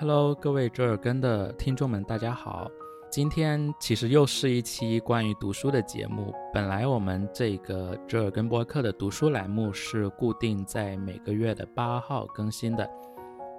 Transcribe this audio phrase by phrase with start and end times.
[0.00, 2.70] Hello，各位折耳根的听众们，大家好。
[3.10, 6.34] 今天其实又是一期关于读书的节目。
[6.54, 12.90] 本来我们这个折耳根播客的读书栏目是固定在每个月的八号更新的，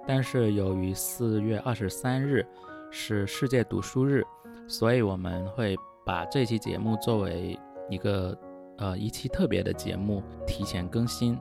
[0.04, 2.44] 但是由于四月二十三日
[2.90, 4.24] 是世界读书日，
[4.66, 7.56] 所以我们会把这期节目作为
[7.88, 8.36] 一个
[8.78, 11.38] 呃一期特别的节目提前更新。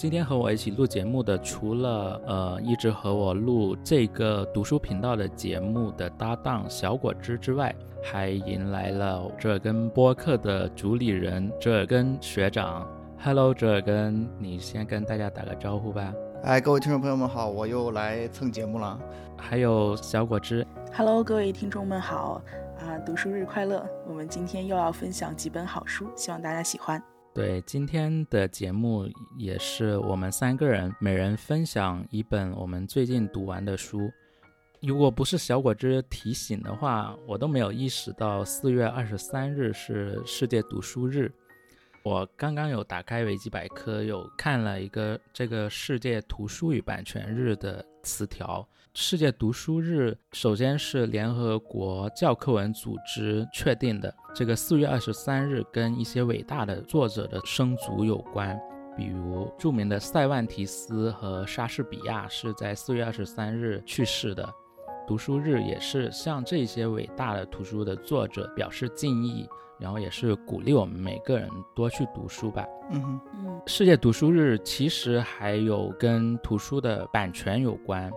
[0.00, 12.88] 今天和我一起录节目的，除了呃一直和我录这个读书频道的节目的搭档小果汁之外，还迎来了折耳根播客的主理人折耳根学长。
[13.22, 16.14] Hello，折耳根，你先跟大家打个招呼吧。
[16.44, 18.98] 哎，各位听众朋友们好，我又来蹭节目了。
[19.36, 20.66] 还有小果汁。
[20.94, 22.40] Hello，各位听众们好
[22.78, 23.86] 啊，读书日快乐！
[24.08, 27.09] 我们今天又要分享几本好书，希望大家喜欢。
[27.32, 34.10] 对今天的节目，也是我们三个人每人分享一本我们最近读完的书。
[34.82, 41.32] 如果不是小果汁提醒的话，我都没有意识到四月二十三日是世界读书日。
[42.02, 48.66] 我刚刚有打开维基百科，有看了一个这个世界图书与版权日的词条。
[48.94, 54.12] 世界读书日首先是联合国教科文组织确定的。
[54.34, 58.58] 这个四月二十三日跟一些伟大的作者的生卒有关，
[58.96, 64.48] 比如著名的塞万提斯和莎士比亚是在四月二十三日去世的。
[65.06, 69.48] 读书日也是向这些伟大的图书的作者表示敬意。
[69.78, 72.66] 然后也是鼓励我们每个人多去读书吧。
[72.90, 78.12] 嗯嗯，世界读书日其实还有跟图书的版权有关。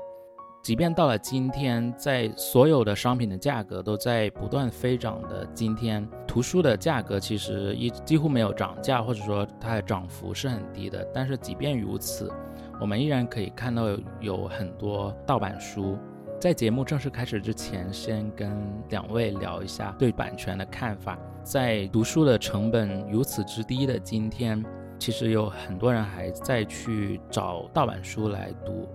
[0.64, 11.06] 即便到了今天，在所有的商品的价格都在不断飞涨的今天，图书的价格其实一几乎没有涨价，或者说它的涨幅是很低的。
[11.14, 12.32] 但是即便如此，
[12.80, 13.88] 我们依然可以看到
[14.22, 15.98] 有很多盗版书。
[16.40, 18.58] 在节目正式开始之前，先跟
[18.88, 21.20] 两位聊一下对版权的看法。
[21.44, 24.64] 在读书的成本如此之低的今天，
[24.98, 28.88] 其实有很多人还在去找盗版书来读。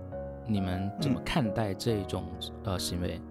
[0.49, 2.23] 你们怎么看待这种
[2.63, 3.21] 呃行为？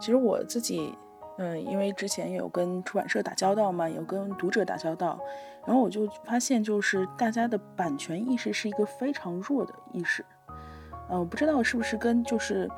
[0.00, 0.92] 其实我自己，
[1.38, 5.18] 嗯，因为之前有跟出版社打交道嘛，有跟读者打交道，
[5.64, 10.24] 然后我就发现，就是大家的版权意识是一个非常弱的意识。
[11.08, 12.68] 嗯，我不知道是不是跟就是。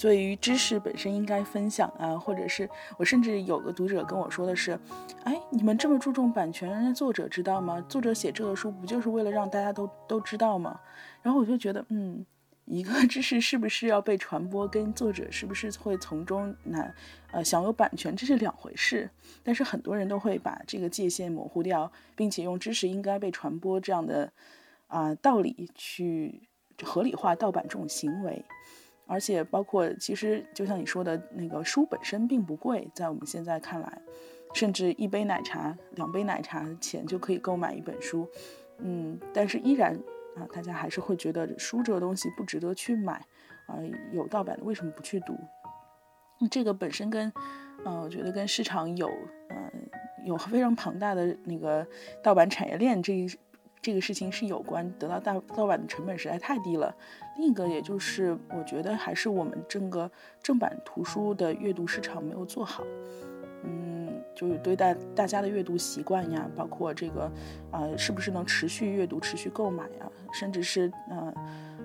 [0.00, 2.66] 对于知识本身应该分享啊，或者是
[2.96, 4.78] 我甚至有个读者跟我说的是，
[5.24, 7.78] 哎，你们这么注重版权，人家作者知道吗？
[7.90, 10.80] 作者写这个书不就是为了让大家都都知道吗？
[11.20, 12.24] 然后我就觉得，嗯，
[12.64, 16.94] 一个知识是不是要被传播，跟作者是不是会从中拿
[17.32, 19.10] 呃享有版权，这是两回事。
[19.42, 24.32] 但是很多人都会把这个界限模糊掉，并且用知识应该被传播这样的
[24.86, 26.48] 啊道理去
[26.82, 28.44] 合理化盗版这种行为。
[29.06, 34.00] 而且包括，其实就像你说的那个书本身并不贵，在我们现在看来，
[34.54, 38.26] 甚至一杯奶茶、两杯奶茶的钱就可以购买一本书，
[38.78, 39.98] 嗯，但是依然
[40.36, 43.14] 啊，大家还是会觉得书这个东西不值得去买，
[43.66, 43.76] 啊，
[44.12, 45.38] 有盗版的为什么不去读？
[46.50, 47.32] 这个本身跟，
[47.84, 49.06] 呃，我觉得跟市场有，
[49.48, 49.72] 呃，
[50.24, 51.86] 有非常庞大的那个
[52.22, 53.28] 盗版产业链这一。
[53.84, 56.94] 这个事情是有关得到大盗版的成本实在太低了。
[57.36, 60.08] 另一个，也就是我觉得还是我们整个
[60.40, 62.84] 正版图书的阅读市场没有做好。
[63.64, 67.30] 嗯，就是对待大家的阅读习惯呀，包括这个，
[67.70, 71.34] 呃，是不是能持续阅读、持续购买呀，甚至是，呃，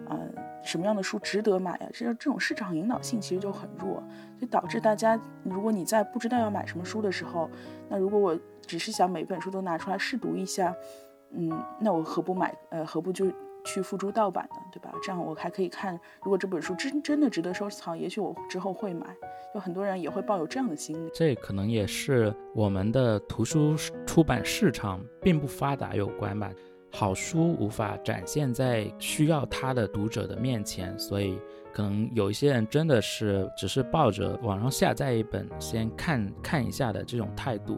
[0.10, 0.20] 呃，
[0.64, 1.90] 什么样的书值得买呀？
[1.94, 4.02] 这这种市场引导性其实就很弱，
[4.40, 7.50] 就导致大家，如果你在不知道要买什么书的时候，
[7.90, 10.76] 那如果我只是想每本书都拿出来试读一下。
[11.32, 12.58] 嗯，那我何不买？
[12.70, 13.26] 呃，何不就
[13.68, 14.56] 去付诸盗版的？
[14.72, 14.92] 对吧？
[15.04, 19.06] 这样我还可以看，如果这本书真真的值得收藏，也许我之后会买。
[19.54, 21.10] 有很多人也会抱有这样的心理。
[21.14, 26.52] 这可能也是我们的图书出版市场并不发达有关吧。
[26.92, 31.38] 好书无法展现在需要它的读者的面前，所以
[31.74, 37.78] 可能有一些人真的是只是抱着网上下载一本先看看一下的这种态度。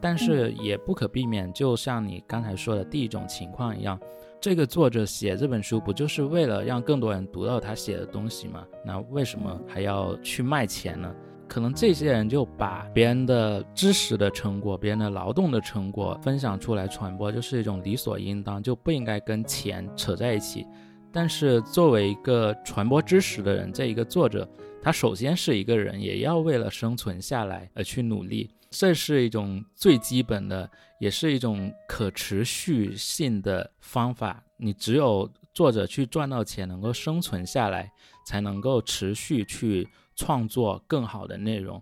[0.00, 3.96] 但是也不可避免，就像你刚才说的第一种情况一样，
[4.42, 8.66] 这个作者写这本书不就是为了让更多人读到他写的东西吗？
[8.84, 11.14] 那为什么还要去卖钱呢？
[11.46, 20.66] 可能这些人就把别人的知识的成果、别人的劳动的成果分享出来传播，就是一种理所应当，就不应该跟钱扯在一起。
[21.12, 24.48] 但是作为一个传播知识的人，这一个作者，
[24.82, 28.50] 他首先是一个人，也要为了生存下来而去努力。
[28.72, 34.42] 这是一种最基本的，也是一种可持续性的方法。
[34.56, 37.92] 你只有作者去赚到钱，能够生存下来，
[38.26, 39.86] 才能够持续去
[40.16, 41.80] 创作更好的内容。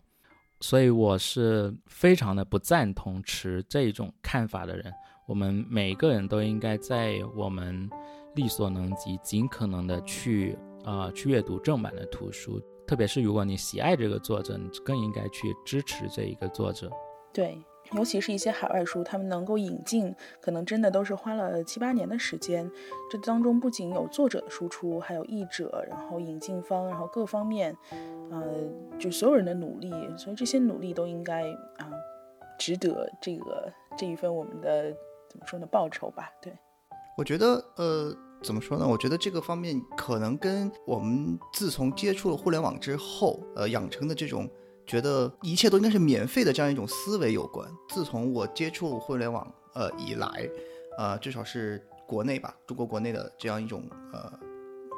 [0.60, 4.92] 所以我是非常的不赞同持这种看法的人。
[5.28, 7.88] 我们每个人都应该在我们
[8.34, 12.60] 力所能及、尽可能的去啊去阅读正版的图书，
[12.90, 16.90] 特别是如果你喜爱这个作者，你更应该去支持这一个作者。
[17.32, 17.56] 对。
[17.92, 22.68] 尤其是一些海外书，他们能够引进，可能真的都是花了七八年的时间。
[23.10, 27.76] 这当中不仅有作者的输出，还有译者，然后引进方，然后各方面，
[28.30, 28.44] 呃，
[28.98, 29.90] 就所有人的努力。
[30.16, 31.42] 所以这些努力都应该
[31.78, 31.90] 啊，
[32.58, 34.92] 值得这个这一份我们的
[35.28, 36.30] 怎么说呢报酬吧？
[36.40, 36.52] 对，
[37.16, 38.86] 我觉得呃，怎么说呢？
[38.86, 44.48] 我觉得这个方面可能跟我们自从接触了互联网之后，呃，养成的这种。
[44.86, 47.70] 觉得一切都应该是免费的这样一种思维有关。
[47.90, 50.50] 自从我接触互联网呃以来，
[50.98, 54.32] 呃，至少是国内吧，中国国内的这样一种呃，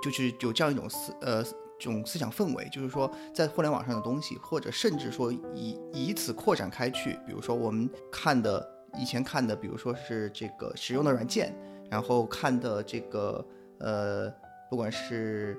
[0.03, 1.45] 就是有这样一种思呃
[1.79, 8.67] 这种思想氛围，就是说在互联网上的东西，或者甚至说以以此扩展开去，比如说我们看的
[8.99, 11.55] 以前看的，比如说是这个使用的软件，
[11.93, 13.45] 然后看的这个
[13.81, 14.33] 呃，
[14.71, 15.59] 不管是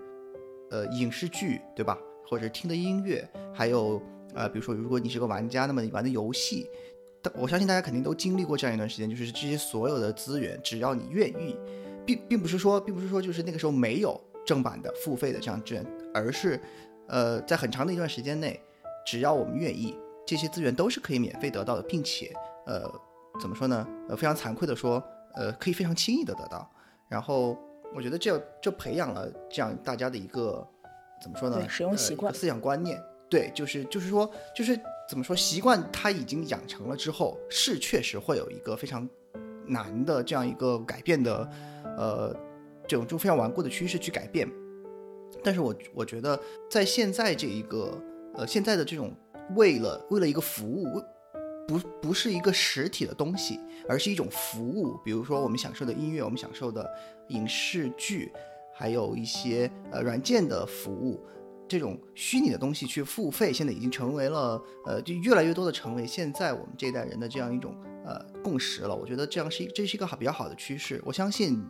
[0.72, 1.96] 呃影视剧对吧，
[2.28, 4.02] 或者听的音乐，还有。
[4.36, 6.68] 呃，比如说，如果你是个玩家，那么你玩的游戏，
[7.36, 11.56] 我相信大家肯定都经历过这样一段时间，就是这些所有的资源，只要你愿意，
[12.04, 15.86] 并并不是说，并不是说就是那个时候没有正版的付费的这样资源，
[16.16, 16.60] 而是，
[17.10, 18.60] 呃，在很长的一段时间内，
[19.06, 19.96] 只要我们愿意，
[20.26, 22.34] 这些资源都是可以免费得到的，并且，
[22.66, 22.92] 呃，
[23.40, 23.88] 怎么说呢？
[24.10, 25.04] 呃，非常惭愧的说，
[25.36, 26.70] 呃，可以非常轻易的得到。
[27.10, 27.58] 然后，
[27.96, 30.68] 我觉得这这培养了这样大家的一个
[31.22, 31.64] 怎么说呢？
[31.70, 33.02] 使用习惯、思想观念。
[33.30, 39.10] 对，就是就是说，就是怎么说，习惯它已经养成了之后，是确实会有一个非常
[39.66, 41.50] 难的这样一个改变的，
[41.98, 42.36] 呃，
[42.88, 44.48] 这种就非常顽固的趋势去改变。
[45.44, 46.40] 但是我我觉得，
[46.70, 48.00] 在现在这一个
[48.36, 49.12] 呃现在的这种
[49.56, 51.02] 为了为了一个服务，
[51.68, 54.98] 不不是一个实体的东西，而是一种服务。
[55.04, 56.90] 比如说我们享受的音乐，我们享受的
[57.30, 58.32] 影视剧，
[58.74, 61.20] 还有一些呃软件的服务。
[61.66, 67.74] 这种虚拟的东西去付费，现在已经成为了，呃，就越来越多的成为现在我们这一代人的这样一种
[68.06, 68.94] 呃共识了。
[68.94, 71.02] 我觉得这样是一这是一个好比较好的趋势。
[71.06, 71.66] 我相信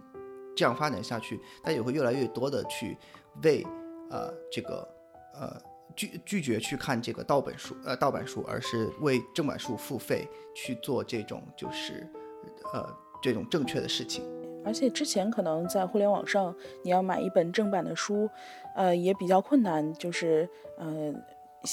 [0.56, 2.98] 这样发展下去，大家也会越来越多的去
[3.44, 3.63] 为
[4.10, 4.86] 呃这个
[5.36, 5.62] 呃
[5.95, 12.07] 拒拒绝去看这个盗本书呃盗版书，而是为正版书付费去做这种就是
[12.74, 12.88] 呃
[13.22, 14.24] 这种正确的事情。
[14.66, 18.30] 而且之前可能在互联网上，你要买一本正版的书，
[18.75, 19.94] 呃，也比较困难。
[19.95, 21.13] 就是，呃，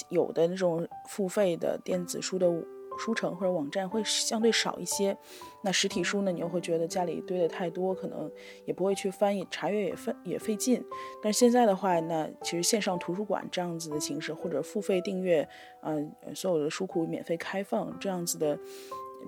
[0.08, 2.50] 有的那种付费的电子书的
[2.98, 5.16] 书城或者网站会相对少一些。
[5.62, 8.30] 那实体书呢，你又会觉得家里堆的太多，可能
[8.64, 10.82] 也不会去翻译查阅，也费也费劲。
[11.22, 15.46] 但是现在的话，那其实线上图书馆这样子的形式，或者付费订阅，
[15.82, 18.58] 嗯，所有的书库免费开放这样子的。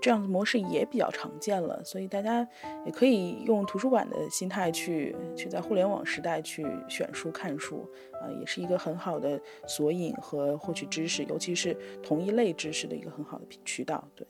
[0.00, 2.46] 这样的模式也比较常见了，所以大家
[2.84, 7.88] 也可以用图书馆的心态去去在互联网时代去选书看书，
[8.20, 14.02] 啊，也是一个很好的索引和获取知识，尤其是同一类知识的一个很好的渠道。
[14.16, 14.26] 对，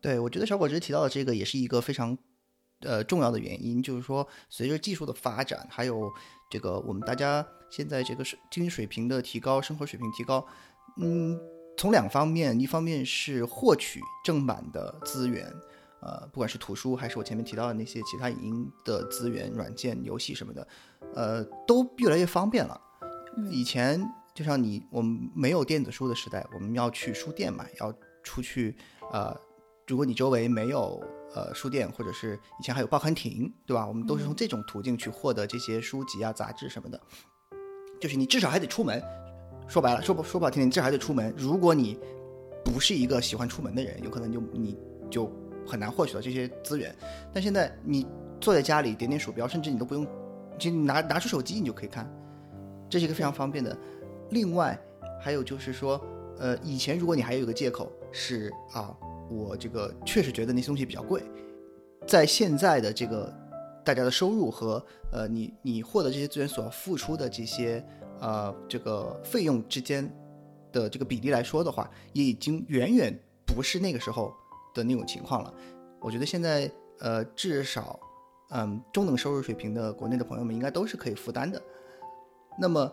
[0.00, 2.16] 对我觉得小果汁提到的这个也是一个非常
[2.80, 6.10] 呃重要的原因，就是说随着技术的发展，还有
[6.50, 10.46] 这个我们大家现在这个水经济水平的提高，生活水平提高，
[10.98, 11.38] 嗯。
[11.80, 15.50] 从两方面，一方面是获取正版的资源，
[16.02, 20.68] 呃，不管是图书还是我前面提到的那些其他影音的资源、软件、游戏什么的，
[21.14, 22.78] 呃，都越来越方便了。
[23.50, 23.98] 以前
[24.34, 27.90] 就像你我们没有电子书的时代，我们要去书店买，要
[28.22, 28.76] 出去，
[29.10, 29.34] 呃，
[29.86, 31.02] 如果你周围没有
[31.34, 33.86] 呃书店，或者是以前还有报刊亭，对吧？
[33.86, 37.00] 我们都是从这种途径去获得这些书籍啊、杂志什么的，
[37.98, 39.02] 就是你至少还得出门。
[39.70, 41.32] 说白了，说不说不好听点，这还得出门。
[41.36, 41.96] 如果你
[42.64, 44.76] 不是一个喜欢出门的人，有可能就你
[45.08, 45.30] 就
[45.64, 46.92] 很难获取到这些资源。
[47.32, 48.04] 但现在你
[48.40, 50.04] 坐在家里点点鼠标，甚至你都不用，
[50.58, 52.12] 就拿拿出手机你就可以看，
[52.88, 53.78] 这是一个非常方便的。
[54.30, 54.76] 另外
[55.20, 56.04] 还有就是说，
[56.38, 58.92] 呃，以前如果你还有一个借口是啊，
[59.30, 61.22] 我这个确实觉得那些东西比较贵，
[62.08, 63.32] 在现在的这个
[63.84, 67.86] 大家的收入和呃你你获得这些资源所要付出的这些。
[68.20, 70.08] 呃，这个费用之间
[70.70, 74.32] 的这个比例来说的话，也已经远远不是那个时候
[74.74, 75.52] 的那种情况了。
[76.00, 77.98] 我觉得现在，呃，至少，
[78.50, 81.60] 嗯，中等收入水平的国内的朋友们应该都是可以负担的。
[82.58, 82.90] 那么，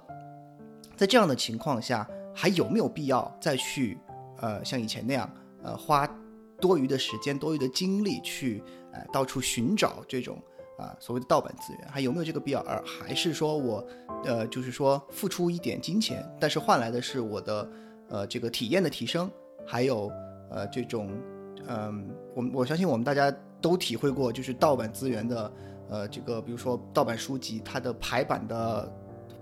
[0.96, 3.98] 在这样的情况下，还有没有必要再去，
[4.38, 5.29] 呃，像以前那样，
[5.63, 6.07] 呃，花
[6.60, 10.41] 多余的时间、多余的精力去，呃，到处寻找这种，
[10.77, 12.60] 啊，所谓的盗版资源，还有没有这个必要？
[12.62, 13.84] 而还是说我，
[14.24, 17.69] 呃，就是说付出一点金钱，但是换来的是我的，
[18.10, 19.29] 呃，这个体验的提升，
[19.65, 20.12] 还有，
[20.51, 21.12] 呃，这种，
[21.67, 25.51] 嗯，我我相信我们大家都体会过，就是盗版资源的，
[25.89, 28.91] 呃，这个比如说盗版书籍，它的排版的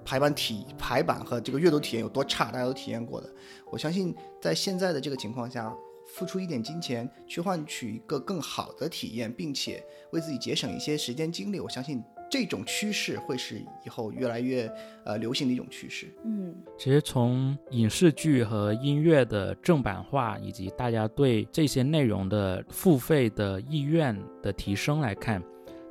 [0.05, 3.29] 排版体排版和这个阅读体验有多差，大家都体验过的。
[3.69, 5.75] 我相信在现在的这个情况下。
[6.15, 14.71] 付出一点金钱去换取一个更好的体验，并且为自己节省一些时间精力，我相信这种趋势会是以后越来越
[15.03, 16.07] 呃流行的一种趋势。
[16.23, 25.43] 嗯，其实从影视剧和音乐的正版化，以及大家对这些内容的付费的意愿的提升来看。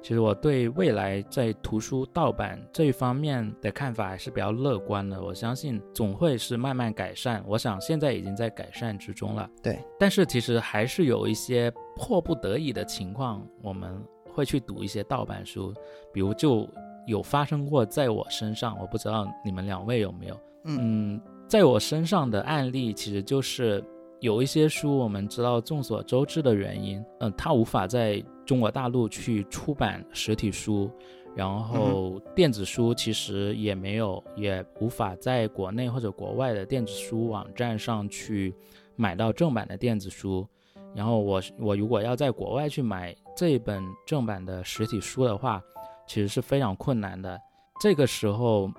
[0.05, 5.19] 其实我对未来在图书盗版这一方面的看法还是比较乐观的。
[5.19, 7.43] 我相信总会是慢慢改善。
[7.49, 9.49] 我想现在已经在改善之中了。
[9.63, 13.99] 对，但是其实还是有一些迫不得已的情况，我们
[14.31, 15.73] 会去读一些盗版书。
[16.13, 16.69] 比如就
[17.07, 20.39] 有发生过在我身上，我不知道你们两位有没有。
[20.65, 21.19] 嗯，
[21.49, 23.83] 在我身上的案例其实就是
[24.21, 28.23] 有一些书，我们知道众所周知的原因，嗯，它无法在。
[28.45, 30.91] 中国大陆去出版实体书，
[31.35, 38.55] 然后电子书其实也没有，也无法在国内或者国外的电子书网站上去
[38.97, 40.47] 买到正版的电子书。
[40.95, 45.61] 然后我我如果要在国外去买这一本正版的实体书的话，
[46.07, 47.41] 其实是非常困难的。
[47.81, 48.71] 这个时候，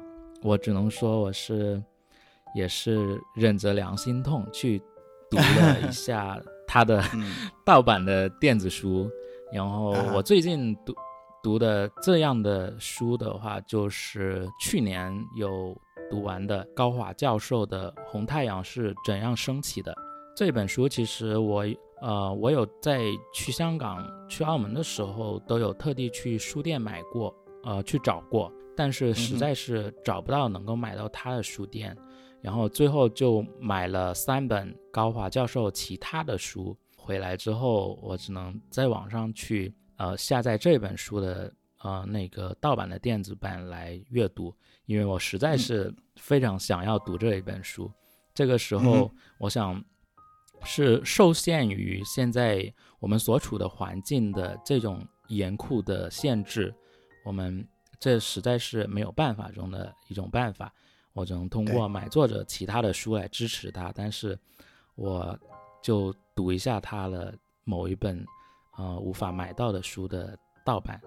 [0.41, 1.83] 我只能说我是
[2.53, 4.79] 也是忍着良心痛去
[5.29, 7.03] 读了一下他的
[7.65, 9.11] 盗版的电子书。
[9.55, 10.93] 然后我最近读
[11.41, 15.73] 读的这样的书的话，就是去年有
[16.11, 19.93] 读完的高华教授的《红太阳是怎样升起的》
[20.35, 20.89] 这本书。
[20.89, 21.63] 其实我
[22.01, 22.99] 呃，我有在
[23.33, 27.33] 去香港、去澳门的时候，都有特地去书店买过，
[27.63, 31.95] 呃，去找过，但是实在是找不到能够买到他的书店。
[32.41, 36.77] 然后最后就买了三本高华教授其他的书。
[37.05, 44.51] 回来之后，我只能在网上去呃下载这本书的呃那个盗版的电子版来阅读，
[44.87, 47.91] 因为我实在是非常想要读这一本书。
[48.33, 49.79] 这个时候，我想
[50.63, 56.73] 是受限于现在我们所处的环境的这种严酷的限制，
[57.23, 57.65] 我们
[57.99, 60.73] 这实在是没有办法中的一种办法。
[61.13, 64.37] 我只能通过买作者其他的书来支持他，但是
[64.95, 65.39] 我
[65.85, 66.11] 就。
[66.37, 68.21] 读一下他的某一本，
[68.77, 70.99] 呃，无法买到的书的盗版。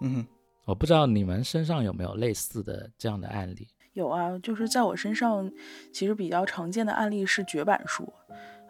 [0.00, 0.24] 嗯，
[0.64, 3.66] 我不知道你们身上有没有类似的这样的案例。
[3.94, 5.50] 有啊，就是在我身上，
[5.92, 8.12] 其实比较常见的案例是绝版书。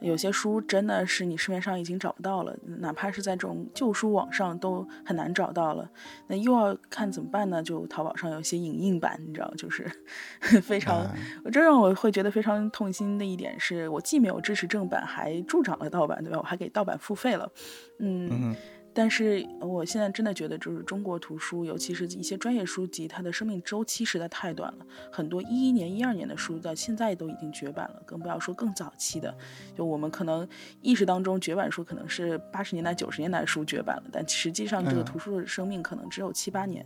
[0.01, 5.91] 有些书真的是你市面上已经找不到了，哪怕是在这种旧书网上都很难找到了。
[6.27, 7.63] 那又要看怎么办呢？
[7.63, 9.91] 就淘宝上有些影印版，你知道，就是
[10.63, 11.07] 非常，
[11.53, 16.39] 这让我会觉得非常痛心的一点是，我既没有支持正版，还助长了盗版，对吧？
[16.39, 17.51] 我还给盗版付费了，
[17.99, 18.55] 嗯。
[18.99, 24.85] 但是我现在真的觉得，就是中国图书，尤其是一些专业书籍，它的生命周期实在太短了。
[25.09, 29.33] 很多一一年、一二年的书，到现在都已经绝版了，更不要说更早期的。
[29.77, 30.45] 就我们可能
[30.83, 36.85] 意识当中，绝版书可能是八十年代、九十年代书绝版了，但实际上这个图书的生命可能只有七八年。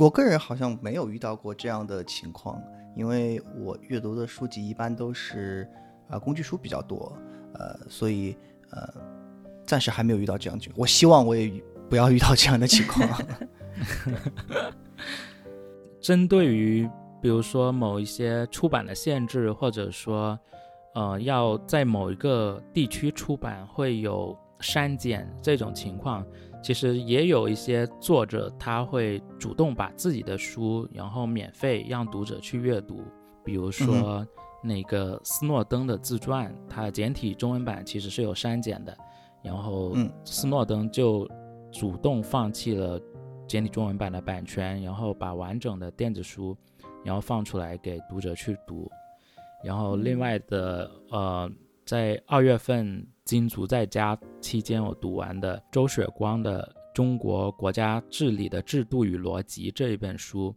[0.00, 2.60] 我个人好像没有遇到过这样的情况，
[2.96, 5.64] 因为我阅读的书籍一般都是
[6.08, 7.16] 啊工具书比较多，
[7.54, 8.36] 呃，所以
[8.72, 9.19] 呃。
[9.70, 13.08] 暂时还没有遇到这样情况，我希望我也不要遇到这样的情况。
[16.02, 16.90] 针对于
[17.22, 20.36] 比如说某一些出版的限制，或者说，
[20.96, 26.26] 呃，要在某一个地区出版会有删减这种情况，
[26.60, 33.04] 其实也有一些作者他会主动把自己的书然后免费让读者去阅读，
[33.44, 34.26] 比如说
[34.64, 38.98] 那个斯诺登的自传，它简体中文版其实是有删减的。
[39.42, 39.94] 然后，
[40.24, 41.28] 斯诺登就
[41.72, 43.00] 主动放弃了
[43.46, 46.56] 简体中文版的版权，然后把完整的电子书，
[47.04, 48.90] 然后放出来给读者去读。
[49.64, 51.50] 然后，另外的，呃，
[51.84, 56.62] 在二月份金足在家期间，我读完的周雪光的
[56.94, 60.54] 《中国国家治理的制度与逻辑》这一本书，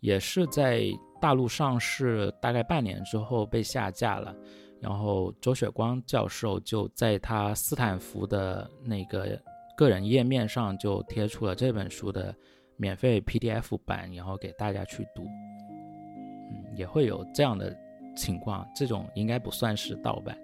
[0.00, 0.82] 也是在
[1.20, 4.34] 大陆上市大概半年之后被下架了。
[4.80, 9.40] 然后周雪光教授就在他斯坦福的那个
[9.76, 12.34] 个人页面上就贴出了这本书的
[12.76, 15.24] 免费 PDF 版，然后给大家去读。
[15.24, 17.76] 嗯，也会有这样的
[18.14, 20.38] 情况，这种应该不算是盗版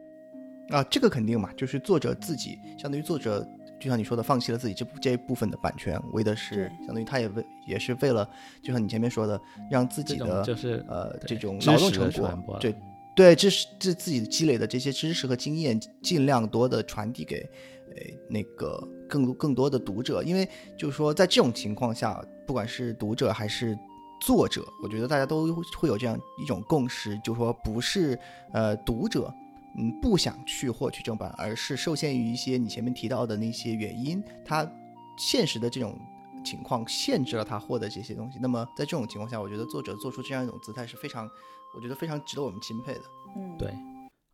[0.70, 3.46] 啊，这个肯定嘛，就是作者自己，相当于作者
[3.78, 8.28] 就像你说的，放弃了自己这部这一部分的版权，为的是相当于他也为也是为了，
[8.62, 12.74] 就像你前面说的，让自己的就是呃这种知劳动成传播果，对
[13.14, 17.48] 对，这是这自己积累的这些知识和经验，尽量多的传递给
[17.88, 17.94] 呃
[18.30, 23.78] 那个更多更多的读者，因为就是说在这种情况下，不管是读者还是
[24.20, 28.18] 作者，我觉得大家都会有这样一种共识，就是说不是
[28.52, 29.32] 呃读者。
[29.74, 34.70] 嗯，不想去获取正版，而是受限于一些你前面提到的那些原因，他
[35.16, 35.98] 现实的这种
[36.44, 38.38] 情况限制了他获得这些东西。
[38.38, 41.26] 那么在这种情况下，我觉得作者做出这样一种姿态是非常，
[41.74, 43.02] 我觉得非常值得我们钦佩的。
[43.36, 43.72] 嗯，对。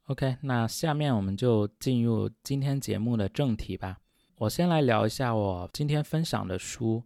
[0.06, 3.98] OK，那下面我们就进入今天节目的正题吧。
[4.36, 7.02] 我先来聊一下我今天分享的书。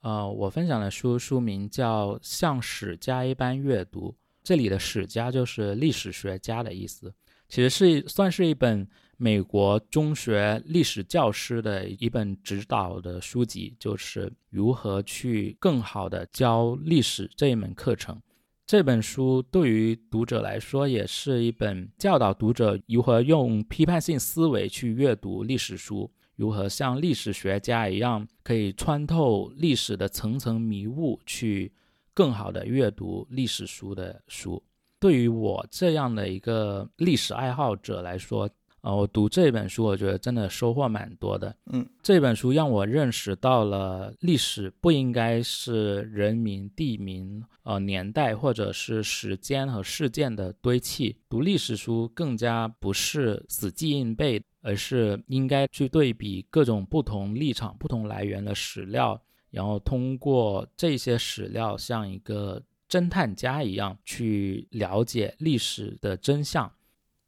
[0.00, 4.10] 呃，我分享的书书名叫《像史家一般阅读》，
[4.42, 7.12] 这里的史家就是历史学家的意思。
[7.48, 8.86] 其实是算是一本
[9.16, 18.20] 美国中学历史教师的一本指导的书籍，就是如何去更好的教历史这一门课程。
[18.66, 31.70] 这本书对于读者来说，也是一本教导读者如何用批判性思维去阅读历史书，如何像历史学家一样，可以穿透历史的层层迷雾，去
[32.14, 34.62] 更好的阅读历史书的书。
[34.98, 38.48] 对于我这样的一个历史爱好者来说，
[38.84, 41.56] 呃，我读这本书，我觉得真的收获蛮多的。
[41.72, 51.16] 嗯，这本书让我认识到了历史不应该是人名、地名、呃年代或者是时间和事件的堆砌。
[51.30, 59.18] 读历史书更加不是死记硬背，而是应该去对比各种不同立场、不同来源的史料，
[59.50, 66.70] 然后通过这些史料，像一个侦探家一样去了解历史的真相。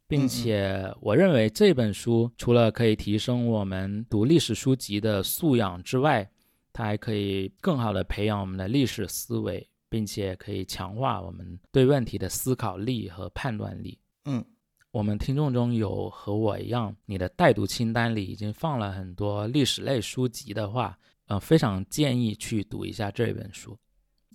[0.08, 6.30] 并且，我认为这本书除了可以提升我们读历史书籍的素养之外，
[6.72, 13.98] 它还可以更好的培养我们的历史思维，并且可以强化我们对问题的思考力和判断力。
[14.26, 14.44] 嗯，
[14.92, 23.76] 我们听众中有和我一样，你的待读清单里已经放了很多历史类书籍的话，呃，非常建议去读一下这本书。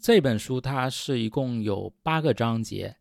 [0.02, 2.94] 这本书它是一共有八个章节。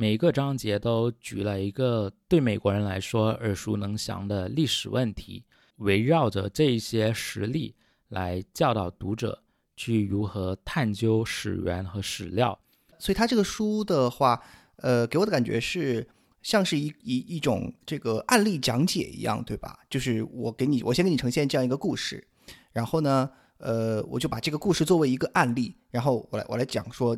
[0.00, 5.44] 每个章节都举了一个对美国人来说耳熟能详的历史问题，
[5.76, 7.74] 围绕着这些实例
[8.08, 9.42] 来教导读者
[9.76, 12.58] 去如何探究史源和史料。
[12.98, 14.42] 所以他这个书的话，
[14.76, 16.08] 呃，给我的感觉是
[16.40, 19.80] 像是一一一种这个案例讲解一样，对吧？
[19.90, 22.26] 就是我给你，我先给你呈现这样一个故事，
[22.72, 27.14] 然后呢，呃，我就把这个故事作为一个案例，然后我来我来讲说，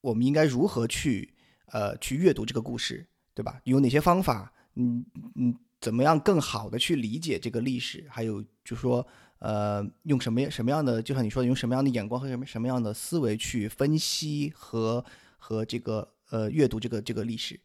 [0.00, 1.33] 我们应该如何去。
[1.66, 3.60] 呃，去阅读这个故事，对吧？
[3.64, 4.52] 有哪些方法？
[4.76, 8.06] 嗯嗯，怎么样更好的去理解这个历史？
[8.08, 9.06] 还有就是说，
[9.38, 15.04] 呃，用什么什么样的，就像你说的，用什么样的眼光和什么什么样的思维去分析和
[15.38, 17.58] 和这个呃阅读这个这个历史？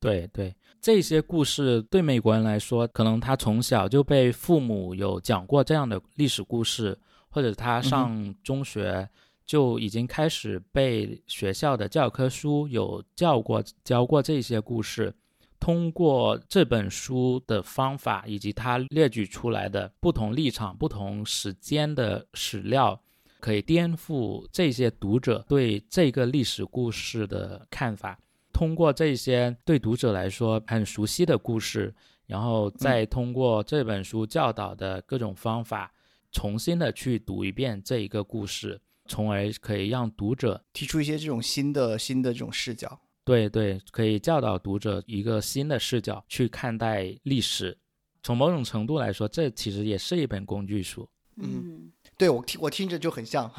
[0.00, 9.08] 对对，这些故事对美国人来说，可能他从小就被父母有讲过这样的历史故事，或者他上中学。
[9.48, 15.14] 就已经开始被学校的教科书有教过教过这些故事，
[15.58, 23.00] 通过这本书的方法以及他列举出来的不同立场、不同时间的史料，
[23.40, 28.18] 可以颠覆这些读者对这个历史故事的看法。
[28.52, 31.94] 通过这些对读者来说很熟悉的故事，
[32.26, 35.90] 然后再通过这本书教导的各种方法，
[36.32, 38.78] 重新的去读一遍这一个故事。
[39.08, 47.76] 从而可以让读者提出一些这种新的新的这种视角，对对，可以教导读者一个新的视角去看待历史。
[48.22, 51.08] 从某种程度来说，这其实也是一本工具书。
[51.36, 53.50] 嗯，对我听我听着就很像，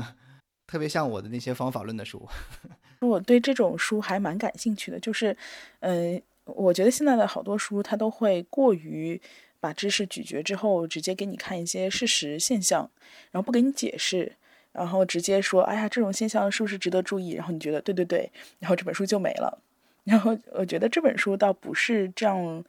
[0.68, 2.28] 特别像我的那些方法论的书。
[3.00, 5.36] 我对这种书还蛮感兴趣的，就是，
[5.80, 9.20] 呃，我觉得现在的好多书它都会过于
[9.58, 12.90] 把知识咀嚼之后，直接给你看一些事实现象，
[13.30, 14.36] 然后不给你解释。
[14.74, 17.30] 然后直接说，哎呀，这种现象是不是值得注意？
[17.30, 19.62] 然后你觉得对对对，然后这本书就没了。
[20.02, 22.62] 然后我觉得这本书倒不是这样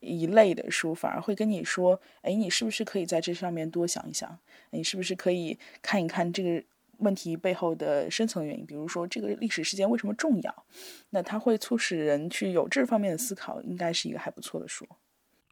[0.00, 4.38] 一类的书，反而会跟你说，哎，你是不是可以在这上面多想一想？
[4.70, 6.62] 你是不是可以看一看这个
[6.98, 8.66] 问题背后的深层原因？
[8.66, 10.64] 比如说这个历史事件为什么重要？
[11.10, 14.86] 那它会促使人去有这方面的思考，应该是一个还不错的书。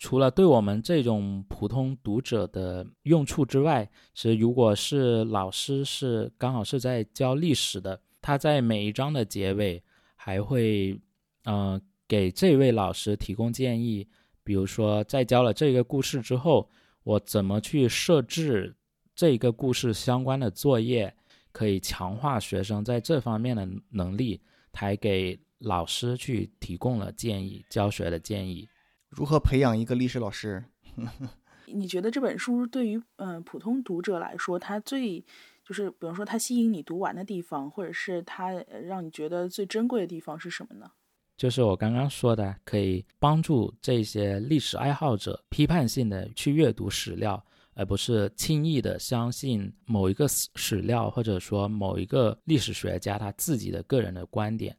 [0.01, 9.81] 除了对我们这种普通读者的用处之外，其实如果是老师是刚好是在教历史的，他在每一章的结尾
[10.17, 10.99] 还会，
[11.45, 14.09] 嗯，给这位老师提供建议。
[14.43, 16.67] 比如说，在教了这个故事之后，
[17.05, 18.75] 我怎么去设置
[19.15, 21.15] 这个故事相关的作业，
[21.53, 24.41] 可以强化学生在这方面的能力，
[24.73, 28.67] 还给老师去提供了建议，教学的建议。
[29.11, 30.65] 如何培养一个历史老师？
[31.67, 35.21] 你觉得这本书对于嗯普通读者来说，它最
[35.65, 38.51] 就是比如说它吸引你读完的地方，或者是它
[38.85, 40.91] 让你觉得最珍贵的地方是什么呢？
[41.37, 47.43] 就是我刚刚说的，可以帮助这些历史爱好者批判性的去阅读史料，
[47.75, 54.77] 而不是轻易的相信某一个史史料，或者说某一个历史学家他自己的个人的观点，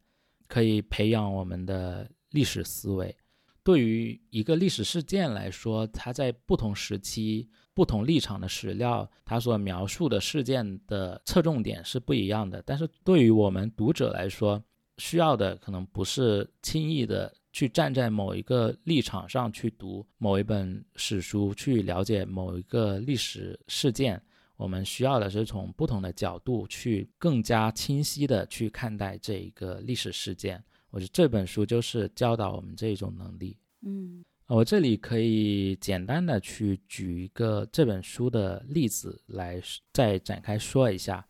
[0.48, 3.16] 可以培养我们的历史思维。
[3.64, 12.62] 对于一个历史事件来说，它在不同时期、不同立场的史料，它所描述的事件的侧重点是不一样的。
[12.66, 14.64] 但是对于我们读者来说，
[14.98, 24.22] 需要的可能不是轻易的去站在某一个立场上去读某一本史书，去了解某一个历史事件。
[24.58, 30.64] 我们需要的是从不同的角度去更加清晰的去看待这一个历史事件。
[30.92, 33.58] 我觉得这本书就是教导我们这种能力。
[33.82, 39.60] 嗯，我这里可以简单的去举一个这本书的例子来
[39.92, 41.26] 再展开说一下。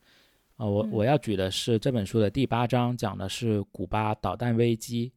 [0.57, 5.11] 啊，我我要举的是这本书的第八章，讲的是古巴导弹危机。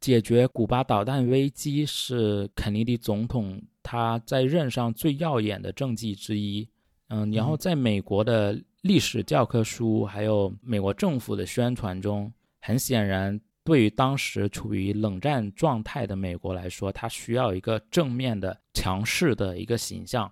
[0.00, 6.66] 解决古巴导弹危机是肯尼迪总统他在任上最耀眼的政绩之一。
[7.08, 20.30] 嗯，然后在美国的历史教科书还有美国政府的宣传中，很显然，对于当时处于冷战状态的美国来说，它需要一个正面的、强势的一个形象。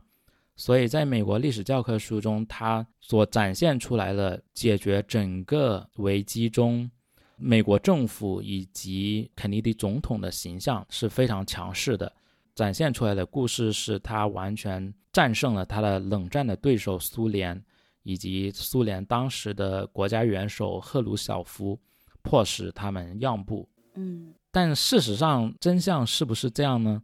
[0.57, 6.91] 所以，在美国历史教科书中，它所展现出来的解决整个危机中，
[7.37, 12.13] 美国政府以及肯尼迪总统的形象是非常强势的。
[12.57, 17.63] 展现出来的故事是他完全战胜了他的冷战的对手苏联，
[18.03, 21.79] 以及苏联当时的国家元首赫鲁晓夫，
[22.23, 23.69] 迫使他们让步。
[23.95, 27.03] 嗯，但事实上，真相是不是这样呢？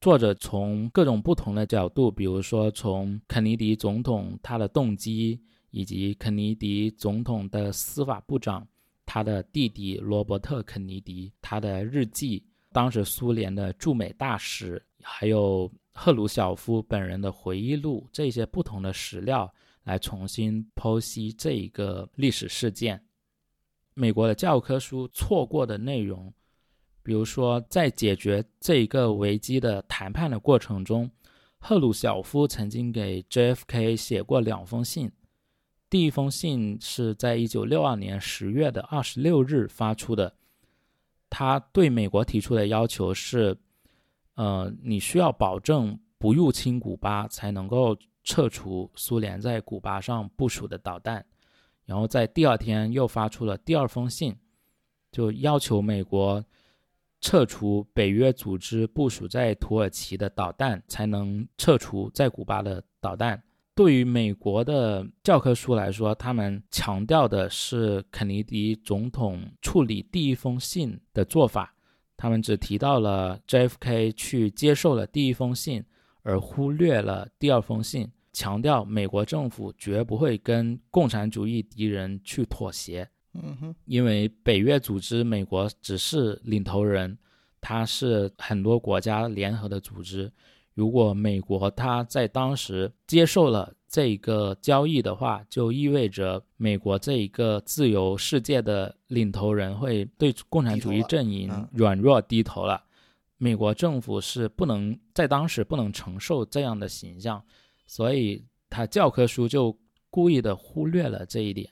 [0.00, 8.66] 作者从各种不同的角度，比如说从肯尼迪总统他的动机，以及肯尼迪总统的司法部长
[9.06, 19.52] 他的弟弟罗伯特·肯尼迪他的日记，当时苏联的驻美大使，还有赫鲁晓夫本人的回忆录这些不同的史料，
[19.84, 23.00] 来重新剖析这一个历史事件。
[23.94, 26.32] 美国的教科书错过的内容。
[27.02, 31.10] 比如说，在解决这一个危机的谈判的过程中，
[31.58, 35.10] 赫鲁晓夫曾经给 JFK 写过两封信。
[35.90, 40.32] 第一封信是在一九六二年十月的二十六日发出的，
[41.28, 43.56] 他对美国提出的要求是：
[44.36, 51.26] 呃，你需要保证不入侵古巴，才能够撤除苏联在古巴上部署的导弹。
[51.84, 54.36] 然后在第二天又发出了第二封信，
[55.10, 56.44] 就要求美国。
[57.24, 63.40] 撤除北约组织部署在土耳其的导弹，才能撤除在古巴的导弹。
[63.76, 71.72] 对于美国的教科书来说，他们强调的是肯尼迪总统处理第一封信的做法。
[72.16, 75.84] 他们只提到了 JFK 去接受了第一封信，
[76.24, 83.08] 而忽略了第二封信，强调美国政府绝不会跟共产主义敌人去妥协。
[83.34, 87.16] 嗯哼，因为北约组织，美国只是领头人，
[87.60, 90.30] 它是很多国家联合的组织。
[90.74, 102.82] 如果美国它在当时接受了这一个交易的话，就意味着美国这一个自由世界的领头人会对共产主义阵营软弱低头了。
[103.36, 107.42] 美国政府是不能在当时不能承受这样的形象，
[107.86, 109.76] 所以他教科书就
[110.10, 111.68] 故意的忽略了这一点，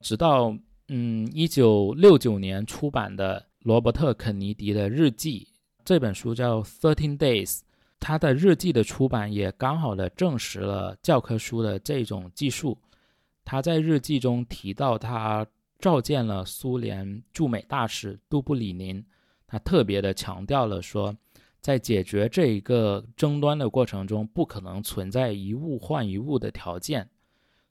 [0.00, 0.56] 直到。
[0.90, 5.46] 嗯，一九六九年出版的罗伯特·肯尼迪的日记
[5.84, 7.58] 这本书叫《Thirteen Days》，
[8.00, 12.78] 他的日记的出版也刚好的证实了教科书的这种记述。
[13.44, 15.46] 他在日记中提到，他
[15.78, 19.04] 召见了苏联驻美大使杜布里宁，
[19.46, 21.14] 他特别的强调了说，
[21.60, 27.08] 在解决这一个争端的过程中，不可能存在一物换一物的条件。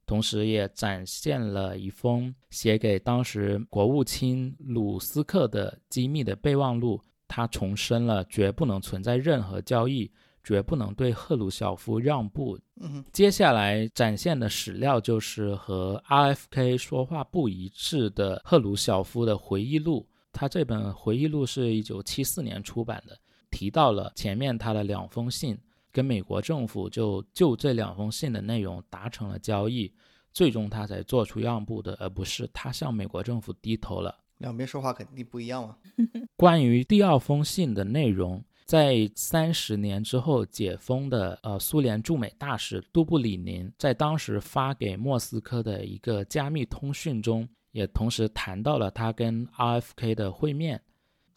[0.05, 7.01] 同时，也展现了一封写给当时国务卿鲁斯克的机密的备忘录。
[7.29, 10.09] 他重申了绝不能存在任何交易，
[10.45, 12.57] 绝不能对赫鲁晓夫让步。
[13.11, 20.07] 接下来展现的史料就是和 RFK 说话不一致的赫鲁晓夫的回忆录。
[20.31, 23.19] 他这本回忆录是一九七四年出版的，
[23.51, 25.57] 提到了前面他的两封信。
[25.89, 29.91] 跟美国政府就就这两封信的内容达成了交易，
[30.31, 34.15] 最终他才做出让步的，而不是他向美国政府低头了。
[34.37, 35.75] 两边说话肯定不一样嘛。
[36.37, 50.79] 关于第二封信的内容，在三十年之后解封的呃苏联驻美大使杜布里宁在当时发给莫斯科的一个加密通讯中，也同时谈到了他跟 RFK 的会面。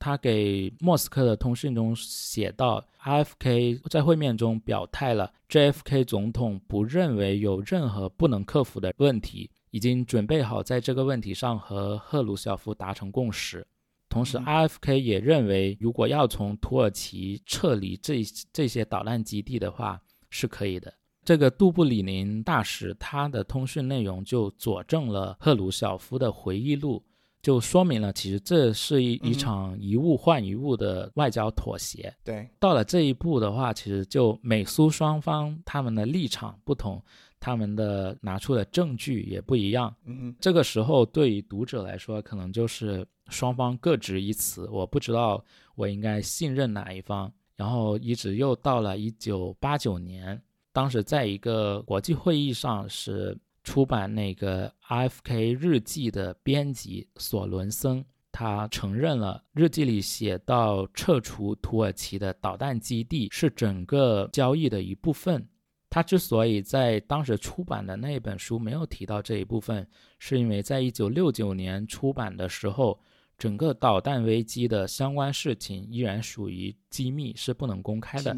[0.00, 13.64] 他给莫斯科的通讯中写道：“RFK 在会面中表态了，JFK 总统不认为有任何不能克服的问题，已经准备好在这个问题上和赫鲁晓夫达成共识。
[14.08, 27.04] 同时，RFK 也认为，如果要从土耳其撤离这这些导弹基地的话，是可以的。”这个杜布里宁大使他的通讯内容就佐证了赫鲁晓夫的回忆录。
[27.42, 32.14] 就说明了，其实这是一一场一物换一物的外交妥协。
[32.22, 37.02] 对，到了这一步的话，其实就美苏双方他们的立场不同，
[37.38, 39.94] 他们的拿出的证据也不一样。
[40.04, 45.42] 嗯，这个时候对于读者来说，可能就是双方各执一词，我不知道
[45.76, 47.32] 我应该信任哪一方。
[47.56, 50.38] 然后一直又到了一九八九年，
[50.72, 53.34] 当时在一个国际会议上是。
[53.62, 65.46] 出版那个 RFK 日记的编辑索伦森，他承认了日记里写到撤除土耳其的导弹基地是整个交易的一部分。
[65.90, 69.86] 他之所以在当时出版的那本书没有提到这一部分，
[70.18, 72.98] 是因为在一九六九年出版的时候，
[73.36, 78.36] 整个导弹危机的相关事情依然属于机密，是不能公开的。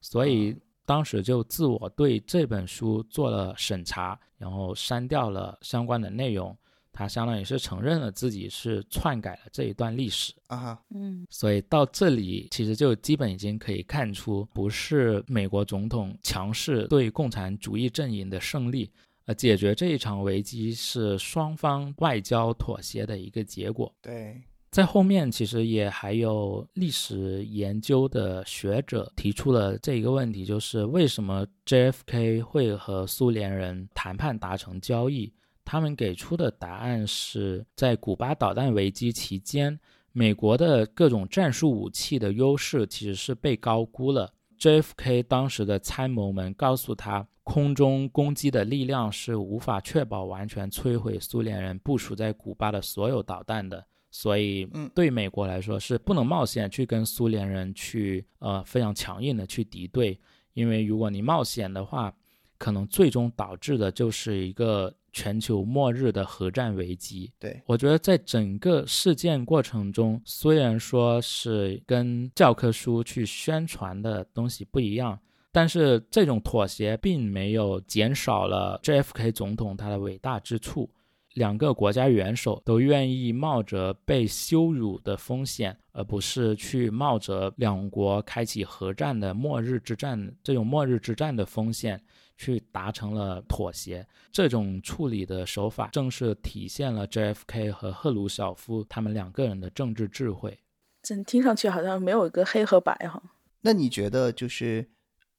[0.00, 0.56] 所以。
[0.84, 6.56] 当时就自我对这本书做了审查，然后删掉了相关的内容。
[6.94, 10.78] 他相当于是承认了自己是篡改了这一段历史啊。
[10.94, 18.90] 嗯，所以到这里其实就基本已经可以看出，不是美国总统强势对共产主义阵营的胜利，
[19.24, 23.90] 呃，解决这一场危机是双方外交妥协的一个结果。
[24.02, 24.42] 对。
[24.72, 35.30] 在后面，其实也还有历史研究的学者提出了这一个问题，就是为什么 JFK 会和苏联人谈判达成交易？
[35.62, 39.78] 他们给出的答案是在古巴导弹危机期间，
[40.12, 44.32] 美国的各种战术武器的优势其实是被高估了。
[44.58, 53.84] JFK 当时的参谋们告诉他，空中攻击的力量是无法确保完全摧毁苏联人部署在古巴的所有导弹的。
[54.14, 60.20] 所以，对美国来说是不能冒险去跟苏联人去呃非常强硬的去敌对，
[60.52, 62.14] 因为如果你冒险的话，
[62.58, 67.32] 可能最终导致的就是一个全球末日的核战危机。
[67.38, 75.18] 对我觉得在整个事件过程中，虽然说是跟教科书去宣传的东西不一样，
[75.50, 80.90] 但是这种妥协并没有减少了 JFK 总统他的伟大之处。
[81.34, 92.02] 两个国家元首都愿意冒着被羞辱的风险，而不是去冒着两国开启核战的末日之战这种末日之战的风险，
[92.36, 94.06] 去达成了妥协。
[94.30, 100.58] 这种处理的手法，正是体现了 JFK 和赫鲁晓夫他们两个人的政治智慧。
[101.02, 103.22] 真听上去好像没有一个黑和白哈？
[103.62, 104.90] 那你觉得就是，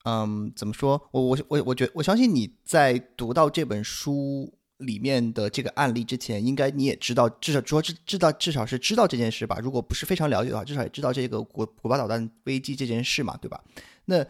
[0.05, 1.07] 嗯，怎么说？
[1.11, 4.55] 我我我我觉我相信你在读到这本书。
[4.85, 9.59] 里面的这个案例之前，应该你也知道，至少说知知道，至少是知道这件事吧。
[9.61, 13.63] 如果不是非常了解的话，至少也知道这个古古巴导弹危机这件事嘛，对吧？
[14.05, 14.25] 那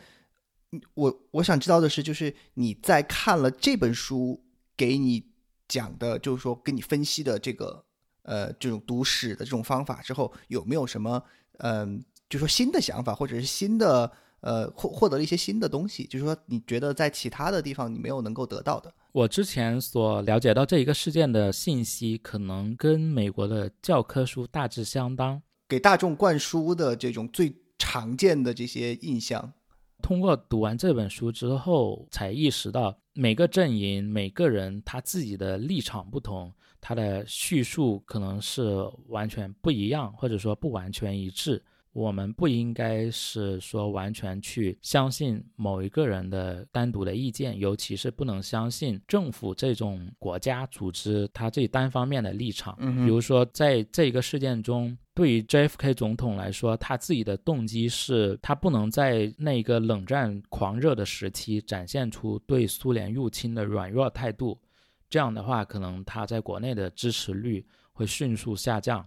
[0.95, 4.43] 我我想知道的是，就是你在看了这本书
[4.75, 5.23] 给你
[5.67, 7.83] 讲的，就是说给你分析的这个
[8.23, 11.23] 呃这种读史的这种方法之后，有没有什么
[11.59, 14.11] 嗯，就说新的想法，或者是新的
[14.41, 16.05] 呃获获得了一些新的东西？
[16.05, 18.93] 就是说你觉得在其他的地方你没有能够得到的？
[19.13, 29.53] 我之前所了解到这一个事件的信息，可能跟美国的教科书大致相当，给大众灌输的这种最常见的这些印象。
[30.01, 41.63] 通过读完这本书之后，才意识到每个阵营、每个人他自己的立场不同，他的叙述可能是完全不一样，或者说不完全一致。
[41.93, 52.75] 我们不应该是说完全去相信某一个人的单独的意见，尤其是不能相信政府这种国家组织他这单方面的立场。
[52.77, 64.59] 比如说，在这个事件中，对于 JFK 总统来说，他自己的动机是他不能在那个冷战狂热的时期展现出对苏联入侵的软弱态度，
[65.11, 69.05] 这样的话，可能他在国内的支持率会迅速下降。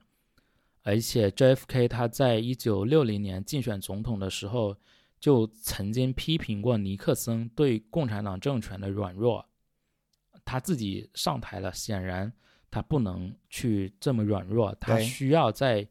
[0.87, 4.77] 而且 JFK 他在一九六零年竞选总统的时候，
[5.19, 9.45] 就曾经批评过尼克森对共产党政权的软弱。
[10.45, 12.33] 他自己上台了，显然
[12.71, 15.83] 他不能去这么软弱，他需要在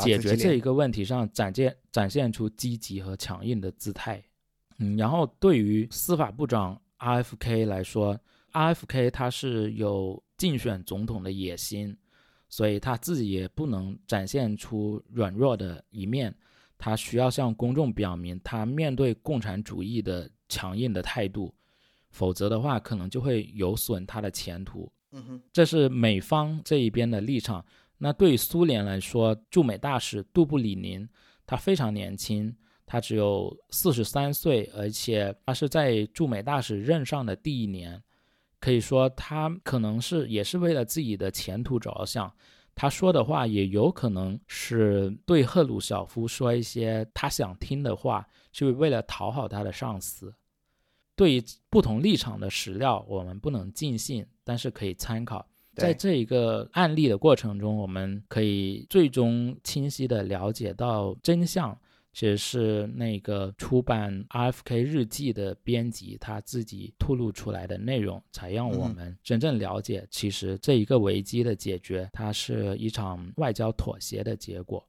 [0.00, 4.22] 解决这一个问题上展现展现出积极和强硬的姿态。
[4.78, 8.16] 嗯，然后对于司法部长 RFK 来说
[8.52, 11.96] ，RFK 他是有竞选总统的野心，
[12.48, 16.34] 所以他自己也不能展现出软弱的一面，
[16.78, 21.54] 他需要向公众表明他面对共产主义的强硬的态度，
[22.10, 24.90] 否则的话可能就会有损他的前途。
[25.12, 27.64] 嗯哼，这是美方这一边的立场。
[27.98, 31.08] 那对于苏联来说，驻美大使杜布里宁
[31.46, 32.54] 他非常年轻。
[32.86, 38.00] 他只有四十三岁，而且他是在驻美大使任上的第一年，
[38.64, 42.32] 可以说他可能是也是为了自己的前途着想。
[42.74, 50.34] 他说的话也有可能是对赫鲁晓夫说一些他想听的话，就为了讨好他的上司。
[51.14, 55.46] 对于不同立场的史料，我们不能尽信，但是可以参考。
[55.74, 61.78] 在这一个案例的过程中，我们可以最终清晰地了解到真相。
[62.14, 74.86] 其实是那个出版 RFK 日记的编辑他自己吐露出来的内容，才让我们真正了解，其实这一个危机的解决，它是一场外交妥协的结果。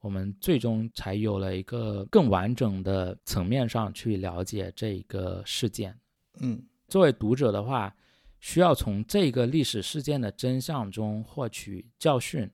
[0.00, 5.94] 我们最终才有了一个更完整的层面上去了解这一个事件。
[6.40, 6.58] 嗯，
[6.88, 7.94] 作为读者的话，
[8.40, 12.50] 需要从这个历史事件的真相中获取教训，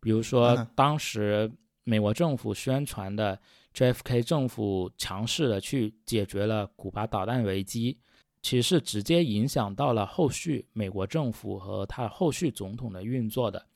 [0.00, 1.48] 比如说当时。
[1.84, 3.38] 美国政府宣传的
[3.74, 7.98] JFK 政府强势的去解决了古巴导弹危机，
[8.40, 13.66] 其实是直接影响到了后续美国政府和他后续总统的运作的。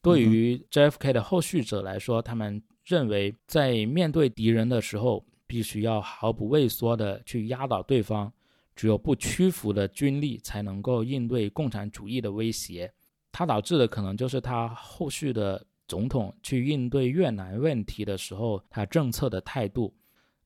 [0.00, 8.32] 对于 JFK 的后续者来说，他们认为在面对敌人的时候，必须要毫不畏缩的去压倒对方，
[8.76, 12.92] 只有不屈服的军力才能够应对共产主义的威胁。
[13.32, 15.66] 它导致的可能就是他后续的。
[15.90, 19.92] 总统去应对越南问题的时候，他政策的态度，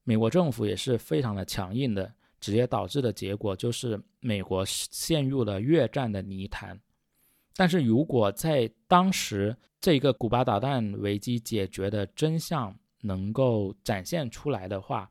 [0.02, 6.80] 美国政府也是非常的强硬的，直接导致的结果就是美国陷入了越战的泥潭。
[7.54, 15.10] 但是如果在当时这个古巴导弹危机解决的真相能够展现出来的话，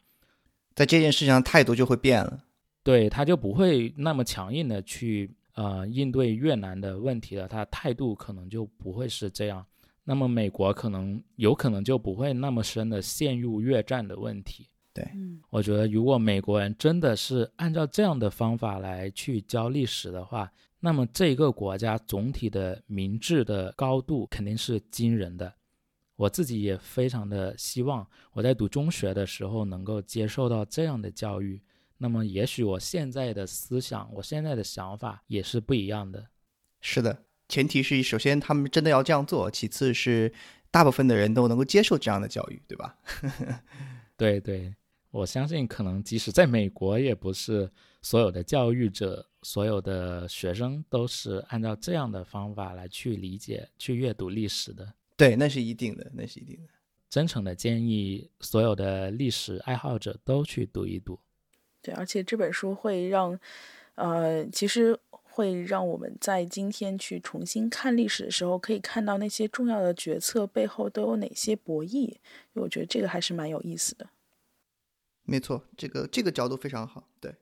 [0.73, 2.43] 在这件事情上态度就会变了，
[2.81, 9.63] 对他就不会那么强硬的去呃应对越南的问题了，他态度可能就不会是这样。
[10.03, 14.67] 那么美国可能有可能就不会那么深的陷入越战的问题。
[14.93, 15.07] 对，
[15.49, 25.51] 我觉得如果美国人真的是按照这样的方法来去教历史的话，那么这个国家总体的明智的高度肯定是惊人的。
[26.15, 31.59] 我自己也非常的希望我在读中学的时候能够接受到这样的教育。
[31.97, 36.27] 那么也许我现在的思想，我现在的想法也是不一样的。
[36.81, 37.17] 是的。
[37.53, 40.33] 前提是，首先他们真的要这样做；其次是，
[40.71, 42.97] 大部分的人都能够接受这样的教育，对吧？
[44.17, 44.73] 对对，
[45.11, 47.69] 我相信，可能即使在美国，也不是
[48.01, 54.91] 所有的教育者、所有的学生都是按照这样的方法来去理解、去阅读历史的。
[55.15, 56.73] 对，那是一定的，那是一定的。
[57.07, 61.19] 真诚的建议所有的历史爱好者都去读一读。
[61.83, 63.39] 对，而且这本书会让，
[63.93, 64.99] 呃，其实。
[65.35, 72.17] 会让我们在今天去重新看历史的时候，可以看到那些重要的决策背后都有哪些博弈。
[72.53, 74.07] 我觉得这个还是蛮有意思的。
[75.23, 77.07] 没错，这个这个角度非常好。
[77.19, 77.33] 对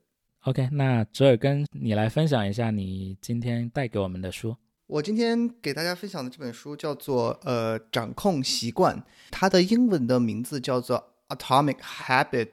[0.44, 4.56] ，OK，那泽尔根，你来分享一下你今天带给我们的书。
[4.88, 8.96] 我今天给大家分享的这本书叫做《呃掌控习惯》，
[9.30, 12.52] 它的英文的名字叫做《Atomic Habits》。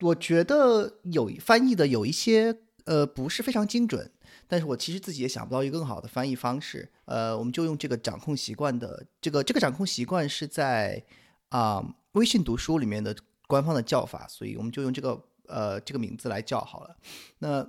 [0.00, 2.56] 我觉得有翻译的有一些
[2.86, 4.10] 呃不是非常精准。
[4.46, 11.02] 但是我其实自己也想不到一个更好的翻译方式，呃，我们就用这个掌控习惯的这个这个掌控习惯是在
[11.48, 13.16] 啊微信读书里面的
[13.46, 16.96] 官方的叫法，所以我们就用这个呃这个名字来叫好了。
[17.38, 17.66] 那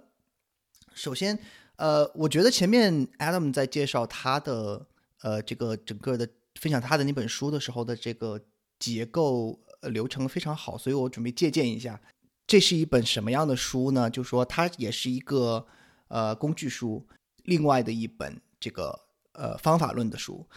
[0.94, 1.40] 首先
[1.78, 4.86] 呃，我觉得前面 Adam 在介绍他的
[5.22, 8.40] 呃这个整个的分享他的那本书的时候的这个
[8.80, 12.02] 结构流程非常好，所以我准备借鉴一下。
[12.46, 14.10] 这是一本什么样的书呢？
[14.10, 15.66] 就说它也是一个。
[16.08, 17.08] 呃，工具书，
[17.44, 20.48] 另外的一本这个呃方法论的书，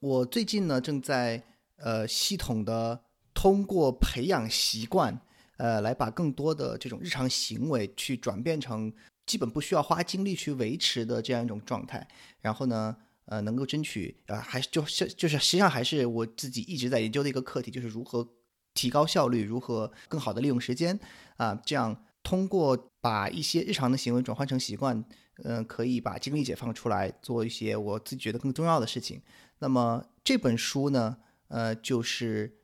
[0.00, 1.42] 我最近呢正在
[1.76, 3.02] 呃系统的
[3.34, 5.20] 通过培养习惯，
[5.56, 8.92] 呃来把更多的这种日常行为去转变成
[9.26, 12.06] 基本不需要花精力去维持的这样一种状态，
[12.40, 12.96] 然后呢
[13.26, 18.28] 呃能够争取啊还是就是就是实际上还是我自己一直在研究的一个课题，就是如何
[18.74, 20.98] 提高效率，如何更好的利用时间。
[21.36, 25.04] 啊，这样通过把一些日常的行为转换成习惯，
[25.44, 29.20] 嗯，可以把精力解放出来，做一些我自己觉得更重要的事情。
[29.58, 31.16] 那么这本书呢，
[31.48, 32.58] 呃，就是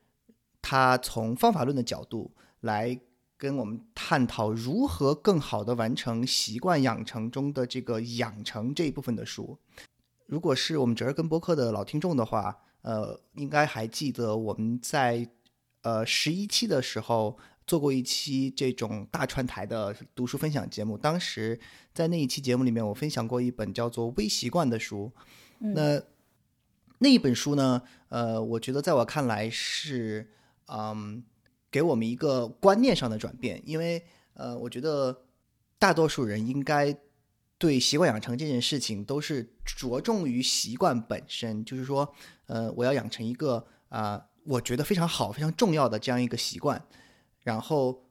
[0.62, 3.00] 他从方法论的角度来
[3.36, 9.58] 跟我们探讨如何更好的完成习惯养成中的这个养成这一部分的书。
[10.26, 15.30] 如果是我们折耳根播客的老听众的话，呃，应该还记得我们在
[15.82, 17.38] 呃十一期的时候
[17.68, 20.98] 做过一期这种大串台的读书分享节目。
[20.98, 21.60] 当时
[21.94, 25.12] 在那一期节目里面，我分享过一本叫做《微习惯》的书。
[25.58, 26.02] 那
[26.98, 30.28] 那一本书呢，呃，我觉得在我看来是，
[30.66, 31.22] 嗯，
[31.70, 33.62] 给我们一个观念上的转变。
[33.64, 34.02] 因为
[34.34, 35.24] 呃，我觉得
[35.78, 36.96] 大多数人应该
[37.58, 42.12] 对习惯养成这件事情都是着重于习惯本身，就是说。
[42.48, 46.82] 呃，我要养成一个啊，我觉得非常好、非常重要的这样一个习惯，
[47.48, 48.04] 然后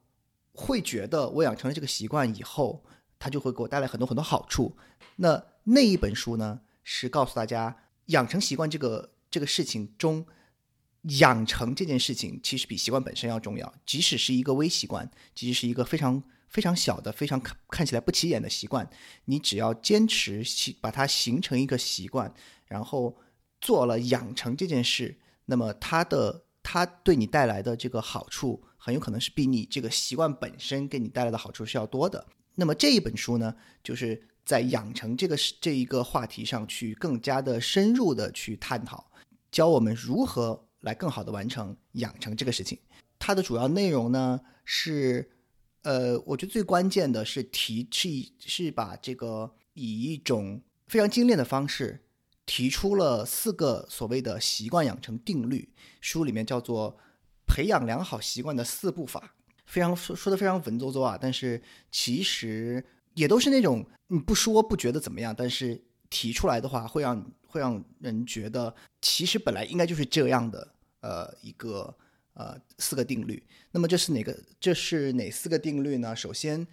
[0.52, 2.84] 会觉得我养成了这个习惯以后，
[3.20, 4.76] 它就会给我带来很多很多好处。
[5.14, 7.76] 那那一本书呢，是告诉大家
[8.06, 10.26] 养成习惯这个这个事情中，
[11.20, 13.72] 养成这件事情其实比习惯本身要重要。
[13.86, 18.90] 即使是一个微习惯，即使是一个非常非常小的、非常看看起来不起眼的习惯，
[19.26, 20.42] 你只要坚持
[20.80, 22.34] 把它形成一个习惯，
[22.66, 23.16] 然后。
[23.60, 32.26] 做了养成这件事，那么它的它对你带来的这个好处，很有可能是比你这个习惯本身给你带来的好处是要多的。
[32.54, 33.54] 那么这一本书呢，
[33.84, 39.10] 就是在养成这个这一个话题上去更加的深入的去探讨，
[39.52, 42.78] 教我们如何来更好的完成养成这个事情。
[43.18, 45.30] 它的主要内容呢是，
[45.82, 48.08] 呃，我觉得最关键的是提是
[48.38, 52.04] 是把这个以一种非常精炼的方式。
[52.50, 55.68] 提出了四个所谓的习惯养成定律，
[56.00, 56.96] 书里面叫做
[57.48, 59.34] 培养良好习惯的四步法，
[59.66, 62.84] 非常说说的非常文绉绉啊，但是其实
[63.14, 71.96] 也都是那种你不说不觉得怎么样，但是提出来的话会让会让人觉得其实本来应该就是这样的，呃，一个
[72.34, 73.42] 呃四个定律。
[73.72, 74.38] 那么这是哪个？
[74.60, 76.14] 这是哪四个定律呢？
[76.14, 76.66] 首先，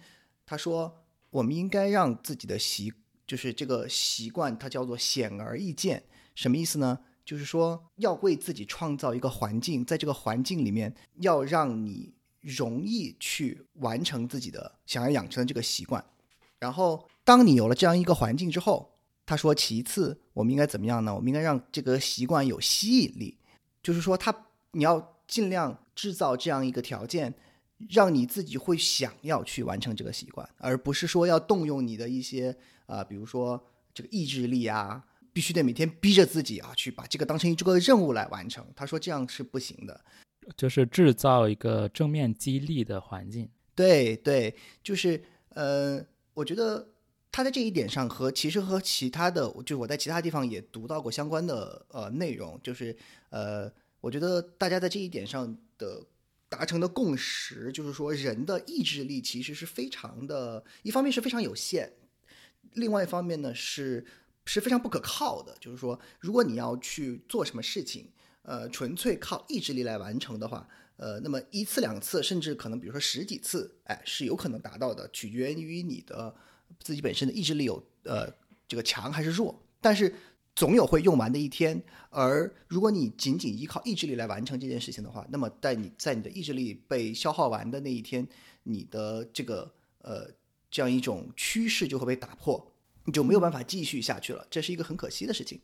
[0.44, 2.92] 他说我们应该让自己的习
[3.26, 6.04] 就是这个习惯，它叫做显而易见，
[6.34, 7.00] 什么意思呢？
[7.26, 16.02] 就是说要为自己创造一个环境，在这个环境里面，要让你容易去完成自己的想要养成的这个习惯。
[16.58, 18.90] 然后，当你有了这样一个环境之后，
[19.26, 21.14] 他说，其次我们应该怎么样呢？
[21.14, 23.36] 我们应该让这个习惯有吸引力，
[23.82, 24.34] 就是说，他
[24.70, 27.34] 你要尽量制造这样一个条件。
[27.90, 32.56] 让你自己会想要去完成这个习惯，而不是说要动用你的一些
[32.86, 33.62] 啊，比如说
[33.92, 35.04] 这个意志力啊，
[35.36, 38.66] 必须得每天逼着自己啊，去把这个当成一个任务来完成。
[38.74, 40.02] 他说这样是不行的，
[40.56, 43.46] 就是制造一个正面激励的环境。
[43.74, 46.88] 对对，就是呃，我觉得
[47.30, 52.96] 他在这一点上和其实和其他的，就我在其他地方也读到过相关的呃内容，就是
[53.28, 53.70] 呃，
[54.00, 56.02] 我觉得大家在这一点上的。
[56.48, 61.90] 达成的共识就是说，人的意志力其实是非常的，一方面是非常有限，
[62.74, 64.06] 另外一方面呢是
[64.46, 65.54] 是非常不可靠的。
[65.60, 68.08] 就是说，如果你要去做什么事情，
[68.40, 70.66] 呃，纯粹靠意志力来完成的话，
[70.96, 76.34] 呃，那么一次两次，甚至可能比如说十几次，哎，是有可能达到的，取决于你的
[76.80, 78.32] 自己本身的意志力有呃
[78.66, 79.62] 这个强还是弱。
[79.80, 80.14] 但是
[80.54, 88.26] 总有会用完的一天，而如果你仅仅依靠意志力来完成这件事情的话，那么在你在你的意志力被消耗完的那一天，
[88.62, 89.70] 你的这个
[90.00, 90.30] 呃
[90.70, 92.72] 这样一种趋势就会被打破，
[93.06, 95.58] 你就没有办法继续下去了，这是一个很可惜的事情。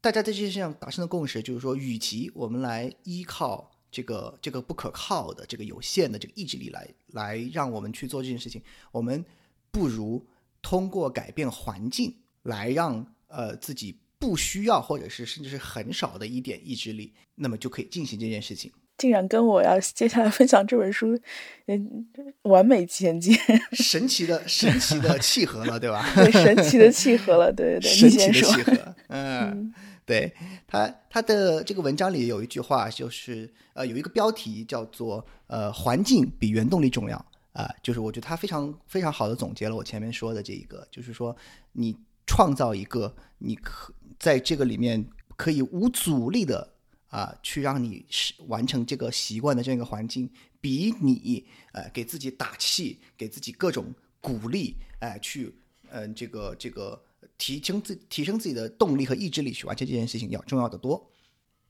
[0.00, 8.60] 大家在这件事上达成的共识就是说，与其我们来依靠这个这个不可靠的这个有限的这个意志力来来让我们去做这件事情，
[8.90, 9.24] 我们
[9.70, 10.26] 不如
[10.60, 12.12] 通过改变环境
[12.42, 13.96] 来让呃自己。
[14.22, 18.70] 不需要，或者是甚至是很少的一点意志力，那么就可以进行这件事情。
[18.96, 21.18] 竟然跟我要接下来分享这本书，
[21.66, 22.06] 嗯，
[22.42, 23.32] 完美衔接，
[23.72, 26.06] 神奇的神奇的契合了，对吧？
[26.14, 28.94] 对，神奇的契合了，对对对，神奇的契合。
[29.08, 29.74] 嗯，
[30.04, 30.32] 对
[30.66, 37.16] 他他的这个文章里有一句话，就是呃，有一个标题叫做呃，环境比原动力重要
[37.52, 41.36] 啊，就是我觉得他非常非常好的总结了我前面说的这一个，就是说
[41.72, 43.92] 你创造一个你可。
[44.18, 45.04] 在这个里面，
[45.36, 46.74] 可以无阻力的
[47.12, 50.30] 啊，去让你是完成这个习惯的这样一个环境，
[50.62, 55.54] 比你呃给自己打气，给自己各种鼓励，哎，去
[55.90, 56.98] 嗯这个这个
[57.36, 61.10] 提升自提升自己的动力和意志力去完成这件事情要重要的多。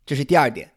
[0.07, 0.73] 这是第二点。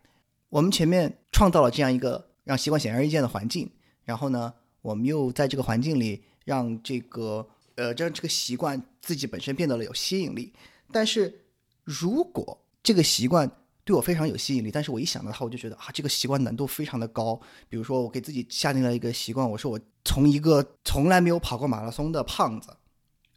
[0.50, 3.70] 我们前面创造了这样一个让习惯显而易见的环境，
[4.04, 4.52] 然后呢，
[4.82, 10.52] 我们又在这个环境里让这个呃让这个习惯自己本身变得了有吸引力。
[10.92, 11.42] 但是
[11.84, 13.52] 如果这个习惯
[13.86, 17.40] 对我非常有吸引力，但是我一想到它，我就觉得啊，这个习惯难度非常的高。
[17.70, 22.76] 比如说，我给自己下定了一个习惯，我说我从一个从来没有跑过马拉松的胖子，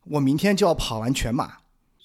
[0.04, 1.58] 我明天就要跑完全马。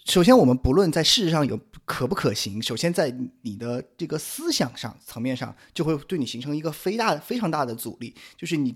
[0.04, 8.76] 首先，我们不论在事实上有可不可行，首先在你的这个思想上层面上，就会对你形成一个非大非常大的阻力，就是你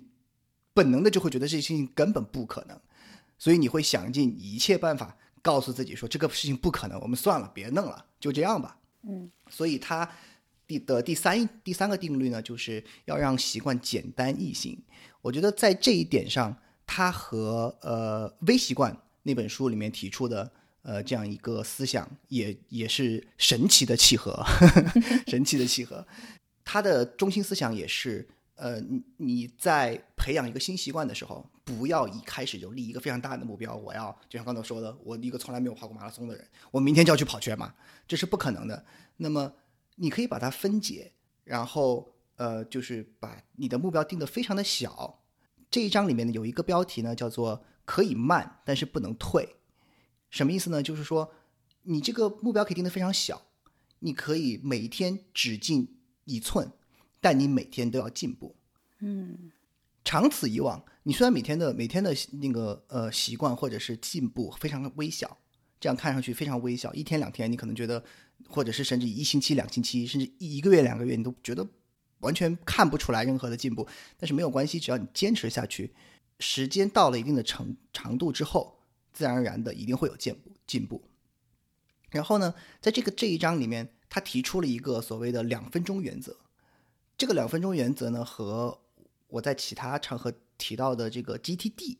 [0.74, 2.80] 本能的就会觉得这事情根本不可能，
[3.38, 8.78] 所以你会想尽一切办法告诉自己说这个事情不可能，我们算了，别弄了，就这样吧。
[9.08, 10.10] 嗯，所以它
[10.68, 14.78] 第的第三第三个定律呢，就是要让习惯简单易行。
[15.22, 16.56] 我觉得在这一点上，
[16.86, 20.52] 它和呃微习惯那本书里面提出的
[20.82, 24.46] 呃这样一个思想也也是神奇的契合，
[25.28, 26.06] 神奇的契合。
[26.66, 28.28] 它的中心思想也是
[28.58, 37.74] 呃你你在培养一个新习惯的时候，不要一开始就立一个非常大的目标，我要就像刚才说的，我一个从来没有跑过马拉松的人，我明天就要去跑全马。
[38.08, 38.86] 这是不可能的。
[39.18, 39.54] 那么，
[39.96, 45.24] 你可以把它分解，然后呃，就是把你的目标定得非常的小。
[45.70, 49.58] 这一章里面呢，有一个标题呢，叫做“可以慢，但是不能退”。
[50.30, 50.82] 什么意思呢？
[50.82, 51.34] 就是说，
[51.84, 53.42] 你这个目标可以定得非常小，
[54.00, 56.72] 你可以每一天只进一寸，
[57.28, 58.56] 但你每天都要进步。
[59.00, 59.52] 嗯，
[60.06, 65.38] 长此以往，你虽然每天的每天的那个呃习惯或者是进步非常的微小。
[65.78, 68.02] 这样看上去非常微小，一天两天你可能觉得，
[68.48, 71.68] 或者是甚至一星期、两星期，甚至一一个月、两个月，你都觉得
[72.20, 73.86] 完全看不出来任何的进步。
[74.16, 75.94] 但是没有关系，只要你坚持下去，
[76.40, 78.80] 时间到了一定的长长度之后，
[79.12, 81.04] 自然而然的一定会有进步进步。
[82.10, 86.38] 然后呢，在这个这一章里面，他提出了一个所谓的两分钟原则。
[87.18, 88.80] 这个两分钟原则呢，和
[89.28, 91.98] 我在其他场合提到的这个 GTD，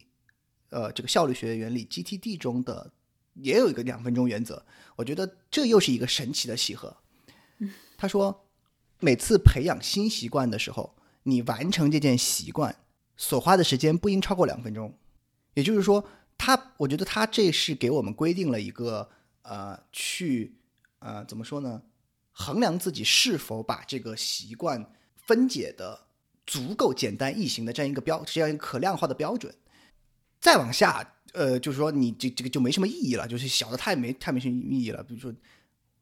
[0.70, 2.92] 呃，这个效率学原理 GTD 中的。
[3.40, 4.66] 也有一个两分钟原则，
[4.96, 6.98] 我觉得这又是一个神奇的契合。
[7.96, 8.48] 他说，
[9.00, 12.76] 每次培养新习惯的时候，你完成这件习惯
[13.16, 14.98] 所花的时间不应超过两分钟。
[15.54, 16.04] 也就是说，
[16.36, 19.08] 他我觉得他这是给我们规定了一个
[19.44, 20.58] 呃，去
[20.98, 21.84] 呃怎么说呢？
[22.32, 24.92] 衡量自己是否把这个习惯
[25.28, 26.08] 分解的
[26.48, 29.54] 足够简单易行的这样一个标，这样一个可量化的标准。
[30.42, 31.14] 再往下。
[31.34, 35.04] 呃，就是说你这这个就没什么意义了，就是小的太没太没什么意义了。
[35.04, 35.32] 比如说，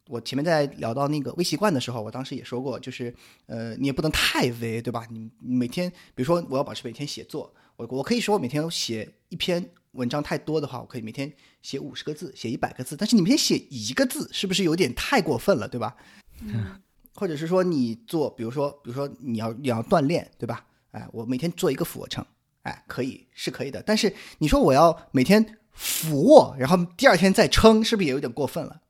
[0.07, 3.13] 我前面在聊到那个微习惯的时候，我当时也说过，就是
[3.47, 5.05] 呃，你也不能太微，对吧？
[5.09, 12.95] 你每天，比如说我要保持每天写作，我我可以说我每天写一篇文章太多的话，我可以每天写五十个字，写一百个字。
[12.95, 15.97] 但是你每天写一个字，是不是有点太过分了，对吧？
[16.39, 16.80] 嗯。
[17.16, 20.66] 或者是说你做，比如说，比如说你要你要锻炼，对吧？
[20.91, 22.24] 哎，我每天做一个俯卧撑。
[22.63, 28.82] 哎，可以是可以的，但是你说我要每天俯卧，然后第二天再撑，是不是也有点过分了，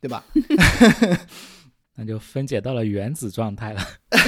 [0.00, 0.22] 对吧？
[1.96, 3.82] 那就分解到了原子状态了。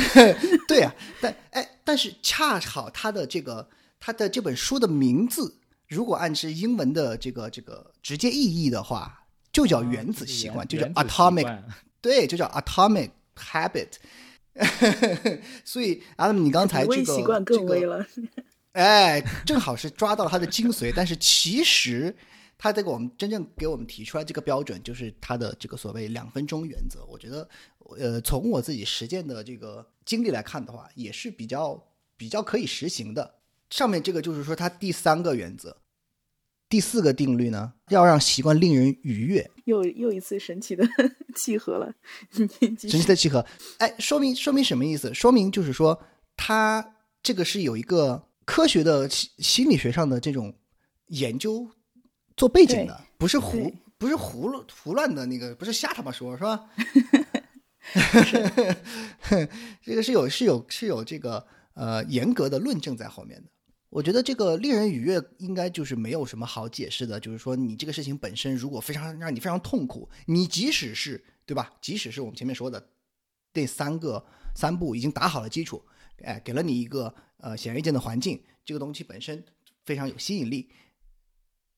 [0.66, 3.68] 对呀，但哎，但是恰好他的这个
[4.00, 11.62] 他的这本书的名字，如果按之英文的这个这个直接意义的话，就叫原子习惯，就叫 atomic，
[12.00, 13.92] 对，就叫 atomic habit。
[15.64, 18.06] 所以阿 m 你刚才这个习惯更微了。
[18.72, 22.14] 哎，正好是抓到了它的精髓，但是其实
[22.56, 27.04] 他这个我们真正给我们提出来这个标准，就是他的这个所谓两分钟原则。
[27.06, 27.48] 我觉得，
[27.98, 31.80] 呃，从我自己实践的这个经历来看的话，也是比较
[32.16, 33.34] 比较可以实行的。
[33.70, 35.76] 上面这个就是说，它第三个原则，
[36.68, 39.50] 第四个定律呢，要让习惯令人愉悦。
[39.64, 40.86] 又又一次神奇的
[41.36, 41.94] 契合了，
[42.30, 43.44] 神奇的契合。
[43.78, 45.12] 哎，说明说明什么意思？
[45.14, 46.02] 说明就是说，
[46.36, 48.28] 它这个是有一个。
[48.46, 50.54] 科学的心心理学上的这种
[51.06, 51.66] 研究
[52.36, 56.68] 做背景的，不是胡不是胡乱胡乱的那个，不是瞎他妈说，是吧？
[59.82, 63.48] 这个是有是有是有这个呃严格的论证在后面的。
[63.94, 71.72] 我觉得这个令人愉悦应该就是没有什么好解释的，就是说你这个事情本身如果非常让你非常痛苦，你即使是对吧？
[71.80, 72.88] 即使是我们前面说的
[73.52, 74.26] 这三个
[74.56, 75.80] 三步已经打好了基础，
[76.24, 77.14] 哎，给了你一个。
[77.38, 79.44] 呃，显而易见的环境，这个东西本身
[79.84, 80.70] 非常有吸引力。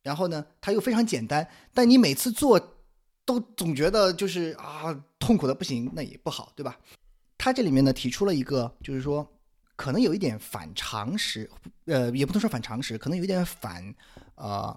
[0.00, 2.78] 然后呢，它又非常简单，但你每次做
[3.24, 6.78] 都总觉得就是啊，痛苦的不行，那也不好，对吧？
[7.36, 9.28] 他这里面呢提出了一个，就是说
[9.77, 11.49] 可能有一点反常识，
[11.85, 13.95] 呃，也不能说反常识，可能有一点反
[14.35, 14.77] 呃，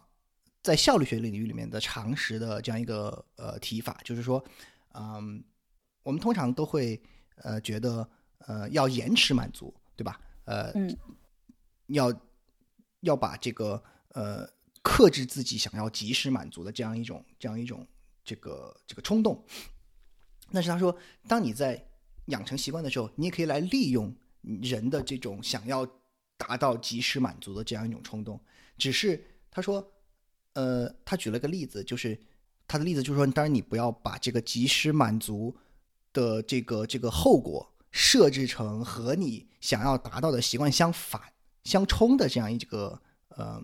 [0.61, 4.43] 在效率学领域里面的常识的这样一个呃提法，就是说，
[4.93, 5.43] 嗯，
[6.03, 7.01] 我们通常都会
[7.37, 8.07] 呃觉得
[8.39, 9.73] 呃要延迟满足。
[9.99, 10.17] 对吧？
[10.45, 10.97] 呃，嗯，
[11.87, 12.21] 要
[13.01, 13.83] 要把这个
[14.13, 14.49] 呃
[14.81, 17.85] 克制自己想要及时满足的这样一种这样一种
[18.23, 19.45] 这个这个冲动。
[20.53, 20.97] 但是他说，
[21.27, 21.85] 当你在
[22.27, 25.87] 养成习惯的时候，你也可以来利用人的这种想要
[26.37, 28.39] 达到及时满足的这样一种冲动。
[28.77, 29.85] 只是他说，
[30.53, 32.17] 呃，他举了个例子，就是
[32.67, 35.55] 他的例子就是说，当然你不要把这个及时满足
[36.13, 41.21] 的这个这个后果设置成和你想要达到的习惯相反、
[41.63, 43.61] 相冲的这样一个呃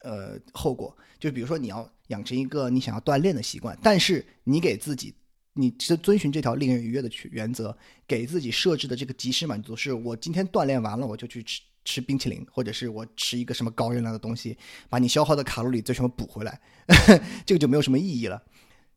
[0.00, 0.96] 呃后果。
[1.18, 5.14] 就比如说，你要养成一个你想要锻炼的习惯，但是你给自己。
[5.58, 14.56] 你是遵循这条令人愉悦的去原则，给自己设置的这个及时满足，是我今天锻炼完了，我就去吃吃冰淇淋，或者是我吃一个什么高热量的东西，
[14.88, 16.60] 把你消耗的卡路里最什么补回来，
[17.44, 18.40] 这个就没有什么意义了。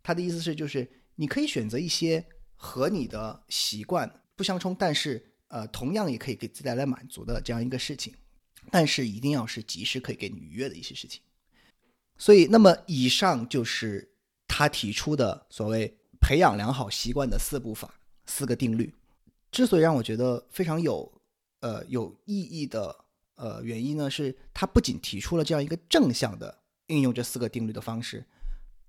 [0.03, 8.13] 他的意思是，就是你可以选择一些和你的习惯不相冲，但是呃，同样也可以给自己带来满足的这样一个事情，
[8.69, 11.21] 但是一定要是及时可以给你愉悦的一些事情。
[12.19, 14.13] 所以，那么以上就是
[14.47, 15.97] 他提出的所谓。
[16.21, 18.93] 培养良好习惯的四步法、四个定律，
[19.51, 21.11] 之所以让我觉得非常有
[21.59, 23.05] 呃有意义的
[23.35, 28.23] 呃原因呢，是他不仅提出了这样一个正向的应用这四个定律的方式，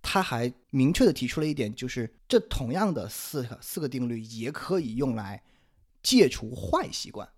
[0.00, 5.42] 他还明确的提出了一点，就是这同样的四个四个定律也可以用来
[6.02, 7.28] 戒除坏习惯。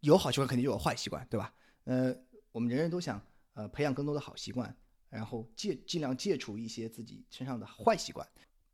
[0.00, 1.54] 有好习惯肯定就有坏习惯，对吧？
[1.84, 2.14] 呃，
[2.52, 3.20] 我们人人都想
[3.54, 4.76] 呃培养更多的好习惯，
[5.08, 8.26] 然后戒尽量戒除一些自己身上的坏习惯。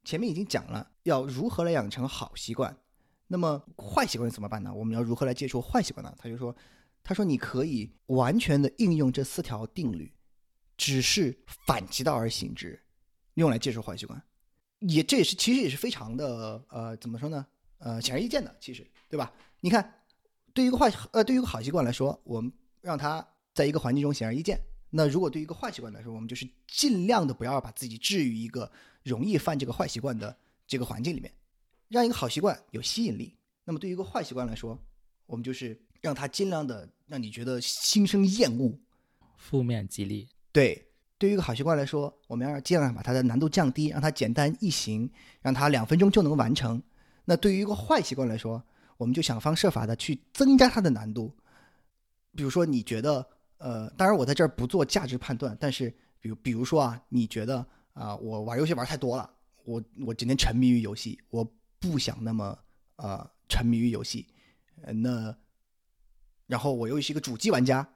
[0.05, 2.77] 前面已经讲了要如何来养成好习惯，
[3.29, 4.73] 那么坏习惯怎么办呢？
[4.73, 6.15] 我们要如何来戒除坏习惯呢？
[6.19, 6.55] 他就说，
[7.03, 10.13] 他说你可以完全的应用这四条定律，
[10.77, 12.81] 只是反其道而行之，
[13.35, 14.23] 用来戒除坏习惯，
[14.81, 17.47] 也这也是其实也是非常的呃怎么说呢？
[17.79, 19.33] 呃显而易见的，其实对吧？
[19.61, 19.95] 你看，
[20.53, 24.61] 对于一个坏呃对于一个好习惯来说，我们让它在一个环境中显而易见。
[24.91, 28.71] 那如果对于一个坏习惯来说，我们就是尽量的不要把自己置于一个
[29.05, 30.37] 容易犯这个坏习惯的
[30.67, 31.33] 这个环境里面，
[31.89, 33.37] 让一个好习惯有吸引力。
[33.65, 34.77] 那么对于一个坏习惯来说，
[35.27, 38.77] 我们就是让它尽量的让你觉得心生厌恶，
[39.37, 40.29] 负面激励。
[40.51, 40.85] 对，
[41.17, 45.09] 对于一个好习惯来说，我们要尽量把它的难度降低，让它简单易行，
[45.41, 46.83] 让它两分钟就能完成。
[47.25, 48.61] 那对于一个坏习惯来说，
[48.97, 51.33] 我们就想方设法的去增加它的难度。
[52.35, 53.25] 比如说，你觉得。
[53.59, 55.89] 呃，当然我在这儿不做价值判断，但是
[56.21, 59.29] 比如比如说啊，你觉得啊，我玩游戏玩太多了，
[59.65, 61.45] 我我整天沉迷于游戏，我
[61.81, 62.59] 不想那么
[62.97, 64.27] 呃沉迷于游戏，
[64.95, 65.35] 那，
[66.47, 67.89] 然后我又是一个主机玩家，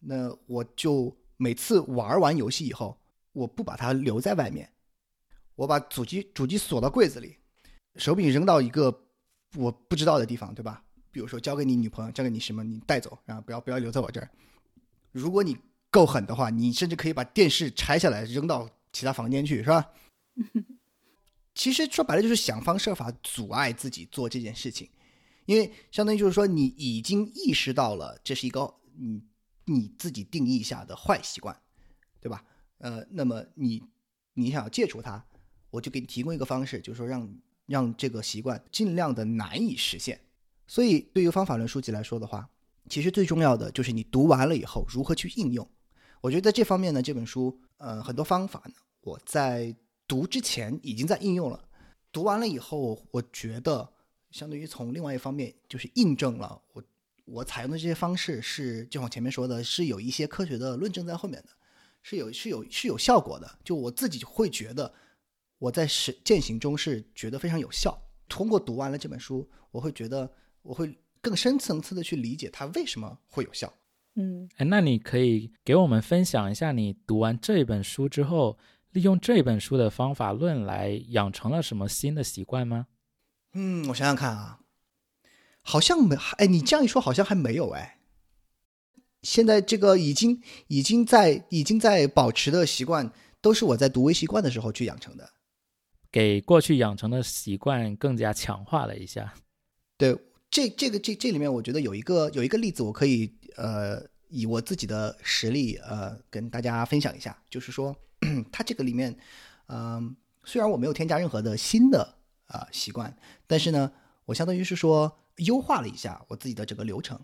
[0.00, 2.98] 那我就每次玩完游戏以后，
[3.32, 4.72] 我不把它留在外面，
[5.54, 7.36] 我把主机主机锁到柜子里，
[7.96, 9.06] 手柄扔到一个
[9.56, 10.82] 我不知道的地方，对吧？
[11.10, 14.30] 比如说交给你女朋友，交给你什么，你带走，然后不要不要留在我这儿。
[15.10, 15.58] 如果你
[15.90, 19.90] 够狠的话，你甚至可以把电视拆下来扔到其他房间去，是吧？
[21.54, 24.88] 其实说白了就是想方设法阻碍自己做这件事情，
[25.46, 29.22] 因为相当于就是说你已经意识到了这是一个你
[29.64, 31.58] 你自己定义下的坏习惯，
[32.20, 32.44] 对吧？
[32.78, 33.82] 呃，那么你
[34.34, 35.24] 你想要戒除它，
[35.70, 37.34] 我就给你提供一个方式，就是说让
[37.66, 40.20] 让这个习惯尽量的难以实现。
[40.66, 42.48] 所以对于方法论书籍来说的话。
[42.88, 45.66] 其实最重要的就是你读完了以后如何去应用。
[46.20, 49.74] 我觉得在这方面呢，这本书呃很多方法呢，我在
[50.06, 51.68] 读之前已经在应用了。
[52.12, 53.92] 读完了以后，我觉得
[54.30, 56.84] 相对于从另外一方面就是印证了我
[57.24, 61.48] 我采用的这些方式是，就像前面说的，是有一些科学的论证在后面的，
[62.02, 63.58] 是有是有是有效果的。
[63.64, 64.94] 就我自己会觉得
[65.58, 68.00] 我在实践行中是觉得非常有效。
[68.28, 70.98] 通过读完了这本书，我会觉得我会。
[71.24, 73.72] 更深层次的去理解它为什么会有效。
[74.14, 78.58] 嗯，哎，那你可以给我们分享一下，你读完这本书之后，
[78.90, 82.88] 利用这本书的方法论来养成了什么新的习惯吗？
[83.54, 84.60] 嗯，我想想看啊，
[85.62, 88.00] 好像没，哎，你这样一说，好像还没有哎。
[89.22, 93.10] 现在这个已经已经在已经在保持的习惯，
[93.40, 95.30] 都是我在读微习惯的时候去养成的，
[96.10, 99.32] 给过去养成的习惯更加强化了一下。
[99.96, 100.18] 对。
[100.52, 107.96] 这这个这这里面，我觉得有一个有一个例子，我可以呃以我自己的实力呃跟大家分享一下，就是说，
[108.52, 109.16] 它这个里面，
[109.68, 112.16] 嗯，虽然我没有添加任何的新的
[112.48, 113.90] 啊习惯，但是呢，
[114.26, 117.18] 我相当于是说优化了一下我自己的整个流程。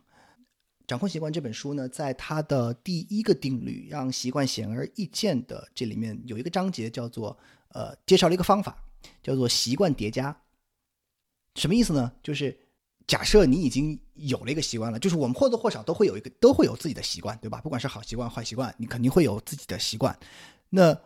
[0.86, 7.38] 掌控习惯这本书呢，在它的第一个定律让习惯显而易见的这里面有一个章节叫做
[7.74, 8.82] 呃介绍了一个方法，
[9.22, 10.34] 叫做习惯叠加。
[11.56, 12.10] 什么意思呢？
[12.22, 12.58] 就是
[13.08, 17.58] 假设你已经有了一个习惯了，就是我们或多或少都会有一个，都会有自己的习惯，对吧？
[17.62, 20.16] 不管是好习惯、坏习惯，你肯定会有自己的习惯。
[20.68, 20.96] 那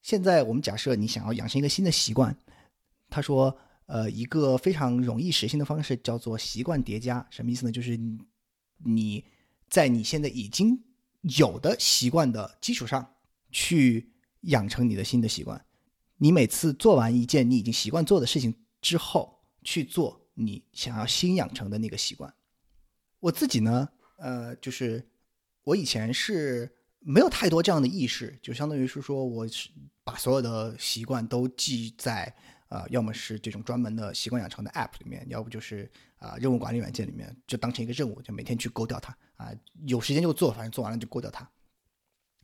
[0.00, 2.34] 现在我们假设你想要养成一个新的习惯，
[3.10, 7.70] 他说，呃，一个非常容易实现的方式叫做习惯叠加，什么意思呢？
[7.70, 8.00] 就是
[8.78, 9.22] 你
[9.68, 10.82] 在你现在已经
[11.20, 13.14] 有的习惯的基础上
[13.50, 14.10] 去
[14.40, 15.62] 养成你的新的习惯。
[16.16, 22.32] 你每次做完一件你已经习惯做的事情之后，去做你想要新养成的那个习惯。
[23.18, 25.04] 我自己呢，呃，就是
[25.64, 26.70] 我以前是
[27.00, 29.70] 没有太多这样的意识，就相当于是说我是
[30.04, 32.32] 把所有的习惯都记在
[32.68, 39.50] 呃，要么是这种专门的习惯养成的 App 里面，要不就是啊任务管理软件里面，就当成一个任务，就每天去勾掉它啊，
[39.86, 41.50] 有时间就做，反正做完了就勾掉它。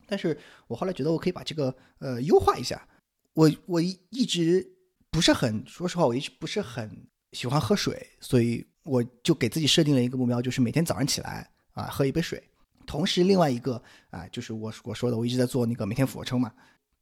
[0.06, 2.88] 但是我后来觉得我可以把这个呃优化一下。
[3.34, 4.76] 我我一直
[5.10, 12.42] 不是很，说实话，我一直不是很喜欢喝水，所以我就给自己设定了一个目标，就是每天早上起来啊喝一杯水。
[12.86, 16.52] 同时，另外一个啊，就是我我说的，我一直在做那个每天俯卧撑嘛。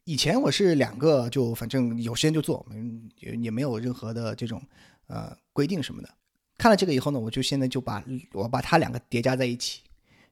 [0.04, 4.62] 以前我是两个，就反正有时间就做，嗯，也也没有任何的这种
[5.06, 6.08] 呃规定什么的。
[6.58, 9.82] 看了这个以后呢，我就现在就把我把它两个叠加在一起，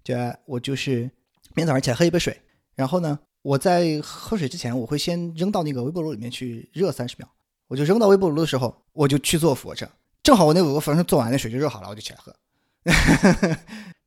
[0.03, 0.15] 就
[0.47, 1.11] 我就是
[1.55, 2.41] 每天早上起来喝一杯水，
[2.75, 3.19] 然后呢。
[3.43, 7.31] 我在喝水之前，我会先扔到那个微波炉里面去热三十秒。
[7.69, 9.89] 我就扔到微波炉的时候，我就去做俯卧撑。
[10.23, 12.35] 正好我那五个俯卧撑做完，那水就热好了，我就起来喝。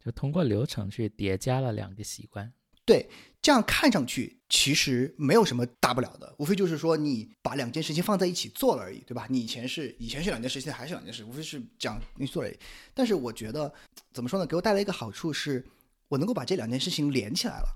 [0.04, 2.52] 就通过流程去叠加了两个习惯。
[2.84, 3.08] 对，
[3.40, 9.28] 这样看上去其实没有什么大不了的，无非就是说你把两件事情放在一起做了而已，对吧？
[9.30, 12.50] 你以前是以前是两件事，现在还是两件事，无非是讲你做了。
[12.96, 13.72] 但是我觉得
[14.12, 14.46] 怎么说呢？
[14.46, 15.64] 给我带来一个好处是，
[16.08, 17.68] 我能够把这两件事情连起来了。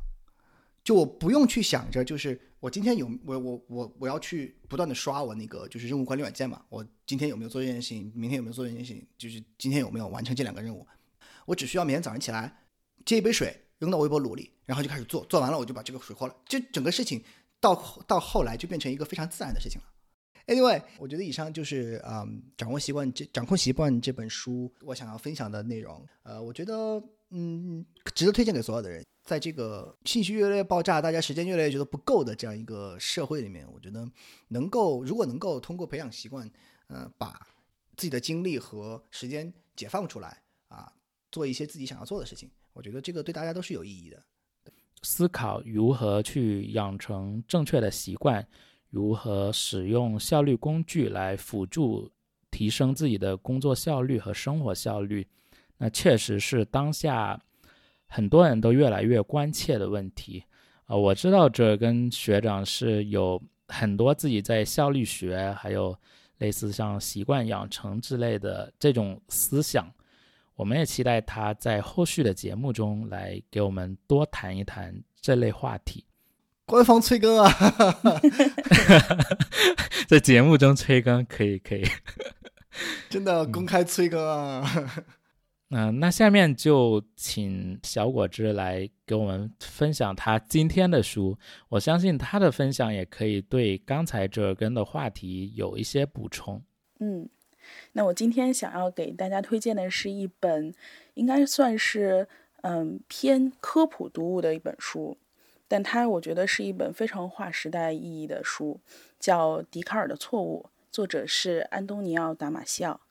[0.83, 10.83] 就我不用去想着，就是我今天有我我我我要去不断的刷我那个就是任务管理软件嘛，我今天有没有做这件事情，明天有没有做这件事情，就是今天有没有完成这两个任务，
[11.45, 12.51] 我只需要每天早上起来
[13.05, 17.23] 接一杯水扔到微波炉里，然后就开始做，做完了我就把这个水喝了，这整个事情
[17.59, 17.75] 到
[18.07, 19.87] 到后来就变成一个非常自然的事情了。
[20.47, 26.99] Anyway，我觉得以上就是嗯掌握习惯这掌控习惯这本书我想要分享的内容，呃，我觉得
[27.37, 29.03] 嗯值得推荐给所有的人。
[29.25, 34.07] 在这个信息越来越爆炸，大家时间越来越觉得不够的这样一个社会里面，我觉得
[34.49, 36.49] 能够如果能够通过培养习惯，
[36.87, 37.33] 呃，把
[37.97, 40.93] 自己的精力和时间解放出来啊，
[41.31, 44.23] 做一些自己想要做的事情，我觉得这个对大家都是有意义的。
[45.01, 48.47] 思考如何去养成正确的习惯，
[48.91, 52.11] 如何使用效率工具来辅助
[52.51, 55.27] 提升自己的工作效率和生活效率，
[55.77, 57.41] 那确实是当下。
[58.07, 60.41] 很多人都越来越关切的问题，
[60.85, 65.97] 啊，我知道这跟学长是有很多自己在效率学，还有
[66.37, 69.91] 类似像习惯养成之类的这种思想，
[70.55, 76.05] 我们也期待他在后续的节目中来给我们多谈一谈这类话题。
[76.67, 77.51] 官方催更啊，
[80.07, 81.83] 在节目中催更可以可以，
[83.09, 84.63] 真的公开催更啊。
[85.71, 91.37] 嗯，那下面就请小果汁来给我们分享他今天的书。
[91.69, 96.61] 我相信他的分享也可以对刚才这根的话题有一些补充。
[96.99, 97.27] 嗯，
[97.93, 100.71] 那我今天想要给大家推荐的是一本，
[101.15, 102.27] 应该算是
[102.61, 105.17] 嗯偏科普读物的一本书，
[105.67, 108.79] 但它我觉得是一本非常划时代意义的书，
[109.19, 113.01] 叫《笛卡尔的错误》，作者是安东尼奥·达马西奥。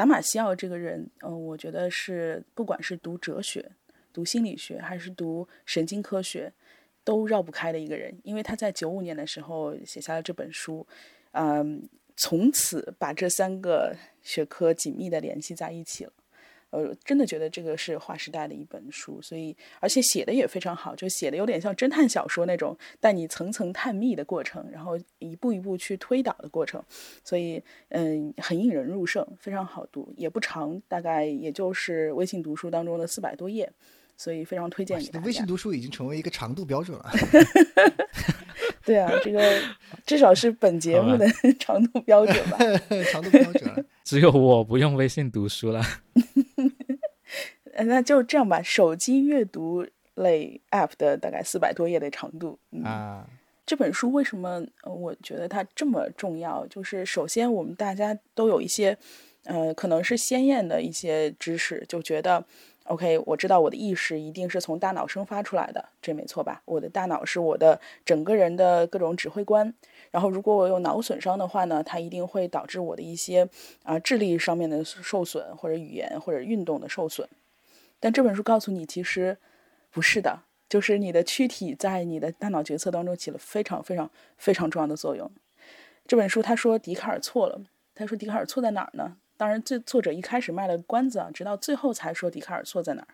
[0.00, 3.70] 达马西奥这个人，嗯，我觉得是不管是读哲学、
[4.14, 6.50] 读心理学还是读神经科学，
[7.04, 10.86] 都绕不开的一个人，因为他在九五年的时候写下了这本书，
[11.32, 11.86] 嗯，
[12.16, 16.12] 从此把这三个学科紧密的联系在一起了。
[16.70, 26.82] 呃，真的觉得这个是划时代的一本书，所以而且写的也非常好，就写的有点像侦探小说那种带你层层探秘的过程，然后一步一步去推导的过程，
[27.24, 33.70] 所以嗯，很引人入胜，非常好读，也不长，大概也就是微信读书当中的四百多页，
[34.20, 35.24] 所以非常推荐给大家。
[35.24, 37.10] 微信读书已经成为一个长度标准了。
[38.84, 39.58] 对啊，这个
[40.04, 41.26] 至少是本节目的
[41.58, 42.58] 长度标准吧？
[43.10, 43.86] 长度标准。
[44.04, 45.82] 只有我不用微信读书了。
[47.86, 53.26] 那就这样吧，手机阅读类 App 的大概四百多页的长度啊。
[53.64, 56.66] 这本书为什么我觉得它这么重要？
[56.66, 58.98] 就是首先我们大家都有一些
[59.44, 62.44] 呃，可能是鲜艳的一些知识，就觉得
[62.84, 66.62] OK，我知道我的意识一定是从大脑生发出来的，这没错吧？
[66.64, 69.72] 我的大脑是我的整个人的各种指挥官，
[70.10, 73.48] 然后如果我有脑损伤的话呢，它一定会导致我的一些
[73.84, 77.28] 啊智力上面的受损，或者语言或者运动的受损。
[78.00, 79.36] 但这本书告诉你，其实
[79.92, 85.30] 不是的，就是你的躯体在你的大脑决策当中起了非常非常非常重要的作用。
[86.08, 87.60] 这本书他说笛卡尔错了，
[87.94, 89.16] 他说笛卡尔错在哪儿呢？
[89.40, 93.08] 当然，这作者一开始卖了关子啊，直到最后才说笛卡尔错在哪儿。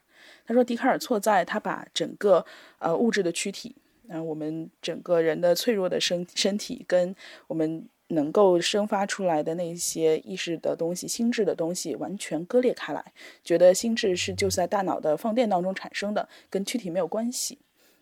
[0.45, 2.45] 他说笛卡尔错在他把整个
[2.81, 3.77] 呃物质的躯体，
[4.09, 7.15] 啊，我们整个人的脆弱的身身体跟
[7.47, 7.89] 我们。
[8.11, 13.13] 能够生发出来的那些意识的东西、心智的东西完全割裂开来，
[13.43, 17.59] 觉得心智是就在大脑的放电当中产生的，跟躯体没有关系。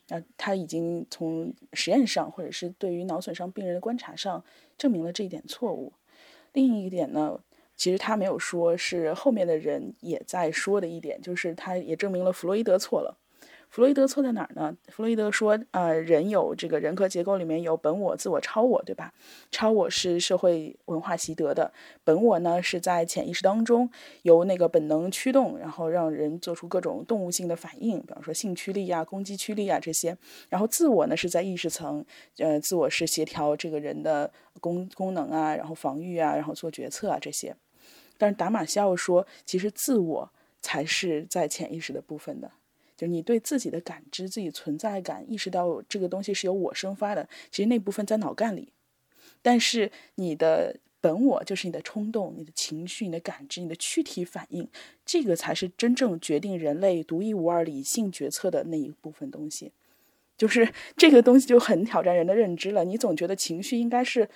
[0.09, 4.45] 那他已经从实验上或者是对于脑损伤病人的观察上
[4.77, 5.95] 证明了这一点错误。
[6.53, 7.41] 另一点呢，
[7.77, 13.19] 其实他没有说，是后面的人也在说的一点，就是他也证明了弗洛伊德错了。
[13.69, 14.77] 弗洛伊德错在哪儿呢？
[14.87, 19.13] 弗洛伊德说，呃，人有这个人格结构里面有本我、自我、超我，对吧？
[19.51, 21.73] 超我是社会文化习得的，
[22.05, 23.91] 本我呢是在潜意识当中
[24.23, 30.17] 由那个本能驱动，然后让人做出各种动物性的反应，比方说性驱力啊、攻击驱力啊这些。
[30.49, 32.05] 然后自我呢是在意识层，
[32.39, 37.57] 呃，自我是协调这个人的功功能啊，然后防御啊，然后做决策啊这些。
[38.17, 42.51] 但是达马西奥说，其实自我才是在潜意识的部分的。
[42.97, 48.69] 就你对自己的感知、自己存在感，意识到这个东西是由我生发的，其实那部分在脑干里。
[49.43, 54.69] 但是你的本我，就是你的冲动、你的情绪、你的感知、你的躯体反应，
[55.05, 59.73] 这个才是真正决定人类独一无二理性决策的那一部分东西。
[60.39, 62.85] 就是这个东西就很挑战人的认知了。
[62.85, 64.29] 你总觉得情绪应该是。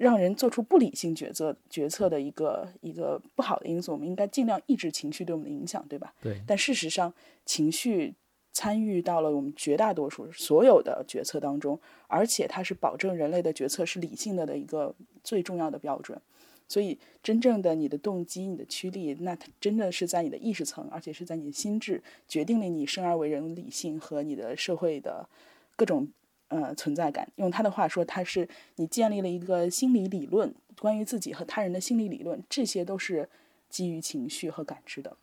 [0.00, 6.14] 让人做出不理性决策决策的一个一个不好的因素，我们应该尽量抑制情绪对我们的影响，对吧？
[6.22, 6.40] 对。
[6.46, 7.12] 但事实上，
[7.44, 8.14] 情绪
[8.50, 16.18] 参与到了我们绝大多数所有的决策当中，而且它是保证人类的决策是理性的的一个最重要的标准。
[16.66, 25.28] 所以，真正的你的动机、你的驱力，那它真的是在你的意识层，而且是在你的心智，决定了你生而为人理性和你的社会的
[25.76, 26.08] 各种。
[26.50, 27.26] 呃，存在感。
[27.36, 33.28] 用他的话说，他是你建立了一个心理理论，关于自己和他人的心理理论，这些都是
[33.68, 35.16] 基于情绪和感知的。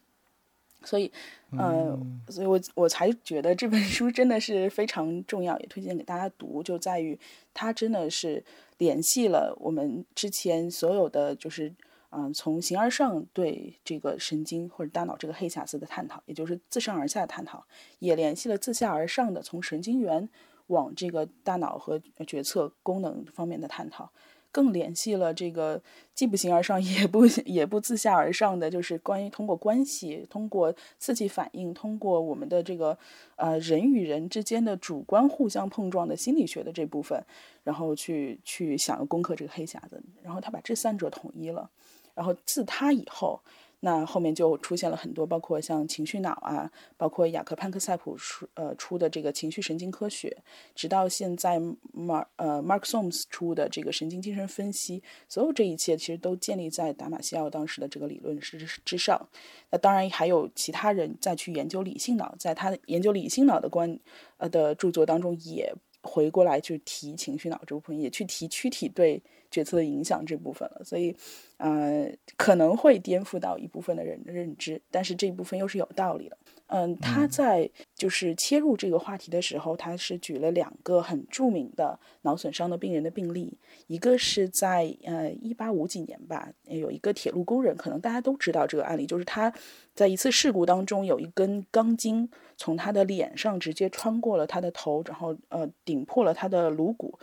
[0.84, 1.12] 所以，
[1.58, 2.00] 呃，
[2.30, 6.64] 所以我我才觉得这本书真的是非常重要，也推荐给大家读。
[6.64, 7.20] 就在于
[7.54, 8.42] 它真的是
[8.78, 11.74] 联系了我们之前所有的，就是
[12.12, 17.66] 嗯，从形而上对这个神经或者大脑这个黑匣子的探讨，也就是自上而下的探讨，
[18.00, 20.30] 也联系了自下而上的从神经元。
[20.68, 24.12] 往这个大脑和决策功能方面的探讨，
[24.52, 25.82] 更联系了这个
[26.14, 32.98] 既不形而上 也不也不自下而上的，就是关于通过关系、通过刺激反应、通过我们的这个
[33.36, 37.22] 呃人与人之间的主观互相碰撞的心理学的这部分，
[37.64, 41.70] 然后去去想要攻克这个黑匣子，然后他把这三者统一了，
[42.14, 43.42] 然后自他以后。
[43.80, 50.36] 那后面就出现了很多，包括像情绪脑啊，包括雅克潘克塞普出呃出的这个情绪神经科学，
[50.74, 59.30] 直到现在 Mark 呃 Mark Soms 出的这个神经精神分析，所有这一切其实都建立在达马西奥当时的这个理论之之上。
[59.70, 64.00] 那当然还有其他人再去研究理性脑，在他研究理性脑的观
[64.38, 65.72] 呃的著作当中，也
[66.02, 69.22] 回过来去提情绪脑这部分，也去提躯体对。
[69.50, 71.16] 决策的影响这部分了，所以，
[71.58, 76.38] 呃，可能会颠覆到一部分的人的认知，但是这一部分又是有道理的。
[76.70, 89.54] 嗯，他在就是切入这个话题的时候，他是举了两个很著名的脑损伤的病人的病例，一个是在呃一八五几年吧，有一个铁路工人，可能大家都知道这个案例，就是他
[89.96, 97.18] 在一次事故当中，有一根钢筋从他的脸上直接穿过了他的头，然后呃顶破了他的颅骨，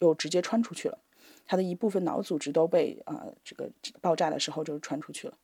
[0.00, 0.98] 又直接穿出去了。
[1.50, 3.68] 他的一部分脑组织都被啊这个
[4.00, 5.36] 爆炸的时候就传出去了。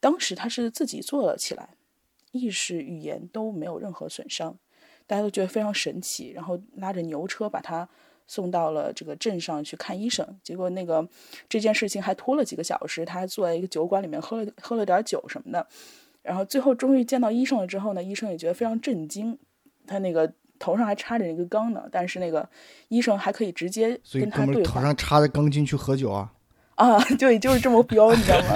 [0.00, 1.74] 当时他是自己坐了起来，
[2.30, 4.56] 意识语言都没有任何损伤，
[5.06, 6.30] 大家都觉得非常神奇。
[6.30, 7.86] 然后拉着牛车把他
[8.26, 10.26] 送到了这个镇上去看医生。
[10.42, 11.06] 结果那个
[11.50, 15.68] 这件事情还拖了几个小时，他还坐在一个酒馆里面喝了喝了点酒什么的。
[16.22, 19.38] 然后最后终于见到医生了之后呢，医生也觉得非常震惊，
[19.86, 20.32] 他那个。
[20.62, 22.48] 头上还插着一个缸呢，但是那个
[22.86, 24.74] 医生还可以直接跟他对话。
[24.74, 26.30] 头上插着钢筋去喝酒啊？
[26.76, 28.54] 啊，对，就是这么彪，你知道吗？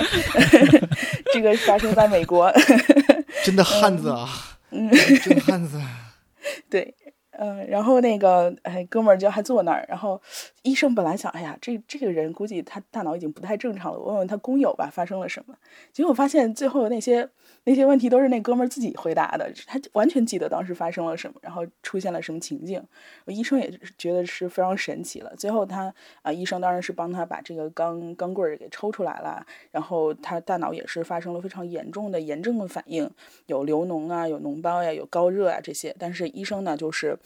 [1.35, 2.51] 这个发生在美国。
[3.45, 4.29] 真的汉子啊！
[4.71, 4.89] 嗯，
[5.23, 5.81] 真汉子。
[6.71, 6.95] 对，
[7.39, 10.21] 嗯，然后那个哎，哥们儿就还坐那儿，然后
[10.67, 15.55] 医生本来想，哎呀，这这个人估计他大脑已经不太正常了，我问问他工友吧，发生了什么？
[15.93, 17.29] 结果发现最后那些
[17.63, 22.83] 那些问题都是那哥们儿自己回答的，他完全记得当时发生了什么，然后出现了什么情境。
[23.27, 25.33] 医生也觉得是非常神奇了。
[25.37, 33.09] 最后他啊，医生当然是帮他把这个钢钢棍儿给抽出来了，然后他大脑也是发生了非常严重的炎症的反应，
[33.47, 35.95] 有流脓啊，有脓包呀，有高热啊这些。
[35.97, 37.17] 但是医生呢，就是。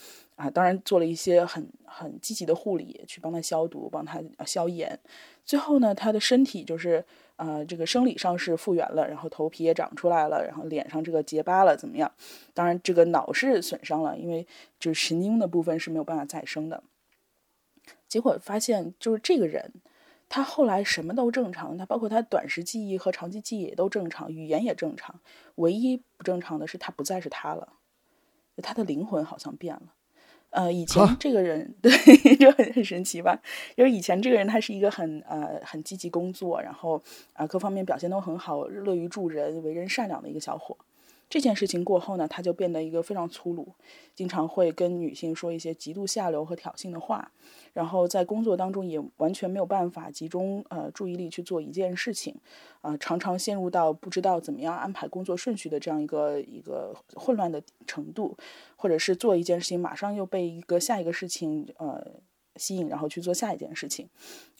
[0.41, 4.99] 啊，当然做了一些很很积极的护理，去帮他消毒，帮他消炎。
[5.45, 7.05] 最后呢，他的身体就是
[7.37, 12.11] 呃，这个生理上是复原了，然后头皮也长出来了，然后脸上这个结疤了，怎么样？
[12.55, 14.47] 当然，这个脑是损伤了，因为
[14.79, 16.83] 就是神经的部分是没有办法再生的。
[18.09, 19.75] 结果发现，就是这个人，
[20.31, 25.21] 他后来什么都正常，他包括他短时记忆和长期记忆也都正常，语言也正常，
[25.57, 27.75] 唯一不正常的是他不再是他了，
[28.63, 29.83] 他的灵魂好像变了。
[30.51, 31.91] 呃，以前这个人 对
[32.37, 33.41] 就很很神奇吧？
[33.77, 37.03] 因为以前这个人他是一个很呃很积极工作，然后
[37.35, 40.77] 啊各方面表现都很好，乐于助人，为人善良的一个小伙。
[41.31, 43.73] 这件事情过后呢，他就变得一个非常粗鲁，
[44.17, 47.31] 经常会跟女性说一些极度下流和挑衅的话，
[47.73, 52.35] 然后在工作当中也完全没有办法集中呃注意力去做一件事情，
[52.81, 58.37] 啊，常常陷入到不知道怎么样安排工作顺序的这样一个一个混乱的程度，
[58.75, 62.21] 或者是做一件事情马上又被一个下一个事情呃。
[62.61, 64.07] 吸引，然后去做下一件事情，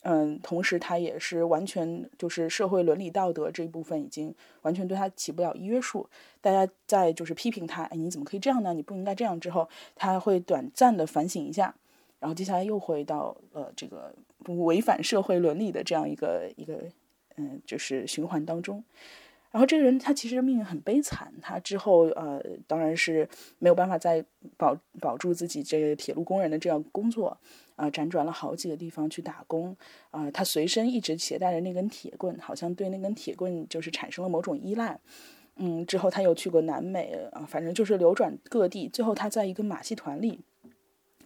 [0.01, 4.33] 嗯，同时他也是完全就是社会伦理道德这一部分已经
[4.63, 6.09] 完全对他起不了约束。
[6.41, 8.73] 大家在就是批评他，哎，你怎么可以这样呢？
[8.73, 9.39] 你不应该这样。
[9.39, 11.75] 之后他会短暂的反省一下，
[12.19, 14.11] 然后接下来又回到呃这个
[14.47, 16.81] 违反社会伦理的这样一个一个
[17.35, 18.83] 嗯就是循环当中。
[19.51, 23.27] 然后这个人他其实命运很悲惨，他之后呃当然是
[23.59, 24.25] 没有办法再
[24.57, 27.37] 保保住自己这个铁路工人的这样工作。
[27.77, 29.75] 啊，辗转了好几个地方去打工，
[30.11, 34.99] 啊，他随身一直携带着那根铁棍，好像对那根铁棍就是产生了某种依赖。
[35.55, 38.87] 嗯，之后他又去过南美，啊，反正就是流转各地。
[38.87, 40.41] 最后他在一个马戏团里，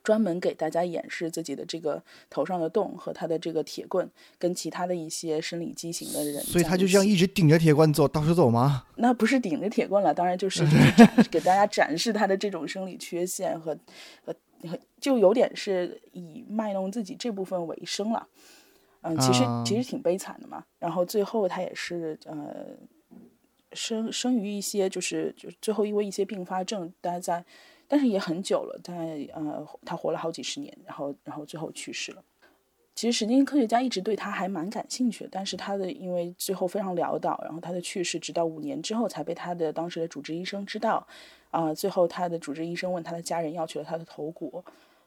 [0.06, 6.42] 专门给大家演示自己的这个头上的洞和他的这个铁棍，跟其他的一些生理畸形的人。
[6.44, 8.86] 所以他就这样一直顶着铁棍走，到处走吗？
[8.96, 10.64] 那不是顶着铁棍了，当然就是
[11.30, 13.78] 给大家展示他的这种生理缺陷和
[14.24, 14.34] 和。
[15.00, 18.28] 就有点是以卖弄自己这部分为生了，
[19.02, 20.64] 嗯，其实其实挺悲惨的嘛。
[20.80, 22.66] 然后最后他也是呃
[23.74, 27.46] 生生于一些就是就最后因为一些并发症，待在，
[27.88, 32.24] 但是也很久了，在呃他活了好几十年，然后然后最后去世了。
[32.96, 41.06] 其实神经科学家一直对他还蛮感兴趣的，但是他的因为最后非常潦倒，然后他的去世直到五年之后才被他的当时的主治医生知道。
[41.52, 44.62] 啊，最后他的主治医生问他的家人要去了他的头骨，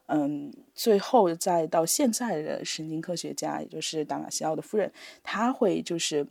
[0.07, 4.91] 嗯，最后再到现在的神经科学家，也就是达马西奥的夫人，
[5.23, 6.27] 他会就是，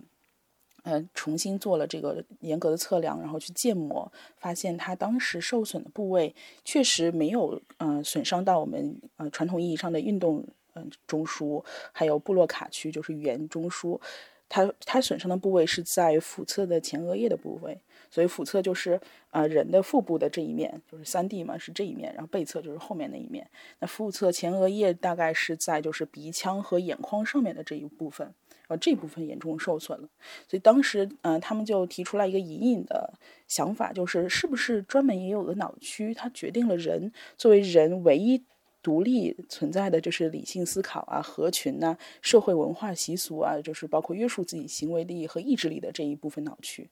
[0.88, 6.34] 呃，重新做了这个严格的测量，然后去建模，发现他当时受损的部位
[6.64, 11.62] 确实没有，嗯，损伤到我们呃传统意义上的运动嗯中枢，
[11.92, 14.00] 还有布洛卡区，就是语言中枢，
[14.48, 17.78] 他他损伤的部位是在腹侧的前额叶的部位。
[18.10, 18.98] 所以腹侧就是
[19.32, 23.46] 啊人的腹部的这一面，就是三 D 嘛，是这一面，然后背侧就是后面那一面。
[23.80, 28.34] 那腹侧前额叶大概是在就是鼻腔和眼眶上面的这一部分，
[28.68, 30.08] 然后这部分严重受损了。
[30.48, 33.14] 所以当时嗯他们就提出来一个隐隐的
[33.48, 38.44] 想法，就是是不是专门也有个脑区，它决定了人作为人唯一。
[38.84, 46.90] 独立存在的就是理性思考啊，合群呐，社会文化习俗啊，就是包括约束自己行为力和意志力的这一部分脑区，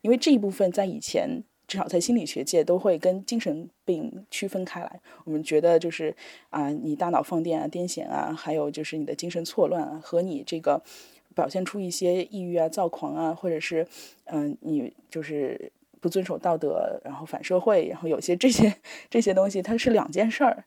[0.00, 5.00] 因为这一部分在以前至少在心理学界都会跟精神病区分开来。
[5.24, 6.16] 我们觉得就是
[6.50, 10.82] 啊，你大脑放电啊、癫痫啊，还有就是你的精神错乱啊，和你这个
[11.36, 13.86] 表现出一些抑郁啊、躁狂啊，或者是
[14.24, 15.70] 嗯，你就是
[16.00, 18.74] 不遵守道德，然后反社会，然后有些这些
[19.10, 20.64] 这些东西，它是两件事儿。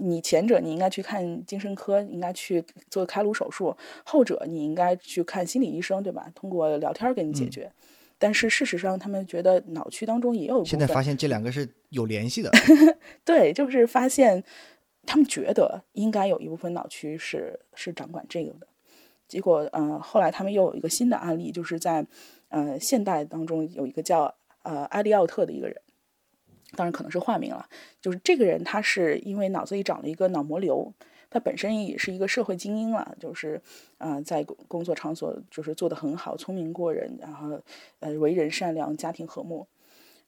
[0.00, 6.32] 你前者你应该去看精神科，应该去做开颅手术；后者你应该去看心理医生，对吧？
[6.34, 7.70] 通过聊天给你解决。
[8.18, 10.64] 但是事实上，他们觉得脑区当中也有。
[10.64, 12.50] 现在发现这两个是有联系的。
[13.24, 14.42] 对，就是发现
[15.06, 18.66] 他们觉得应该有一部分脑区是是掌管这个的。
[19.28, 22.04] 结果，呃，后来他们又有一个新的案例，就是在
[22.48, 25.80] 呃现代当中有一个叫呃埃利奥特的一个人。
[26.76, 27.66] 当然可能是化名了，
[27.98, 30.92] 就是这个人，他是因为脑子里长了一个脑膜瘤，
[31.30, 33.58] 他本身也是一个社会精英了，就是
[33.96, 37.58] 啊，在工作场所就是做得很好，聪明过人，然后
[38.00, 39.66] 呃为人善良，家庭和睦，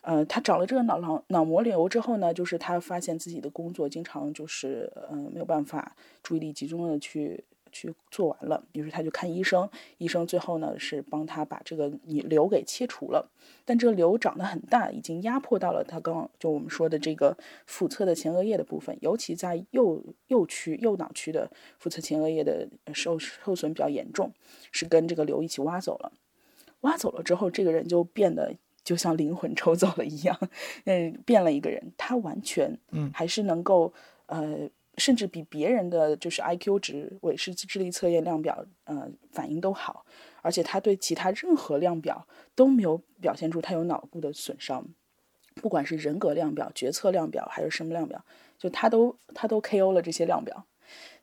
[0.00, 9.68] 呃，他长了这个脑脑脑膜瘤之后呢，就是他发现自己的工作经常就是呃没有办法注意力集中的去去做完了，于是他就看医生，
[9.98, 13.30] 医生最后呢是帮他把这个瘤给切除了，
[13.64, 24.32] 但这个瘤长得很大，已经压迫到了他刚就我们说的这个腹侧的前额叶的部分，尤其在右右区右脑区的腹侧前额叶的受受损比较严重，
[24.70, 26.12] 是跟这个瘤一起挖走了，
[26.80, 28.54] 挖走了之后，这个人就变得。
[28.82, 30.36] 就像灵魂抽走了一样，
[30.84, 31.92] 嗯，变了一个人。
[31.98, 33.92] 他完全，嗯，还是能够，
[34.24, 34.68] 呃，
[34.98, 40.04] 甚至比别人的就是 I Q 值、韦氏智力测验量表，呃，反应都好。
[40.42, 44.86] 而且他对其他任何量表都没有表现出他有脑部的损伤，
[45.56, 48.24] 不管是人格量表、决策量表还是什么量表，
[48.58, 50.66] 就他都他都 K O 了这些量表。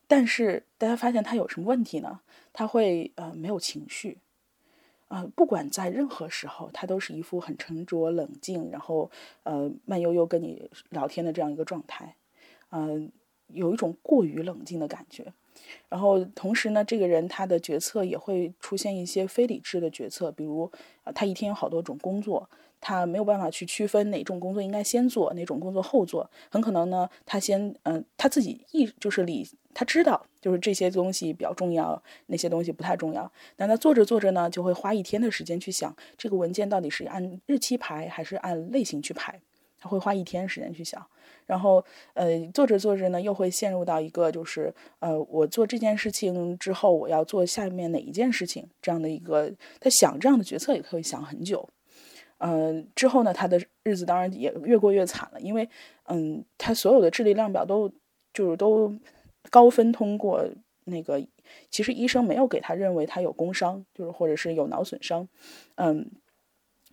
[0.08, 2.22] 但是大家发现他有什么问题呢？
[2.54, 4.20] 他会呃没有情绪。
[5.10, 9.10] 啊，不管在任何时候，他都是一副很沉着冷静，然后
[9.44, 12.18] 呃慢悠悠跟你聊天的这样一个状态，
[12.72, 13.10] 嗯，
[13.48, 15.34] 有一种过于冷静的感觉。
[15.90, 20.72] 然后同时呢，这个人他的决策也会出现一些非理智的决策，比如
[21.04, 22.48] 啊，他一天有好多种工作，
[22.80, 26.30] 他没有办法去区分哪种工作应该先做，哪种工作后做。
[26.50, 29.48] 很可能呢，他先嗯，他自己意就是理。
[29.74, 33.32] 他知道，就是这些东西比较重要，那些东西不太重要。
[33.56, 39.40] 但他做着做着呢，就会花一天的时间去想这个文件到底是按日期排还是按类型去排。
[39.80, 41.06] 他会花一天时间去想，
[41.48, 41.84] 然后
[42.14, 49.52] 呃，做着做着呢，又会陷入到一个就是呃，我做这件事情之后，我要做下面哪一件事情这样的一个。
[49.80, 51.68] 他想这样的决策也可以想很久。
[52.38, 55.68] 嗯，之后呢，他的日子当然也越过越惨了，因为
[56.04, 57.92] 嗯，他所有的智力量表都
[58.32, 58.94] 就是都。
[59.50, 60.46] 高分通过
[60.84, 61.26] 那个，
[61.72, 65.26] 其实医生没有给他认为他有工伤，就是或者是有脑损伤，
[65.76, 66.12] 嗯，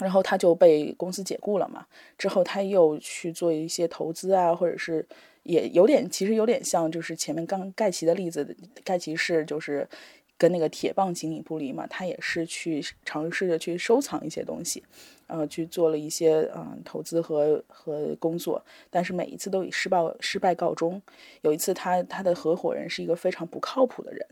[0.05, 1.87] 然后他就被公司解雇了嘛。
[2.19, 5.05] 之后他又去做一些投资啊，或者是
[5.43, 9.89] 也有点，其实有点像就是前面刚盖奇的例子，盖奇是就是
[10.37, 14.85] 跟那个铁棒形影不离嘛，他也是去尝试着去收藏一些东西。
[15.27, 21.01] 呃，去做了一些嗯投资和和工作，但是每一次都以失败失败告终。
[21.41, 24.27] 有一次，他他的合伙人是一个非常不靠谱的人，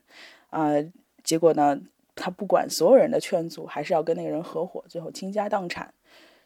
[0.50, 0.70] 啊，
[1.24, 1.80] 结果呢，
[2.14, 5.92] 他不管所有人的劝阻，还是要跟那个人合伙，最后倾家荡产。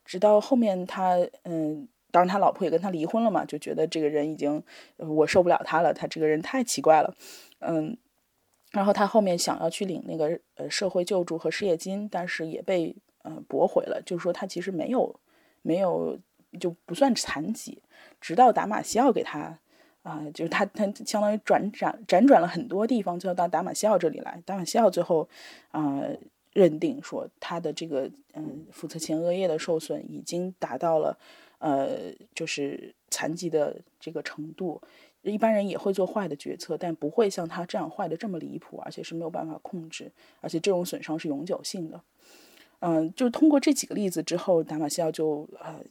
[0.05, 4.63] 直到后面他嗯，当然他老婆也跟他离婚了嘛，就觉得这个人已经
[4.97, 7.15] 我受不了他了，他这个人太奇怪了，
[7.61, 7.97] 嗯，
[8.73, 12.97] 然后他后面想要去领那个呃社会救助和失业金，但是也被。
[13.27, 15.19] 呃，驳回了，就是说他其实没有，
[15.63, 16.17] 没有
[16.61, 17.83] 就不算残疾。
[18.21, 19.59] 直到达马西奥给他，
[20.07, 24.41] 啊，就是他他相当于转转辗转了很多地方，最后到达马西奥这里来。
[24.47, 25.29] 达马西奥最后，
[25.73, 26.01] 啊，
[26.53, 31.19] 认定说他的这个嗯腹侧前额叶的受损已经达到了，
[31.59, 34.81] 呃，就是残疾的这个程度。
[35.23, 42.01] 一般人也会做坏的决策，但不会像他这样坏的这么离谱，而且是没有办法控制，而且这种损伤是永久性的。
[42.79, 45.83] 嗯，就通过这几个例子之后，达马西奥就呃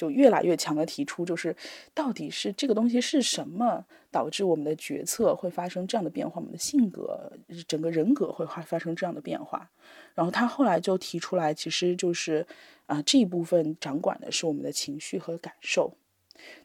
[0.00, 1.54] 就越来越强的提出，就是
[1.92, 7.30] 到底是这个东西是什么导致我们的决策会发生这样的变化，我们的性格、
[7.68, 9.70] 整个人格会发发生这样的变化。
[10.14, 12.46] 然后他后来就提出来，其实就是
[12.86, 15.92] 啊这一部分掌管的是我们的情绪和感受。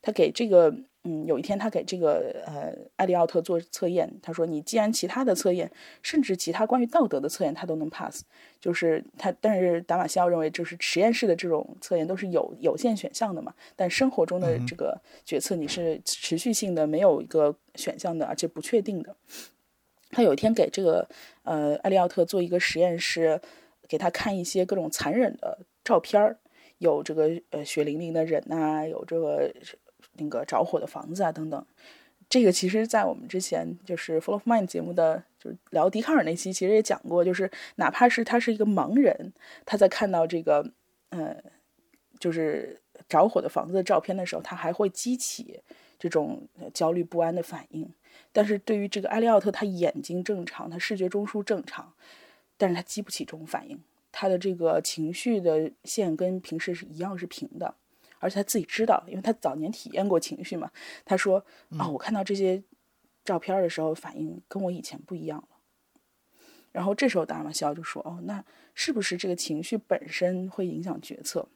[0.02, 0.74] 他给这个。
[1.08, 8.24] 嗯，有一天他给这个呃艾利奥特做测验，他说：“你既然其他的测验，甚至其他关于道德的测验，他都能 pass，
[8.60, 9.32] 就是他。
[9.40, 19.16] 但是达马西奥认为，就是实验室的这种测验都是有有限选项的嘛，但生活中的这个决策你是持续性的，没有一个选项的，而且不确定的。
[20.10, 21.08] 他有一天给这个
[21.44, 23.40] 呃艾利奥特做一个实验，室
[23.88, 26.40] 给他看一些各种残忍的照片儿，
[26.80, 29.54] 有这个呃血淋淋的人呐，有这个。”
[30.18, 31.66] 那个着火的房子啊，等等，
[32.30, 39.34] 这个其实，在我们之前就是《Full of Mind》节目的，就是聊笛卡尔那期，其实也讲过，就是哪怕是他是一个盲人，
[39.66, 40.72] 他在看到这个，
[41.10, 41.36] 呃，
[42.20, 45.62] 就是着火的房子的照片的时候，他还会激起
[46.00, 47.94] 这种焦虑不安的反应。
[48.32, 51.94] 但是对于这个艾利奥特，他眼睛正常，他视觉中枢正常，
[52.58, 53.80] 但是他激不起这种反应，
[54.12, 57.76] 他的这个情绪的线跟平时是一样是平的。
[58.20, 60.72] 而且他自己知道，因为他早年体验过情绪嘛。
[61.04, 61.46] 他说
[61.78, 62.64] ：“啊，我看到这些
[63.24, 65.48] 照片的时候，反应跟我以前不一样了。”
[66.72, 68.44] 然后这时候达马西奥就说：“哦，那
[68.74, 71.48] 是不是这个情绪本身会影响决策？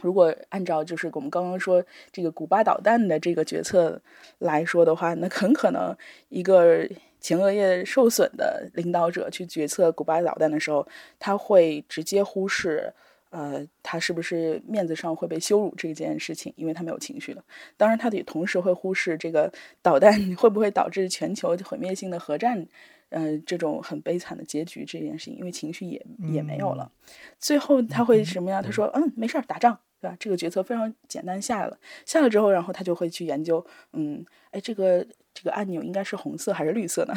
[0.00, 4.00] 如果按照就是我们刚刚说这个古巴导弹的这个决策
[4.38, 5.96] 来说的话，那很可能
[6.28, 6.88] 一个
[7.20, 10.86] 前额叶受损的领导者去决策古巴导弹的时候，
[11.18, 12.94] 他会直接忽视。”
[13.30, 17.44] 呃，他是不是面子上会被羞辱这件事情，因为他没有情绪了。
[17.76, 19.52] 当然，他也同时会忽视这个
[19.82, 22.66] 导弹 会不会导致全球毁灭性的核战，
[23.10, 26.90] 呃，这种很悲惨的结局这件事情，因为情绪也也没有了。
[27.38, 28.62] 最后他会什么样？
[28.62, 31.78] 他说：“嗯，没事儿，打仗，对吧？”这个决策非常简单，下来了。
[32.04, 37.14] 下了之后，然后他就会去研究，嗯，哎，这个这个按钮应该是红色还是绿色呢？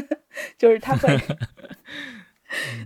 [0.58, 1.18] 就是他会。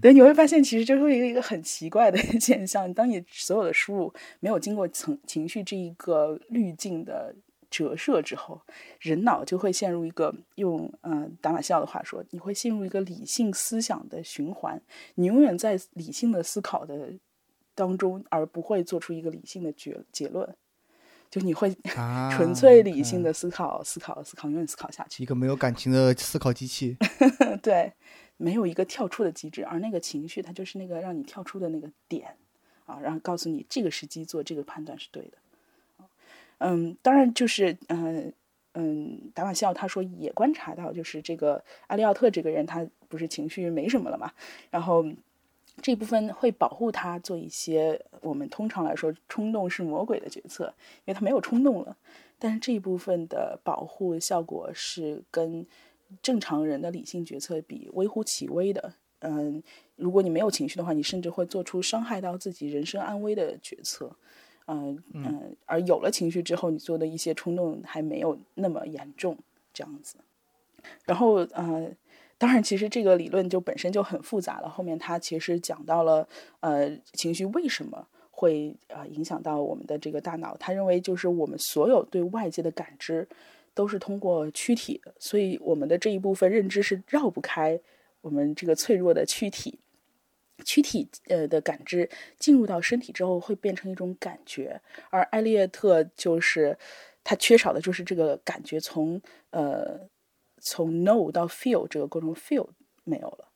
[0.01, 2.93] 对，你会发现其实就是一个一个很奇怪的 现象。
[2.95, 7.35] 当你所有的输入没有经过情情绪这一个滤镜的
[7.71, 8.61] 折射之后，
[9.01, 14.81] 人脑就会陷入一个用嗯达马西奥的话说，你会陷入一个理性思想的循环。
[15.17, 17.13] 你永远在理性的思考的
[17.75, 20.57] 当中，而不会做出一个理性的结结论。
[21.31, 21.73] 就你会
[22.35, 25.23] 纯粹理性的思考，思考，思考，永远思考下去。
[25.23, 26.97] 一个没有感情的思考机器。
[27.63, 27.93] 对。
[28.43, 32.35] 没有一个跳出的机制，而那个情绪它就是那个让你跳出的那个点，
[32.87, 36.07] 啊，然后告诉你这个时机做这个判断是对的，
[36.57, 38.33] 嗯，当然就是嗯
[38.73, 44.33] 嗯，达瓦西奥他说也观察到，就是这个阿利奥特这个人他不是情绪没什么了嘛，
[44.71, 45.05] 然后
[45.83, 50.73] 这部分会保护他做一些我们通常来说冲动是魔鬼的决策，
[51.05, 51.95] 因为他没有冲动了，
[52.39, 55.67] 但是这一部分的保护效果是跟。
[56.23, 59.63] 正常人的理性决策比微乎其微的，嗯，
[59.97, 64.15] 如果你没有情绪的话，你甚至会做出伤害到自己人身安危的决策，
[64.67, 69.37] 嗯嗯，而有了情绪之后，你做的一些冲动还没有那么严重，
[69.73, 70.17] 这样子。
[71.05, 71.91] 然后，呃，
[72.39, 74.69] 当然，其实这个理论就本身就很复杂了。
[74.69, 76.27] 后面他其实讲到了，
[76.61, 80.57] 呃，情绪为什么会呃影响到我们的这个大脑？
[80.57, 83.29] 他认为就是我们所有对外界的感知。
[83.75, 87.81] 都是通过躯体的，所以我们的这一部分认知是绕不开
[88.21, 89.79] 我们这个脆弱的躯体。
[90.65, 94.81] 躯体呃的感知进入到身体之后，会变成一种感觉。
[95.09, 96.77] 而艾利特就是
[97.25, 100.01] 他缺少的就是这个感觉，从呃
[100.59, 102.69] 从 know 到 feel 这个过程 feel
[103.05, 103.49] 没有了。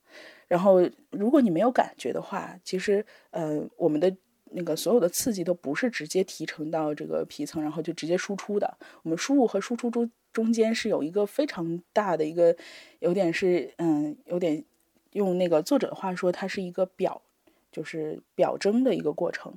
[0.49, 4.17] 然后如果你没有感觉的话，其实呃我们的。
[4.57, 8.79] 那个所有的刺激都不是直接提成到这个皮层，然后就直接输出的。
[9.03, 12.57] 我们输入和输出中中间是有一个非常大的一个，
[13.01, 14.65] 有点是嗯，有点
[15.11, 17.21] 用那个作者的话说，它是一个表，
[17.73, 19.53] 就是表征的一个过程。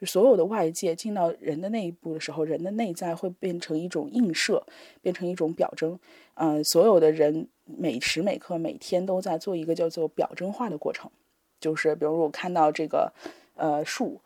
[0.00, 4.64] 就所有的外界进到人的内部的时候，人的内在会变成一种映射，
[5.02, 5.98] 变成一种表征。
[6.34, 11.10] 呃，所有的人每时每刻每天都在做一个叫做表征化的过程，
[11.58, 13.12] 就是比如我看到这个。
[13.60, 14.20] 呃，树，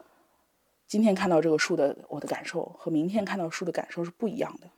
[0.93, 4.69] 今天看到这个树的我的感受和明天看到树的感受是不一样的。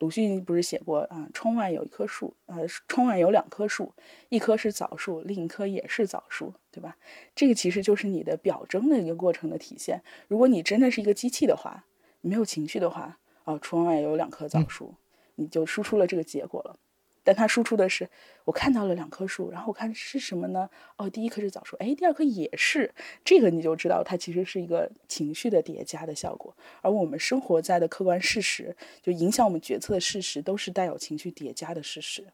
[0.00, 1.26] 鲁迅不是写过啊？
[1.32, 3.94] 窗外有一棵树，呃，窗外有两棵树，
[4.28, 6.98] 一棵是枣树，另一棵也是枣树，对吧？
[7.34, 10.02] 这个其实就是你的表征的一个过程的体现。
[10.28, 11.86] 如果你真的是一个机器的话，
[12.20, 14.96] 没有情绪的话，哦，窗外有两棵枣树，
[15.36, 16.76] 你就输出了这个结果了。
[17.24, 18.08] 但它输出的是，
[18.44, 20.68] 我看到了两棵树，然后我看是什么呢？
[20.96, 22.92] 哦，第一棵是枣树，哎，第二棵也是，
[23.24, 26.56] 这个你就知道它其实是一个情绪的叠加的效果。
[26.80, 32.26] 而我们生活在的客观事实，就影响我们决策的事实，都是带有情绪叠加的事实。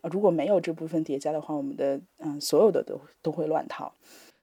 [0.00, 3.94] 啊，如果没有这部分叠加的话，我们的嗯，所有的都都会乱套。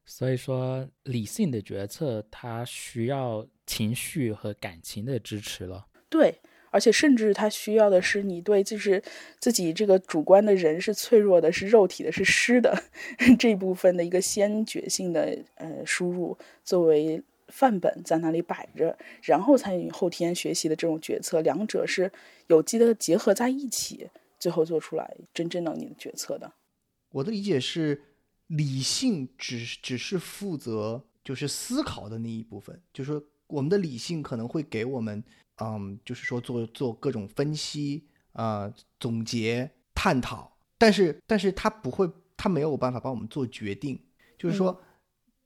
[0.05, 5.85] 所以说，理性的决策它需要情绪和感情的支持了。
[6.09, 6.39] 对。
[6.72, 9.03] 而且甚至他需要的是你对就是
[9.39, 12.81] 自己这个主观的人是脆弱的，是肉体的，是湿的
[13.38, 22.10] 这部分的一个先觉性的呃输入作为范本在那里摆着，然后参与后天学习的这种决策，两者是
[22.48, 26.53] 有机的结合在一起，最后做出来真正的你的决策的。
[27.11, 28.02] 我的理解是，
[28.48, 35.22] 理性只只是负责就是思考的那一部分，就是说我们的理性可能会给我们。
[35.61, 43.99] 嗯，就是说做做各种分析啊、总结、探讨，但是但是他不会，他没有办法帮我们做决定。
[44.39, 44.81] 就是说，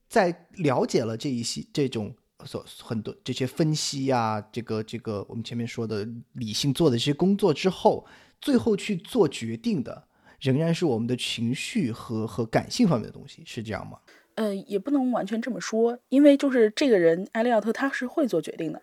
[0.07, 2.15] 在了解了这一些这种
[2.45, 8.07] 所很多这些分析呀，这个这个我们前面说的理性做的这些工作之后，
[8.39, 10.07] 最后去做决定的
[10.39, 13.99] 仍然是我们的情绪和和感性方面的东西，是这样吗？
[14.35, 18.81] 呃，也不能完全这么说，因为就是这个人艾利奥特他是会做决定的。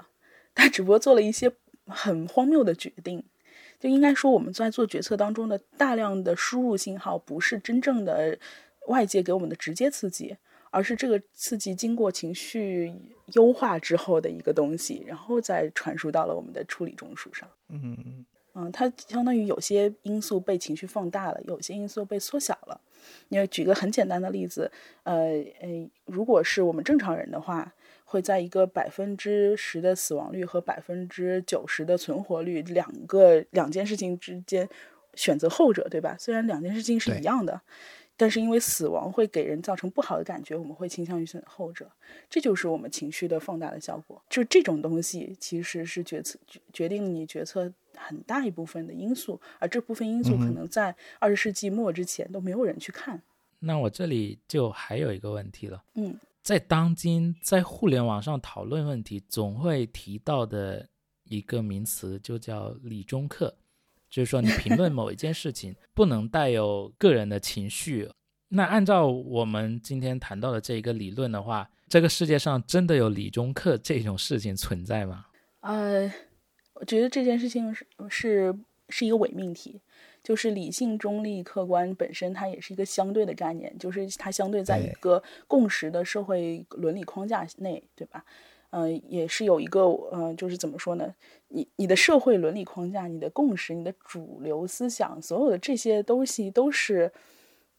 [0.54, 1.50] 他只不过做了一些
[1.86, 3.24] 很荒谬的决定，
[3.80, 8.38] 就应该说我们在做决策当中的大量的输入信号，不是真正的
[8.88, 10.36] 外界给我们的直接刺激，
[10.70, 12.94] 而是这个刺激经过情绪
[13.34, 17.48] 优化之后的一个东西，然后再传输到了我们的处理中枢上。
[17.68, 22.80] 嗯嗯嗯，它相当于有些因素被情绪放大了，有些因素被缩小了。
[23.30, 24.70] 因为举个很简单的例子，
[25.04, 27.72] 呃呃，如果是我们正常人的话。
[28.12, 34.68] 会在一个百分之十的死亡率和百分之九十的存活率两个两件事情之间
[35.14, 36.14] 选择后者，对吧？
[36.18, 37.58] 虽然两件事情是一样的，
[38.18, 41.90] 但是因为死亡会给人造成不好的感觉，我们会倾向于选择后者。
[42.28, 44.22] 这就是我们情绪的放大的效果。
[44.28, 46.38] 就这种东西，其实是决策
[46.70, 53.22] 决定你决策很大一部分的因素，而这部分因素可能在二十世纪末之前都没有人去看。
[53.60, 56.14] 那我这里就还有一个问题了，嗯。
[56.42, 60.88] 在当今，在互联网上讨论问题，总会提到的
[61.24, 63.56] 一个名词就叫“理中客”，
[64.10, 68.10] 就是说你评论某一件事情，不能带有个人的情绪。
[68.48, 75.26] 那按照我们今天谈到的这一个理论的话，这个世界上真的有理中客这种事情存在吗？
[75.60, 76.12] 呃，
[76.74, 78.54] 我觉得这件事情是是
[78.88, 79.80] 是一个伪命题。
[80.22, 88.24] 就是理性、中立、客观本身，它也是一个相对的概念，就是它相对在一个共识的社会伦理框架内，对吧？
[88.70, 89.82] 嗯，也是有一个，
[90.12, 91.14] 嗯，就是怎么说呢？
[91.48, 97.12] 你你的社会伦理框架、你的共识、你的主流思想，所有的这些东西都是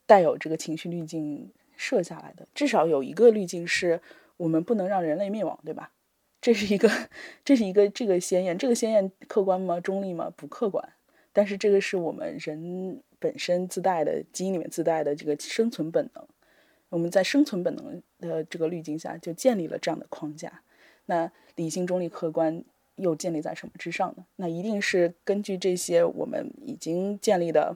[0.06, 2.48] 带有这个情绪滤镜设下来的。
[2.54, 4.00] 至少有一个滤镜是
[4.38, 5.92] 我们不能让人类灭亡，对吧？
[6.40, 6.88] 这是一个，
[7.44, 9.80] 这是一个这个先验，这个先验客观吗？
[9.80, 10.32] 中立吗？
[10.36, 10.88] 不客观。
[11.34, 16.26] 但是这个是我们人本身自带的基因里面自带的这个生存本能，
[16.90, 20.62] 我们在生存本能的这个滤镜下就建立了这样的框架。
[21.08, 22.64] 那理性、中立、客观
[22.96, 24.26] 又建立在什么之上呢？
[24.36, 27.76] 那一定是根据这些我们已经建立的、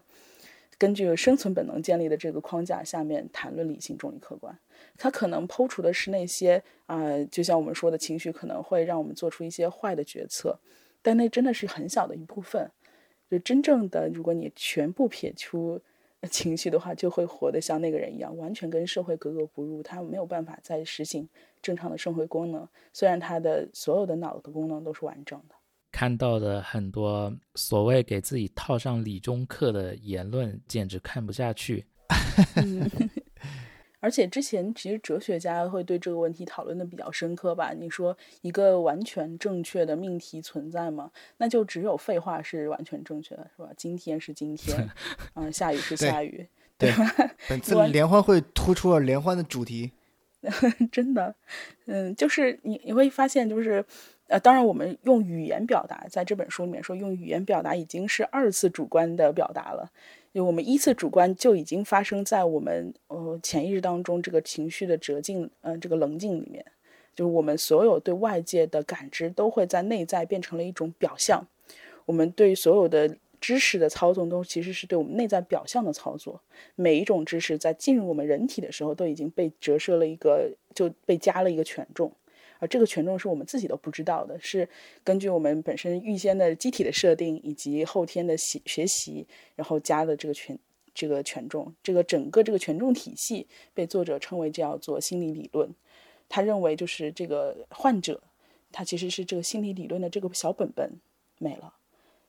[0.77, 4.57] 根据生存本能建立的这个框架下面谈论理性、中立、客观。
[4.97, 10.59] 它可能抛除的是那些啊，就像我们说的情绪可能会让我们做出一些坏的决策，
[11.01, 12.71] 但那真的是很小的一部分。
[13.29, 15.81] 就真正的，如果你全部撇出
[16.31, 19.83] 情绪的话，就会活得像那个人一样，完全跟社会格格不入。
[19.83, 21.27] 他没有办法再实行
[21.61, 25.55] 正常的社会功能，虽然他的所有的脑的功能都是完整的。
[25.91, 31.85] 看到的很多所谓给自己套上理中客的言论，简直看不下去。
[33.99, 37.73] 而且之前其实哲学家会对这个问题讨论的比较深刻吧？
[37.77, 41.11] 你说一个完全正确的命题存在吗？
[41.37, 43.69] 那就只有废话是完全正确的，是吧？
[43.75, 44.87] 今天是今天，
[45.35, 46.47] 嗯，下雨是下雨，
[46.77, 47.05] 对吧？
[47.49, 49.91] 本次联欢会突出了联欢的主题，
[50.91, 51.35] 真的，
[51.85, 53.83] 嗯，就是你你会发现，就是
[54.27, 59.91] 呃，当然我们用语言表达，在这本书里面说用语言表达已经是二次主观的表达了。
[60.33, 66.63] 就我们依次主观就已经发生在我们呃潜意识当中这个情绪的折镜，嗯，这个棱镜里面，
[67.15, 71.47] 就是我们所有对外界的感知都会在内在变成了一种表象，
[72.05, 76.41] 我们对所有的知识的操纵都其实是对我们内在表象的操作，
[76.75, 82.11] 每一种知识在进入我们人体的时候都已经被折射了一个，就被加了一个权重。
[82.59, 84.67] 而这个权重是我们自己都不知道的，是
[85.03, 90.57] 根据我们本身预先的机体的设定以及后天的习学习，然后加的这个权
[90.93, 95.69] 这个权重，这个整个这个权重体系被作者称为叫做心理理论。
[96.29, 98.21] 他认为就是这个患者，
[98.71, 100.99] 他其实是这个心理理论的这个小本本
[101.38, 101.73] 没了，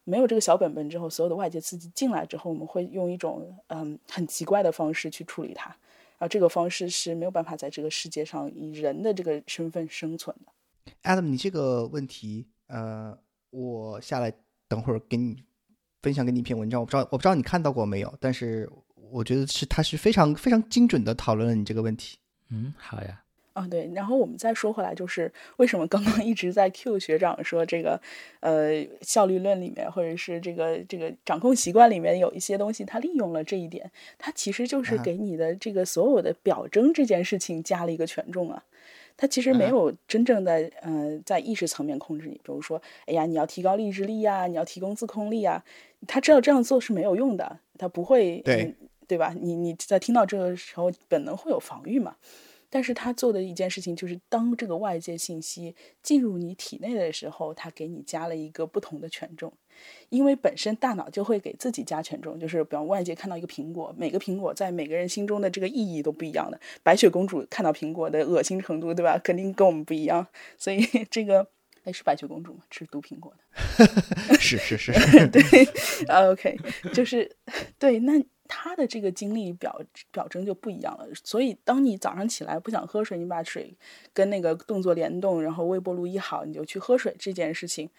[0.05, 5.77] 没有这个小本本之后，所有的外界刺激进来之后，我们会用一种嗯很奇怪的方式去处理它。
[6.19, 10.53] 啊，这个方式是没有办法在这个世界上以人的这个身份生存的。
[11.03, 13.17] Adam，你这个问题，呃，
[13.51, 14.33] 我下来
[14.69, 15.43] 等会儿给你
[16.03, 22.19] 分享给你一篇文章，我不知道我不知道你看到过没有，但是我觉得是它是非常非常精准的讨论了你这个问题。
[22.51, 23.23] 嗯，好呀。
[23.59, 28.01] 啊，对，然后我们再说回来，就是为什么刚刚一直在 Q 学长说这个，
[28.41, 38.63] 呃，效率论里面，或者是这个这个掌控习惯里面有一些东西，他利用了这一点，他其实就是给你的这个所有的表征这件事情加了一个权重啊，
[39.17, 45.65] 他其实没有真正的呃在意识层面控制你，比如说，哎呀，你要提高意志力呀，你要提供自控力啊，
[46.07, 48.75] 他知道这样做是没有用的，他不会，对。
[49.09, 49.35] 对吧？
[49.41, 52.17] 你你在听到这个时候，本能会有防御嘛。
[52.71, 59.53] 但是他做的一件事情，就是当这个外界信息进入你体内的时候，他给你加了一个不同的权重，
[60.11, 66.61] 因为本身大脑就会给自己加权重，就是比方外界看到一个苹果，每个苹果在每个人心中的这个意义都不一样的。
[66.83, 69.19] 白雪公主看到苹果的恶心程度，对吧？
[69.19, 70.27] 肯定跟我们不一样。
[70.57, 70.81] 所以
[71.11, 71.49] 这个，
[71.85, 72.61] 哎，是白雪公主吗？
[72.71, 74.39] 吃毒苹果的？
[74.39, 74.93] 是 是是，
[75.33, 75.43] 对
[76.09, 76.57] ，OK，
[76.93, 77.35] 就是
[77.79, 78.23] 对那。
[78.49, 79.81] 他的这个经历表
[80.11, 83.73] 表征就不一样了，所以当你早上起来不想喝水，你把水
[84.15, 87.91] 跟那个动作联动，然后微波炉一好，你就去喝水这件事情，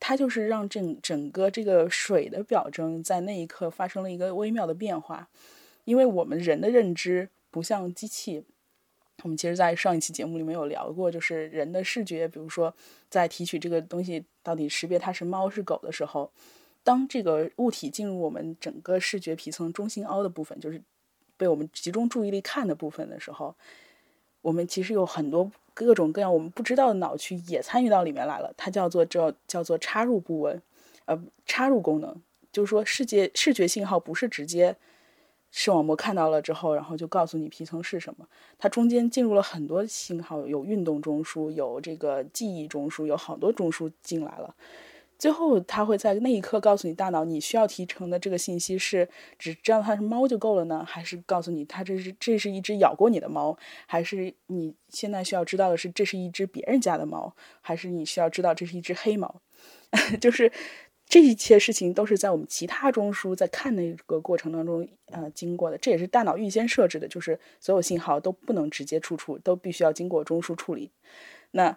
[0.00, 5.28] 它就是让整整个这个水的表征在那一刻发生了一个微妙的变化，
[5.84, 8.42] 因为我们人的认知不像机器，
[9.22, 12.74] 我们其实，在上一期节目里面有聊过，就是人的视觉，比如说
[13.10, 16.32] 在提取这个东西到底识别它是猫是狗的时候，
[16.82, 20.82] 当这个物体进入我们整个视觉皮层中心凹的部分，就是
[21.36, 23.54] 被我们集中注意力看的部分的时候，
[24.42, 30.60] 我们其实有很多各种各样我们不知道的脑区也参与到里面来了，它叫做叫叫做插入部位，
[31.04, 32.20] 呃，插入功能，
[32.50, 34.76] 就是说视觉视觉信号不是直接。
[35.52, 38.28] 视网膜看到了之后，然后就告诉你皮层是什么。
[38.56, 44.54] 它中间进入了很多信号，有运动中枢，有这个记忆中枢，有好多中枢进来了。
[45.20, 53.56] 最后，它会在那一刻告诉你大脑，你需要提成的这个信息是只知道它是猫就够了呢，还是告诉你它这是这是一只咬过你的猫，
[53.86, 59.40] 还是你现在需要知道的是这是一只别人家的猫，还是你需要知道这是一只黑猫？
[60.20, 60.50] 就是。
[61.12, 65.76] 这一切事情都是在我们其他中枢在看那个过程当中，呃，经过的。
[65.76, 70.92] 这也是大脑预先设置的，就是所有信号都不能直接输出，都必须要经过中枢处理。
[71.50, 71.76] 那。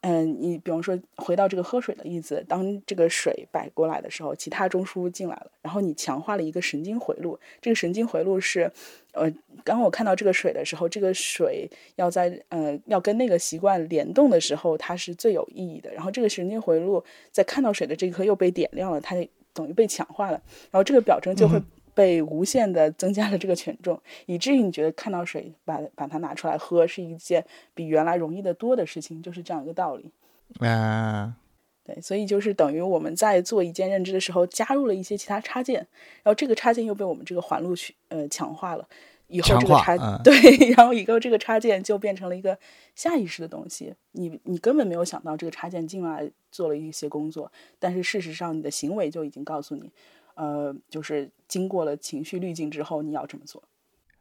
[0.00, 7.36] 嗯，你比方说回到这个喝水的例子，当这个水摆过来的时候，其他中枢进来了，然后你强化了一个神经回路。
[7.60, 8.70] 这个神经回路是，
[9.12, 9.28] 呃，
[9.64, 15.92] 刚我看到这个水的时候，这个水要在呃要跟那个习惯联动的时候，它是最有意义的。
[15.92, 17.02] 然后这个神经回路
[17.32, 19.16] 在看到水的这一刻又被点亮了，它
[19.52, 21.60] 等于被强化了，然后这个表征就会。
[21.98, 27.44] 被无限的增加了这个权重，以至于你觉得看到水把把它拿出来喝是一件
[27.74, 30.08] 比原来容易的多的事情，就是这样一个道理。
[30.60, 31.34] 啊，
[31.82, 35.78] 对，所以就是等于我们在做一件认知的时候加入了一些其他插件，
[36.22, 38.86] 然后这个插件又被我们这个环路去呃强化了，
[39.26, 40.32] 以后这个插对，
[40.78, 42.56] 然后以后这个插件就变成了一个
[42.94, 47.50] 下意识的东西，你你根本没有想到这个插件进来做了一些工作，
[47.80, 49.90] 但是事实上你的行为就已经告诉你。
[50.38, 53.60] 呃，就是经过了情绪滤镜之后，你要这么做。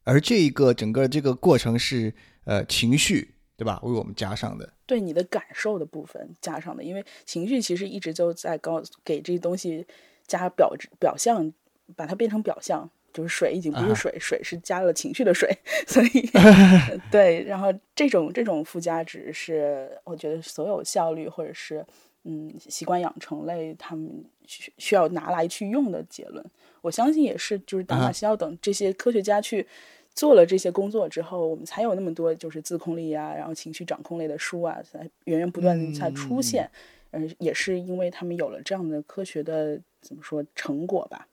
[0.03, 2.11] 而这一个整个这个过程是
[2.45, 3.79] 呃情绪对吧？
[3.83, 9.85] 为我们加上的，对你的感受的部分加上的，因为情绪其实一直就在告给这些东西
[10.25, 11.53] 加表表象，
[11.95, 16.29] 把它变成表象，就是水已经不是水，水是加了情绪的水， 所以
[17.11, 21.85] 对，然后这种这种附加值是我觉得所有效率或者是。
[22.29, 26.43] 嗯，习惯养成类，他们需需要拿来去用的结论，
[26.81, 29.67] 我相信也是，就是达马西奥等这些科学家去
[30.15, 36.69] 做了这些工作之后，我们才有那么多就是自控力啊，然后情绪掌控类的书啊，才源源不断才出现。
[37.11, 41.27] 嗯，也是因为他们有了这样的科学的怎么说成果吧。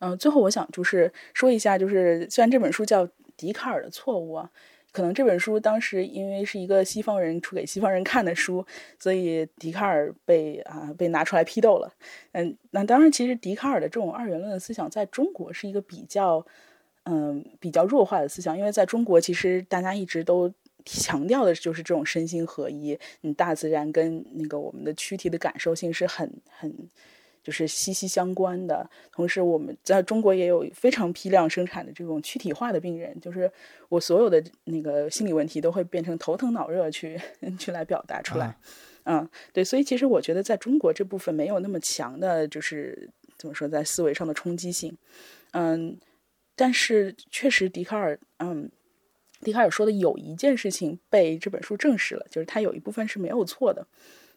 [0.00, 4.50] 嗯，最后我想就是说一下，就是虽然这本书叫笛卡尔的错误啊。
[4.98, 8.66] 可能这本书当时因为是一个西方人出给西方人看的书，
[8.98, 11.94] 所以笛卡尔被啊被拿出来批斗了。
[12.32, 16.44] 嗯，那当然，其实笛卡尔的这种二元论的思想在中国是一个比较
[17.04, 20.52] 嗯比较弱化的思想，因为在中国其实大家一直都
[20.84, 26.90] 强调的就是这种身心合一，嗯，大自然跟那个我们的躯体的感受性是很很。
[27.42, 28.88] 就是息息相关的。
[29.12, 33.18] 同时，我们在中国也有非常批量生产的这种躯体化的病人。
[33.20, 33.50] 就是
[33.88, 37.20] 我所有的那个心理问题都会变成头疼脑热去
[37.58, 38.56] 去来表达出来。
[39.04, 39.64] 嗯，对。
[39.64, 44.96] 所以其实我觉得在中国这部分没有那么强的，就是怎么说，在思维上的冲击性。
[45.52, 45.98] 嗯，
[46.54, 48.70] 但是确实，笛卡尔，嗯，
[49.40, 53.86] 笛卡尔说的有一件事情被这本书证实了，就是他有一部分是没有错的。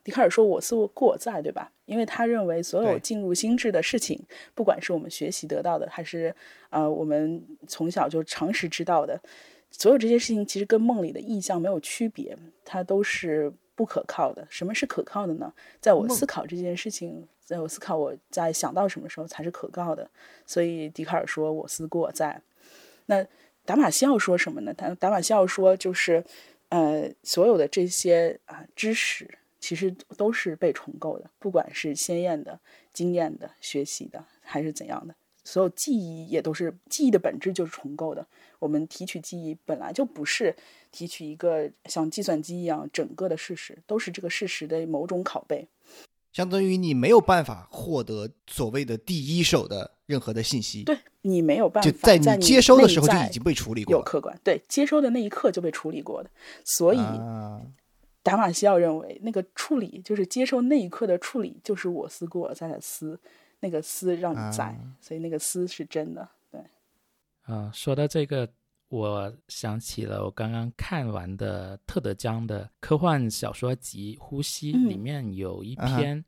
[0.03, 1.71] 笛卡尔说：“我思故我在，对吧？
[1.85, 4.19] 因为他认为所有进入心智的事情，
[4.55, 6.35] 不管是我们学习得到的，还是
[6.69, 9.21] 呃我们从小就常识知道的，
[9.69, 14.47] 所有这些事情其实跟梦里的意象没有区别，它都是不可靠的。
[14.49, 15.53] 什么是可靠的呢？
[15.79, 20.09] 在我思考这件事情，在我思考我在想到什么时候才是可靠的。
[20.47, 22.41] 所以笛卡尔说：‘我思故我在。’
[23.05, 23.23] 那
[23.65, 24.73] 达马西奥说什么呢？
[24.73, 26.23] 他达马西奥说就是
[26.69, 29.29] 呃所有的这些啊知识。”
[29.61, 32.59] 其实都是被重构的，不管是鲜艳的、
[32.91, 38.25] 经验的、学习的，还是怎样的，所有记忆也都是记忆的本质就是重构的。
[38.57, 40.55] 我们提取记忆本来就不是
[40.91, 45.67] 提取一个像计算机一样整个的事实，都是这个事实的某种拷贝。
[46.33, 56.29] 相当于你没有办法获得所谓的第一手的任何的信息，对你没有办法在你接收的时候就已经被处理过，有客观对接收的那一刻就被处理过的，
[56.65, 56.99] 所以。
[58.23, 63.19] 达马西奥认为，那个处理就是接受那一刻的处理，就是我思故我在的思，
[63.59, 66.27] 那个思让你在，所以那个思是真的。
[66.51, 66.61] 对，
[67.43, 68.47] 啊，说到这个，
[68.89, 76.23] 我想起了我刚刚看完的特德·江的科幻小说集《呼吸》，里面有一篇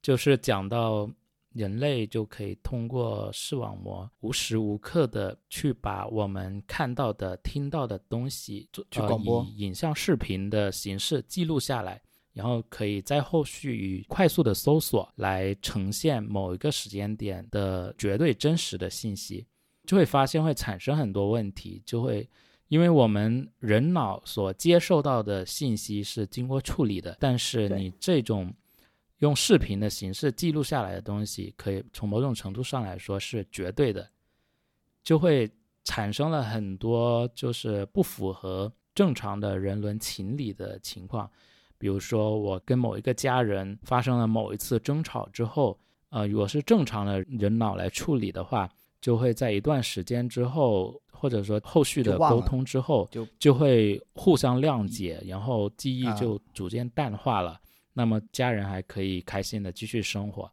[0.00, 1.10] 就是讲到
[1.54, 12.02] 人类就可以通过视网膜无时无刻的去把我们看到的、听到的东西，去广播，以影像、视频的形式记录下来，
[12.32, 19.46] 然后可以在后续以快速的搜索来呈现某一个时间点的绝对真实的信息，
[19.86, 22.28] 就会发现会产生很多问题，就会
[22.66, 28.52] 因为我们人脑所接受到的信息是经过处理的，但是你这种。
[29.18, 34.08] 用视频的形式记录下来的东西，可以从某种程度上来说是绝对的，
[35.02, 35.50] 就会
[35.84, 41.30] 产生了很多就是不符合正常的人伦情理的情况。
[41.76, 45.78] 比如说，我跟某一个家人发生了某一次争吵之后，
[46.08, 48.70] 呃，如果是正常的人脑来处理的话，
[49.00, 57.60] 就会在一段时间之后，或者说后续的沟通之后，就就会互相谅解，然后记忆就逐渐淡化了。
[57.96, 60.50] 那么家人还可以开心的继续生活，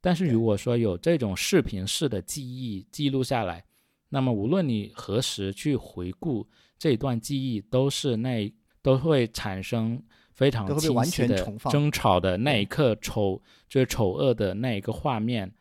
[0.00, 3.62] 但是如果说有这种视频式的记忆记录下来，
[4.08, 6.48] 那么无论你何时去回顾
[6.78, 8.50] 这段记忆，都是那
[8.80, 10.02] 都会产生
[10.32, 15.52] 非常清晰的争吵的那一刻丑就是丑恶的那一个画面，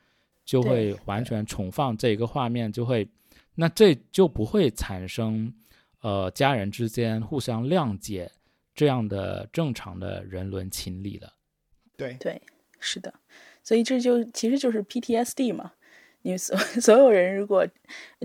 [0.45, 3.05] 就会完全重放这一个画面，就会
[3.55, 5.53] 那这就不会产生
[5.99, 8.31] 呃家人之间互相谅解。
[8.77, 11.33] 这样的正常的人伦情理了，
[11.97, 12.39] 对对，
[12.79, 13.11] 是的，
[13.63, 15.73] 所以这就其实就是 PTSD 嘛。
[16.21, 17.67] 你所 所有人如果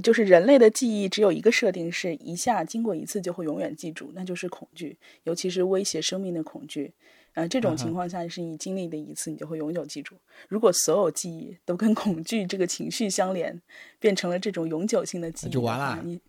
[0.02, 6.92] 就是人类的记忆只有一个设定，是一下经过一次就会永远记住，那就是恐惧，尤其是威胁生命的恐惧。
[7.32, 10.16] 呃，这种情况下是你经历的一次，你就会永久记住。
[10.48, 13.62] 如果所有记忆都跟恐惧这个情绪相连，
[13.98, 16.02] 变成了这种永久性的记忆，就完了。
[16.04, 16.20] 你。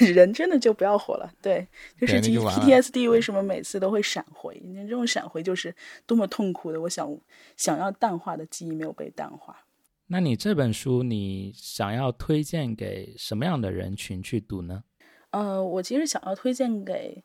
[0.00, 1.66] 人真的就不要活了，对，
[2.00, 4.60] 就是 PTSD 为什么每次都会闪回？
[4.64, 5.74] 你这种闪回就是
[6.06, 7.18] 多么痛苦的，我想
[7.56, 9.64] 想要淡化的记忆没有被淡化。
[10.08, 14.84] 那你这本书你想要推荐给什么样的人群去读呢？
[15.30, 17.24] 呃，我其实想要推荐给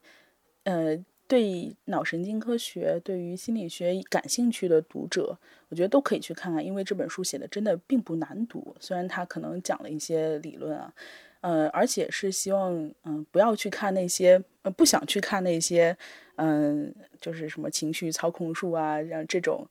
[0.63, 5.37] 呃对脑神经科学、对于心理学感兴趣的读者，
[5.67, 10.93] 我觉得都可以去看看，因为这本书写的真的并不难读，虽然它可能讲了一些理论啊。
[11.41, 12.73] 呃，而且是希望，
[13.03, 15.95] 嗯，不要去看那些，呃，不想去看那些，
[16.35, 19.67] 嗯，就是什么情绪操控术啊，让这种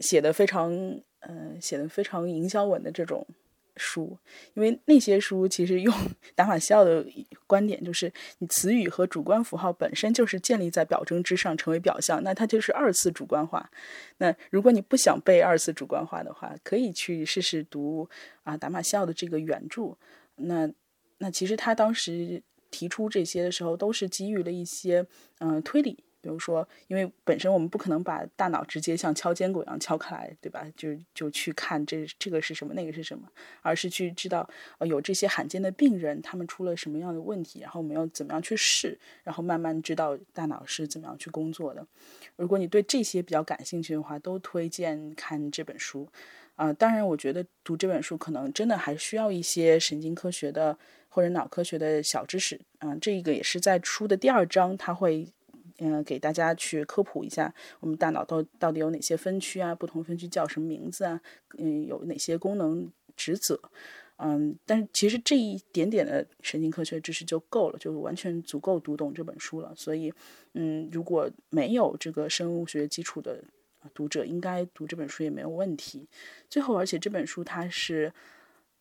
[0.00, 0.72] 写的非常，
[1.20, 3.26] 呃，写的非常营销文的这种
[3.76, 4.18] 书，
[4.54, 5.94] 因为那些书其实用
[6.34, 7.06] 达马西奥的
[7.46, 13.70] 观点，就是你词语和主观符号本身就是建立在表征之上，成为表象，那它就是二次主观化。
[14.18, 18.08] 那如果你不想被二次主观化的话，可以去试试读
[18.42, 19.96] 啊达马西奥的这个原著，
[20.36, 20.70] 那。
[21.18, 25.06] 那其实他当时提出这些的时候，都是基于了一些
[25.38, 30.66] 嗯推理，比如说，因为本身我们不可能把大脑直接像敲坚果一样敲开来，对吧？
[30.76, 33.28] 就就去看这这个是什么，那个是什么，
[33.62, 41.86] 而是去知道呃有这些罕见的病人，他们出了什么样的问题，然后我们要怎么样去试，然后慢慢知道大脑是怎么样去工作的。
[42.36, 46.08] 如果你对这些比较感兴趣的话，都推荐看这本书。
[46.56, 50.78] 啊，当然，我觉得读这本书可能真的还需要一些神经科学的。
[51.14, 55.24] 或者脑科学的小知识，嗯，这个也是在书的第二章，他会，
[55.78, 61.20] 嗯，给大家去科普一下我们大脑到到底有哪些分区啊，不同分区叫什么名字啊，
[61.56, 63.60] 嗯，有哪些功能职责，
[64.16, 69.72] 嗯，但是其实这一点点的神经科学知识就够了，就完全足够读懂这本书了。
[69.76, 70.12] 所以，
[70.54, 73.40] 嗯，如果没有这个生物学基础的
[73.92, 76.08] 读者，应该读这本书也没有问题。
[76.48, 78.12] 最后，而且这本书它是。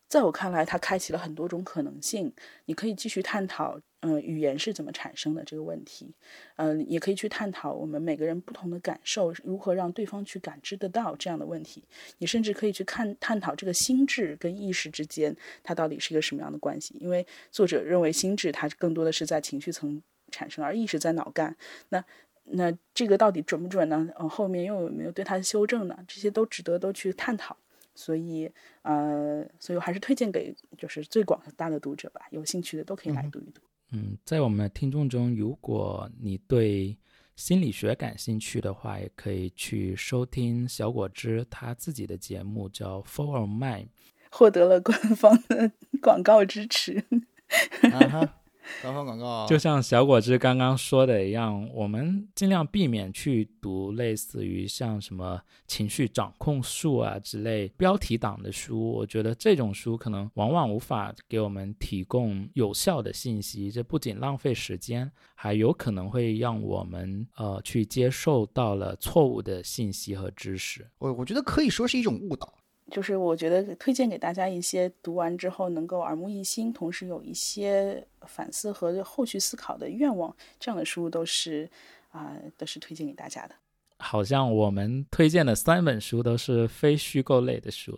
[0.10, 2.32] 在我看来，它开启了很多种可能性。
[2.66, 6.14] 你可以继续探讨，嗯，语言是怎么产生的这个问题，
[6.58, 11.84] 嗯，也可以去探讨我们每个人不同的感受如何让对方去感知得到这样的问题。
[12.20, 16.96] 你甚至可以去看探讨这个心智跟意识之间它到底是一个什么样的关系。
[17.00, 20.00] 因为作者认为心智它更多的是在情绪层
[20.30, 21.56] 产生，而意识在脑干。
[21.90, 22.06] 那
[22.46, 24.08] 那这个到底准不准呢？
[24.20, 25.98] 嗯，后面又有没有对它的修正呢？
[26.08, 27.58] 这些都值得都去探讨。
[27.96, 28.52] 所以，
[28.82, 33.62] 呃，所以我还是推荐给就是最广大的读者吧，有兴趣的都可以来读一读。
[33.92, 36.98] 嗯，在我们的听众中，如果你对
[37.36, 43.86] 心理学感兴趣的话，也可以去收听小果汁他自己的节目，叫《For Mind》，
[44.32, 45.72] 获得了官方的
[46.02, 47.06] 广告支持。
[48.82, 58.92] 官方广告，就像小果汁刚刚说的一样，我们尽量避免去读类似于像什么情绪掌控术啊之类标题党的书。
[58.92, 70.90] 我觉得这种书可能往往无法给我们提供有效的信息，这不仅浪费时间，还有可能会让我们呃去接受到了错误的信息和知识。
[71.00, 72.54] 我我觉得可以说是一种误导。
[72.92, 81.70] 就是我觉得推荐给大家一些读完之后能够耳目一新，同时有一些反思和后续思考的愿望，这样的书都是
[82.12, 83.56] 啊、都是推荐给大家的。
[84.00, 87.98] 好像我们推荐的三本书都是非虚构类的书。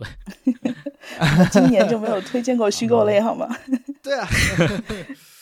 [1.52, 3.48] 今年就没有推荐过虚构类， 好吗？
[4.03, 4.28] 对啊，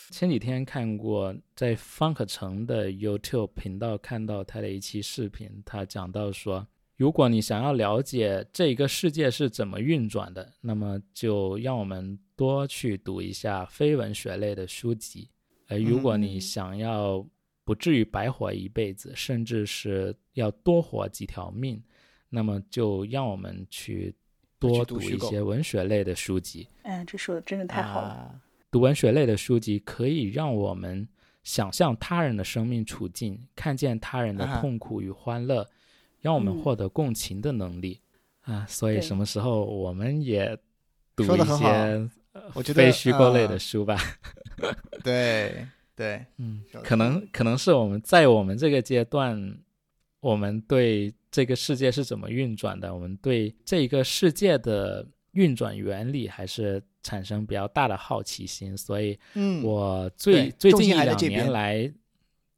[0.09, 6.65] 前几天看过在方可成的 YouTube 频道看到他的一期视频，他讲到说，
[6.95, 15.29] 如果你想要了解这个世界是怎么运转的，那么就让我们多去读一下非文学类的书籍。
[15.67, 17.25] 而如果你嗯想要
[17.63, 21.81] 不至于白活一辈子，甚至是要多活几条命，
[22.29, 24.13] 那么就让我们去
[24.59, 26.67] 多读一些文学类的书籍。
[26.83, 28.07] 哎，这说的真的太好了。
[28.07, 31.07] 啊读文学类的书籍可以让我们
[31.43, 35.69] 想象他人的生命处境，看见他人的痛苦与欢乐，
[36.23, 36.57] 让我们嗯。
[36.63, 37.99] 获得共情的能力。
[38.41, 38.65] 啊。
[38.67, 40.57] 所以什么时候我们也
[41.15, 41.65] 读一些
[42.33, 43.95] 呃我觉得非虚构类的呃书吧？
[45.03, 49.55] 对对，嗯可能可能是我们在我们这个阶段，
[50.19, 61.91] 我们对这个世界是怎么运转的，我们对这个世界的运转原理还是产生比较大的好奇心，所以嗯，我最最近一两年来，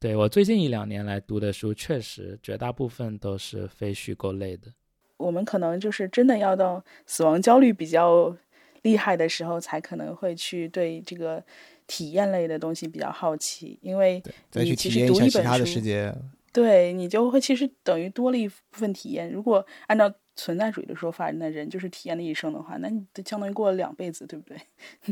[0.05, 4.71] 对我最近一两年来读的书，确实绝大部分都是非虚构类的。
[5.17, 8.37] 我们可能就是真的要到死亡焦虑比较
[8.83, 11.43] 厉害的时候，才可能会去对这个
[11.87, 14.21] 体验类的东西比较好奇，因为
[14.51, 16.13] 再去你其实体验一下其读一本书他的世界。
[16.53, 19.31] 对你就会其实等于多了一部分体验。
[19.31, 24.55] 如果按照存在主义的说法，那人就是体验了一生的话，那你就相当于过了两辈子，对不对？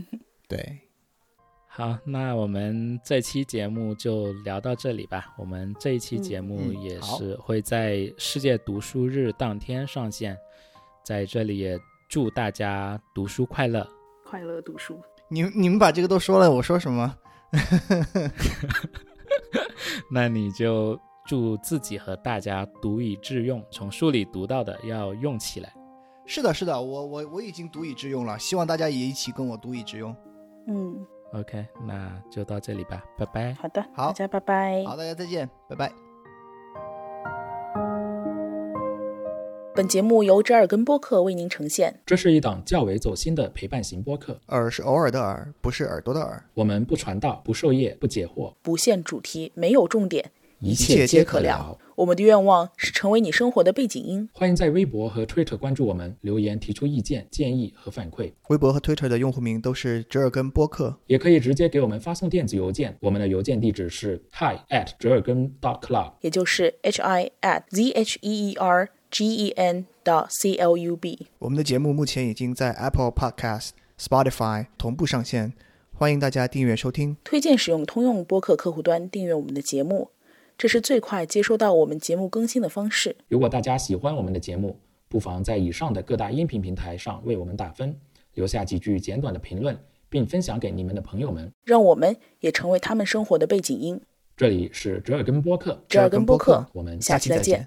[0.47, 0.77] 对，
[1.75, 5.33] 好，那我们这期节目就聊到这里吧。
[5.39, 10.37] 我们这一期节目嗯也是会在世界读书日当天上线，
[11.03, 11.75] 在这里也
[12.07, 13.87] 祝大家读书快乐。
[14.23, 17.17] 快乐读书，你你们把这个都说了，我说什么？
[20.11, 20.95] 那你就
[21.25, 25.73] 祝自己和大家读以致用，从书里读到的要用起来。
[26.27, 30.15] 是的，是的，我我我已经读以致用了，希望大家也一起跟我读以致用。
[30.67, 33.53] 嗯，OK，那就到这里吧，拜拜。
[33.55, 34.83] 好的，好大家拜拜。
[34.85, 35.91] 好，大家再见，拜拜。
[39.75, 41.99] 本节目由折耳根播客为您呈现。
[42.05, 46.45] 这是一档较为走心的陪伴型播客，耳是偶尔的耳，不是耳朵的耳。
[46.53, 50.29] 我们不传道，不授业，不解惑，不限主题，没有重点，
[50.71, 51.79] 一切切皆可聊聊。
[51.95, 54.27] 我们的愿望是成为你生活的背景音。
[54.33, 60.97] 欢迎在微博和 Twitter 关注我们，留言提出意见、建议和反馈，微博和 Twitter 的用户名都是折耳根播客。
[61.05, 66.13] 也可以直接给我们发送电子邮件，我们的邮件地址是 hi at 折耳根 dot club。
[66.21, 70.95] 也就是 h i at z h e e r g e n dot c l u
[70.95, 71.27] b。
[71.39, 75.53] 我们的节目目前已经在 Apple Podcast、Spotify 同步上线，
[75.93, 77.17] 欢迎大家订阅收听。
[77.23, 80.09] 推荐使用通用播客客户端订阅我们的节目，
[80.57, 83.15] 这是最快接收到我们节目更新的方式。
[83.27, 87.95] 如果大家喜欢我们的节目，不妨在以上的各大音频平台上为我们打分，
[88.35, 89.77] 留下几句简短的评论，
[90.09, 91.51] 并分享给你们的朋友们。
[91.65, 93.99] 让我们也成为他们生活的背景音。
[94.35, 97.61] 这里是折耳根播客，折耳根播客，我们下期再见。